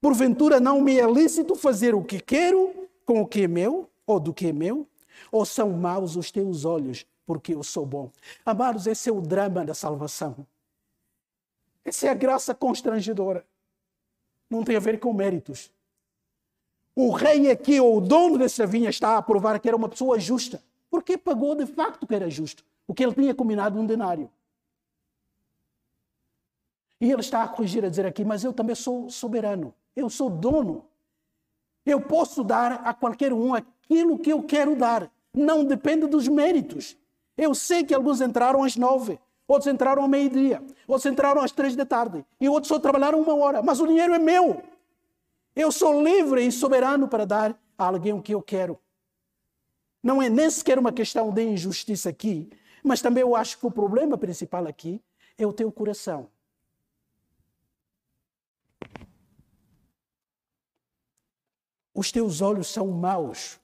Porventura 0.00 0.60
não 0.60 0.80
me 0.80 0.98
é 0.98 1.10
lícito 1.10 1.56
fazer 1.56 1.92
o 1.92 2.04
que 2.04 2.20
quero 2.20 2.88
com 3.04 3.20
o 3.20 3.26
que 3.26 3.42
é 3.42 3.48
meu, 3.48 3.90
ou 4.06 4.20
do 4.20 4.32
que 4.32 4.46
é 4.46 4.52
meu? 4.52 4.86
Ou 5.32 5.44
são 5.44 5.70
maus 5.72 6.14
os 6.14 6.30
teus 6.30 6.64
olhos, 6.64 7.04
porque 7.26 7.52
eu 7.52 7.64
sou 7.64 7.84
bom? 7.84 8.12
Amados, 8.46 8.86
esse 8.86 9.10
é 9.10 9.12
o 9.12 9.20
drama 9.20 9.64
da 9.64 9.74
salvação. 9.74 10.46
Essa 11.84 12.06
é 12.06 12.10
a 12.10 12.14
graça 12.14 12.54
constrangedora. 12.54 13.44
Não 14.48 14.62
tem 14.62 14.76
a 14.76 14.80
ver 14.80 15.00
com 15.00 15.12
méritos. 15.12 15.72
O 16.94 17.10
rei 17.10 17.50
aqui, 17.50 17.80
ou 17.80 17.96
o 17.96 18.00
dono 18.00 18.38
dessa 18.38 18.64
vinha, 18.64 18.88
está 18.88 19.16
a 19.16 19.22
provar 19.22 19.58
que 19.58 19.66
era 19.66 19.76
uma 19.76 19.88
pessoa 19.88 20.18
justa. 20.20 20.62
Porque 20.88 21.18
pagou 21.18 21.56
de 21.56 21.66
facto 21.66 22.06
que 22.06 22.14
era 22.14 22.30
justo. 22.30 22.64
O 22.86 22.94
que 22.94 23.02
ele 23.02 23.14
tinha 23.14 23.34
combinado 23.34 23.80
um 23.80 23.84
denário. 23.84 24.30
E 27.04 27.12
ele 27.12 27.20
está 27.20 27.42
a 27.42 27.48
corrigir, 27.48 27.84
a 27.84 27.90
dizer 27.90 28.06
aqui, 28.06 28.24
mas 28.24 28.44
eu 28.44 28.52
também 28.54 28.74
sou 28.74 29.10
soberano. 29.10 29.74
Eu 29.94 30.08
sou 30.08 30.30
dono. 30.30 30.86
Eu 31.84 32.00
posso 32.00 32.42
dar 32.42 32.80
a 32.82 32.94
qualquer 32.94 33.30
um 33.30 33.52
aquilo 33.52 34.18
que 34.18 34.30
eu 34.30 34.42
quero 34.42 34.74
dar. 34.74 35.12
Não 35.36 35.66
depende 35.66 36.06
dos 36.06 36.26
méritos. 36.28 36.96
Eu 37.36 37.54
sei 37.54 37.84
que 37.84 37.92
alguns 37.94 38.22
entraram 38.22 38.64
às 38.64 38.74
nove, 38.74 39.18
Outros 39.46 39.70
entraram 39.70 40.00
ao 40.00 40.08
meio-dia. 40.08 40.62
Outros 40.88 41.04
entraram 41.04 41.42
às 41.42 41.52
três 41.52 41.76
da 41.76 41.84
tarde. 41.84 42.24
E 42.40 42.48
outros 42.48 42.68
só 42.68 42.78
trabalharam 42.78 43.20
uma 43.20 43.34
hora. 43.34 43.62
Mas 43.62 43.80
o 43.80 43.86
dinheiro 43.86 44.14
é 44.14 44.18
meu. 44.18 44.62
Eu 45.54 45.70
sou 45.70 46.02
livre 46.02 46.42
e 46.42 46.50
soberano 46.50 47.06
para 47.06 47.26
dar 47.26 47.54
a 47.76 47.84
alguém 47.84 48.14
o 48.14 48.22
que 48.22 48.32
eu 48.32 48.40
quero. 48.40 48.78
Não 50.02 50.22
é 50.22 50.30
nem 50.30 50.48
sequer 50.48 50.78
uma 50.78 50.90
questão 50.90 51.30
de 51.30 51.42
injustiça 51.42 52.08
aqui, 52.08 52.48
mas 52.82 53.02
também 53.02 53.20
eu 53.20 53.36
acho 53.36 53.58
que 53.58 53.66
o 53.66 53.70
problema 53.70 54.16
principal 54.16 54.66
aqui 54.66 55.02
é 55.36 55.46
o 55.46 55.52
teu 55.52 55.70
coração. 55.70 56.32
Os 61.92 62.10
teus 62.10 62.40
olhos 62.40 62.66
são 62.68 62.88
maus 62.88 63.60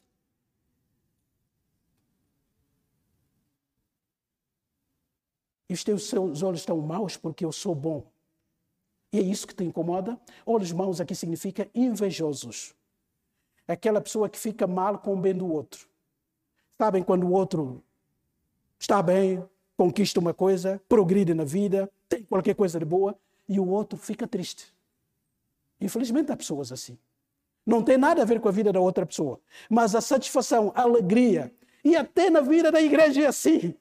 E 5.70 5.72
os 5.72 5.84
teus 5.84 6.12
olhos 6.42 6.62
estão 6.62 6.76
maus 6.80 7.16
porque 7.16 7.44
eu 7.44 7.52
sou 7.52 7.76
bom. 7.76 8.02
E 9.12 9.20
é 9.20 9.22
isso 9.22 9.46
que 9.46 9.54
te 9.54 9.62
incomoda? 9.62 10.20
Olhos 10.44 10.72
maus 10.72 11.00
aqui 11.00 11.14
significa 11.14 11.70
invejosos. 11.72 12.74
Aquela 13.68 14.00
pessoa 14.00 14.28
que 14.28 14.36
fica 14.36 14.66
mal 14.66 14.98
com 14.98 15.14
o 15.14 15.16
bem 15.16 15.32
do 15.32 15.48
outro. 15.48 15.88
Sabem 16.76 17.04
quando 17.04 17.22
o 17.24 17.30
outro 17.30 17.84
está 18.80 19.00
bem, 19.00 19.44
conquista 19.76 20.18
uma 20.18 20.34
coisa, 20.34 20.82
progride 20.88 21.34
na 21.34 21.44
vida, 21.44 21.88
tem 22.08 22.24
qualquer 22.24 22.56
coisa 22.56 22.76
de 22.80 22.84
boa, 22.84 23.16
e 23.48 23.60
o 23.60 23.68
outro 23.68 23.96
fica 23.96 24.26
triste. 24.26 24.74
Infelizmente 25.80 26.30
há 26.30 26.36
pessoas 26.36 26.70
assim. 26.72 26.98
Não 27.64 27.82
tem 27.82 27.96
nada 27.96 28.22
a 28.22 28.24
ver 28.24 28.40
com 28.40 28.48
a 28.48 28.52
vida 28.52 28.72
da 28.72 28.80
outra 28.80 29.06
pessoa. 29.06 29.40
Mas 29.68 29.94
a 29.94 30.00
satisfação, 30.00 30.72
a 30.74 30.82
alegria, 30.82 31.52
e 31.84 31.96
até 31.96 32.28
na 32.30 32.40
vida 32.40 32.70
da 32.70 32.80
igreja 32.80 33.22
é 33.22 33.26
assim. 33.26 33.74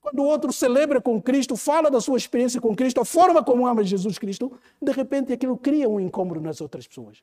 Quando 0.00 0.20
o 0.20 0.24
outro 0.24 0.52
celebra 0.52 1.00
com 1.00 1.20
Cristo, 1.20 1.56
fala 1.56 1.90
da 1.90 2.00
sua 2.00 2.16
experiência 2.16 2.60
com 2.60 2.74
Cristo, 2.74 3.00
a 3.00 3.04
forma 3.04 3.42
como 3.42 3.66
ama 3.66 3.82
Jesus 3.82 4.18
Cristo, 4.18 4.52
de 4.80 4.92
repente 4.92 5.32
aquilo 5.32 5.56
cria 5.56 5.88
um 5.88 5.98
incômodo 5.98 6.40
nas 6.40 6.60
outras 6.60 6.86
pessoas. 6.86 7.22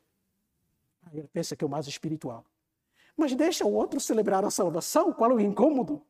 Ele 1.14 1.28
pensa 1.32 1.56
que 1.56 1.64
é 1.64 1.68
o 1.68 1.70
mais 1.70 1.88
espiritual. 1.88 2.44
Mas 3.16 3.34
deixa 3.36 3.66
o 3.66 3.74
outro 3.74 4.00
celebrar 4.00 4.44
a 4.44 4.50
salvação, 4.50 5.14
qual 5.14 5.32
é 5.32 5.34
o 5.36 5.40
incômodo? 5.40 6.02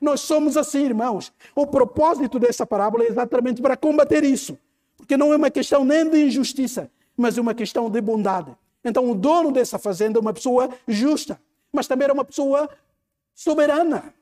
Nós 0.00 0.20
somos 0.20 0.56
assim, 0.56 0.84
irmãos. 0.84 1.32
O 1.54 1.66
propósito 1.66 2.38
dessa 2.38 2.66
parábola 2.66 3.04
é 3.04 3.08
exatamente 3.08 3.62
para 3.62 3.76
combater 3.76 4.24
isso. 4.24 4.58
Porque 4.96 5.16
não 5.16 5.32
é 5.32 5.36
uma 5.36 5.50
questão 5.50 5.84
nem 5.84 6.08
de 6.08 6.26
injustiça, 6.26 6.90
mas 7.16 7.38
é 7.38 7.40
uma 7.40 7.54
questão 7.54 7.90
de 7.90 8.00
bondade. 8.00 8.56
Então, 8.84 9.10
o 9.10 9.14
dono 9.14 9.50
dessa 9.50 9.78
fazenda 9.78 10.18
é 10.18 10.20
uma 10.20 10.32
pessoa 10.32 10.68
justa, 10.86 11.40
mas 11.72 11.86
também 11.86 12.04
era 12.04 12.12
uma 12.12 12.24
pessoa 12.24 12.68
soberana. 13.34 14.14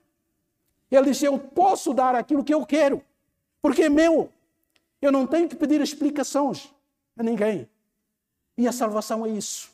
Ele 0.90 1.10
disse: 1.10 1.24
Eu 1.24 1.38
posso 1.38 1.92
dar 1.92 2.14
aquilo 2.14 2.44
que 2.44 2.54
eu 2.54 2.64
quero, 2.64 3.02
porque 3.60 3.82
é 3.84 3.88
meu. 3.88 4.30
Eu 5.00 5.10
não 5.10 5.26
tenho 5.26 5.48
que 5.48 5.56
pedir 5.56 5.80
explicações 5.80 6.72
a 7.16 7.22
ninguém. 7.22 7.68
E 8.56 8.68
a 8.68 8.72
salvação 8.72 9.26
é 9.26 9.30
isso. 9.30 9.70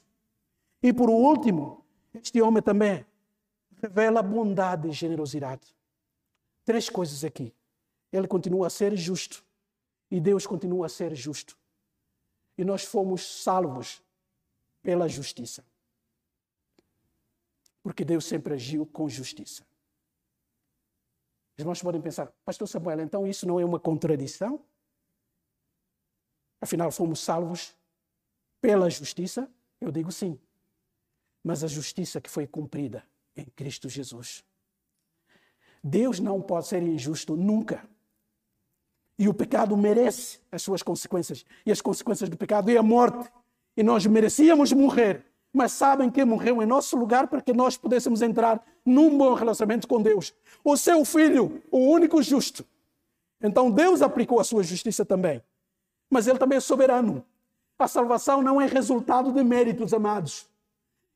E 0.82 0.92
por 0.92 1.10
último, 1.10 1.84
este 2.14 2.40
homem 2.40 2.62
também 2.62 3.04
revela 3.82 4.22
bondade 4.22 4.88
e 4.88 4.92
generosidade. 4.92 5.62
Três 6.64 6.88
coisas 6.88 7.24
aqui. 7.24 7.52
Ele 8.12 8.26
continua 8.26 8.68
a 8.68 8.70
ser 8.70 8.96
justo. 8.96 9.44
E 10.10 10.20
Deus 10.20 10.46
continua 10.46 10.86
a 10.86 10.88
ser 10.88 11.14
justo. 11.14 11.56
E 12.58 12.64
nós 12.64 12.84
fomos 12.84 13.42
salvos 13.42 14.02
pela 14.82 15.08
justiça. 15.08 15.64
Porque 17.82 18.04
Deus 18.04 18.24
sempre 18.24 18.52
agiu 18.52 18.84
com 18.84 19.08
justiça. 19.08 19.62
Os 21.56 21.60
irmãos 21.60 21.80
podem 21.80 22.00
pensar, 22.00 22.26
Pastor 22.44 22.68
Samuel, 22.68 23.00
então 23.00 23.26
isso 23.26 23.46
não 23.46 23.58
é 23.58 23.64
uma 23.64 23.80
contradição? 23.80 24.60
Afinal, 26.60 26.90
fomos 26.90 27.20
salvos 27.20 27.76
pela 28.60 28.90
justiça? 28.90 29.50
Eu 29.80 29.90
digo 29.90 30.10
sim. 30.10 30.38
Mas 31.42 31.62
a 31.62 31.68
justiça 31.68 32.20
que 32.20 32.28
foi 32.28 32.46
cumprida 32.46 33.06
em 33.36 33.44
Cristo 33.44 33.88
Jesus. 33.88 34.44
Deus 35.82 36.18
não 36.18 36.42
pode 36.42 36.66
ser 36.66 36.82
injusto 36.82 37.36
nunca. 37.36 37.88
E 39.18 39.28
o 39.28 39.34
pecado 39.34 39.76
merece 39.76 40.38
as 40.52 40.62
suas 40.62 40.82
consequências. 40.82 41.44
E 41.66 41.72
as 41.72 41.80
consequências 41.80 42.28
do 42.30 42.36
pecado 42.36 42.70
é 42.70 42.76
a 42.76 42.82
morte. 42.82 43.28
E 43.76 43.82
nós 43.82 44.06
merecíamos 44.06 44.72
morrer 44.72 45.24
mas 45.52 45.72
sabem 45.72 46.10
que 46.10 46.24
morreu 46.24 46.62
em 46.62 46.66
nosso 46.66 46.96
lugar 46.96 47.26
para 47.26 47.40
que 47.40 47.52
nós 47.52 47.76
pudéssemos 47.76 48.22
entrar 48.22 48.62
num 48.84 49.16
bom 49.16 49.34
relacionamento 49.34 49.88
com 49.88 50.00
Deus. 50.00 50.34
O 50.62 50.76
seu 50.76 51.04
filho, 51.04 51.62
o 51.70 51.78
único 51.78 52.22
justo. 52.22 52.64
Então 53.40 53.70
Deus 53.70 54.02
aplicou 54.02 54.40
a 54.40 54.44
sua 54.44 54.62
justiça 54.62 55.04
também. 55.04 55.42
Mas 56.10 56.26
ele 56.26 56.38
também 56.38 56.58
é 56.58 56.60
soberano. 56.60 57.24
A 57.78 57.88
salvação 57.88 58.42
não 58.42 58.60
é 58.60 58.66
resultado 58.66 59.32
de 59.32 59.42
méritos, 59.42 59.94
amados. 59.94 60.48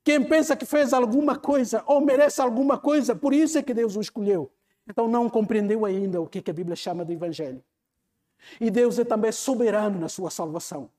Quem 0.05 0.23
pensa 0.23 0.57
que 0.57 0.67
fez 0.67 0.93
alguma 0.93 1.37
coisa 1.37 1.83
ou 1.87 2.01
merece 2.01 2.41
alguma 2.41 2.79
coisa, 2.79 3.15
por 3.15 3.33
isso 3.33 3.59
é 3.59 3.63
que 3.63 3.75
Deus 3.75 3.97
o 3.97 4.01
escolheu. 4.01 4.51
Então 4.89 5.09
não 5.09 5.29
compreendeu 5.29 5.85
ainda 5.85 6.21
o 6.21 6.27
que 6.27 6.51
a 6.51 6.55
Bíblia 6.55 6.77
chama 6.77 7.05
de 7.05 7.13
evangelho. 7.13 7.63
E 8.61 8.71
Deus 8.71 8.99
é 8.99 9.05
também 9.05 9.33
soberano 9.33 9.99
na 9.99 10.09
sua 10.09 10.31
salvação. 10.31 10.91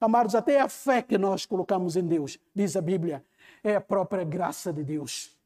Amados, 0.00 0.34
até 0.34 0.60
a 0.60 0.68
fé 0.68 1.00
que 1.00 1.16
nós 1.16 1.46
colocamos 1.46 1.96
em 1.96 2.04
Deus, 2.04 2.38
diz 2.54 2.76
a 2.76 2.80
Bíblia, 2.80 3.24
é 3.62 3.76
a 3.76 3.80
própria 3.80 4.24
graça 4.24 4.72
de 4.72 4.82
Deus. 4.82 5.36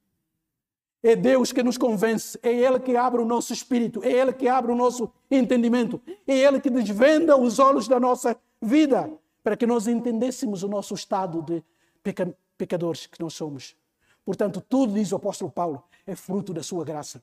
É 1.03 1.15
Deus 1.15 1.53
que 1.53 1.63
nos 1.63 1.77
convence, 1.77 2.39
é 2.43 2.53
Ele 2.53 2.81
que 2.81 2.97
abre 2.97 3.21
o 3.21 3.25
nosso 3.25 3.53
espírito, 3.53 4.03
é 4.03 4.11
Ele 4.11 4.33
que 4.33 4.49
abre 4.49 4.73
o 4.73 4.75
nosso 4.75 5.13
entendimento, 5.31 6.01
é 6.27 6.37
Ele 6.39 6.59
que 6.61 6.71
desvenda 6.71 7.37
os 7.37 7.59
olhos 7.59 7.87
da 7.87 8.01
nossa 8.01 8.37
vida, 8.61 9.11
para 9.45 9.57
que 9.57 9.67
nós 9.67 9.87
entendêssemos 9.87 10.63
o 10.63 10.69
nosso 10.69 10.95
estado 10.95 11.43
de 11.43 11.63
peca 12.03 12.35
pecadores 12.57 13.07
que 13.07 13.21
nós 13.21 13.35
somos. 13.35 13.77
Portanto, 14.25 14.61
tudo, 14.61 14.95
diz 14.95 15.13
o 15.13 15.17
apóstolo 15.17 15.51
Paulo, 15.51 15.85
é 16.07 16.17
fruto 16.17 16.55
da 16.55 16.63
sua 16.63 16.85
graça. 16.85 17.23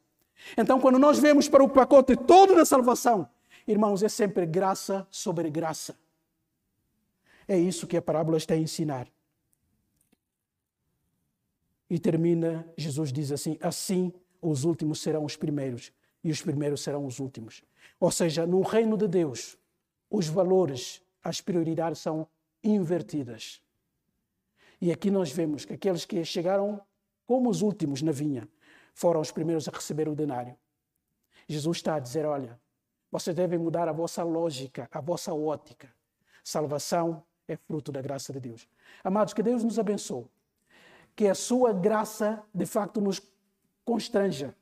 Então, 0.57 0.79
quando 0.79 0.99
nós 0.99 1.19
vemos 1.19 1.49
para 1.49 1.63
o 1.63 1.69
pacote 1.69 2.15
todo 2.15 2.55
da 2.55 2.65
salvação, 2.65 3.27
irmãos, 3.67 4.03
é 4.03 4.09
sempre 4.09 4.45
graça 4.45 5.07
sobre 5.09 5.49
graça. 5.49 5.97
É 7.47 7.57
isso 7.57 7.87
que 7.87 7.97
a 7.97 8.01
parábola 8.01 8.37
está 8.37 8.53
a 8.53 8.57
ensinar. 8.57 9.07
E 11.89 11.99
termina, 11.99 12.67
Jesus 12.77 13.11
diz 13.11 13.31
assim: 13.31 13.57
assim 13.61 14.13
os 14.41 14.63
últimos 14.63 15.01
serão 15.01 15.25
os 15.25 15.35
primeiros 15.35 15.91
e 16.23 16.31
os 16.31 16.41
primeiros 16.41 16.81
serão 16.81 17.05
os 17.05 17.19
últimos. 17.19 17.63
Ou 17.99 18.11
seja, 18.11 18.47
no 18.47 18.61
reino 18.61 18.97
de 18.97 19.07
Deus, 19.07 19.57
os 20.09 20.27
valores, 20.27 21.01
as 21.23 21.41
prioridades 21.41 21.99
são 21.99 22.27
invertidas. 22.63 23.61
E 24.79 24.91
aqui 24.91 25.09
nós 25.11 25.31
vemos 25.31 25.65
que 25.65 25.73
aqueles 25.73 26.05
que 26.05 26.23
chegaram 26.23 26.81
como 27.25 27.49
os 27.49 27.61
últimos 27.61 28.01
na 28.01 28.11
vinha 28.11 28.47
foram 28.93 29.21
os 29.21 29.31
primeiros 29.31 29.67
a 29.67 29.71
receber 29.71 30.07
o 30.07 30.15
denário. 30.15 30.55
Jesus 31.47 31.77
está 31.77 31.95
a 31.95 31.99
dizer: 31.99 32.25
olha, 32.25 32.59
vocês 33.13 33.35
devem 33.35 33.59
mudar 33.59 33.87
a 33.87 33.91
vossa 33.91 34.23
lógica, 34.23 34.89
a 34.91 34.99
vossa 34.99 35.31
ótica. 35.31 35.87
Salvação 36.43 37.23
é 37.47 37.55
fruto 37.55 37.91
da 37.91 38.01
graça 38.01 38.33
de 38.33 38.39
Deus. 38.39 38.67
Amados, 39.03 39.35
que 39.35 39.43
Deus 39.43 39.63
nos 39.63 39.77
abençoe. 39.77 40.25
Que 41.15 41.27
a 41.27 41.35
sua 41.35 41.71
graça, 41.71 42.41
de 42.51 42.65
facto, 42.65 42.99
nos 42.99 43.21
constranja. 43.85 44.55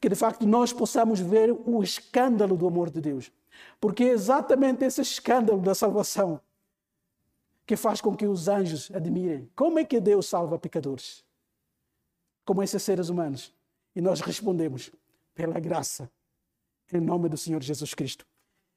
Que, 0.00 0.08
de 0.08 0.14
facto, 0.14 0.46
nós 0.46 0.72
possamos 0.72 1.20
ver 1.20 1.52
o 1.52 1.82
escândalo 1.82 2.56
do 2.56 2.66
amor 2.66 2.88
de 2.88 3.02
Deus. 3.02 3.30
Porque 3.78 4.04
é 4.04 4.08
exatamente 4.08 4.82
esse 4.82 5.02
escândalo 5.02 5.60
da 5.60 5.74
salvação 5.74 6.40
que 7.66 7.76
faz 7.76 8.00
com 8.00 8.16
que 8.16 8.26
os 8.26 8.48
anjos 8.48 8.90
admirem. 8.90 9.50
Como 9.54 9.78
é 9.78 9.84
que 9.84 10.00
Deus 10.00 10.24
salva 10.24 10.58
pecadores? 10.58 11.22
Como 12.42 12.62
esses 12.62 12.82
seres 12.82 13.10
humanos? 13.10 13.54
E 13.94 14.00
nós 14.00 14.22
respondemos, 14.22 14.90
pela 15.34 15.60
graça, 15.60 16.10
em 16.92 17.00
nome 17.00 17.28
do 17.28 17.36
Senhor 17.36 17.62
Jesus 17.62 17.94
Cristo. 17.94 18.24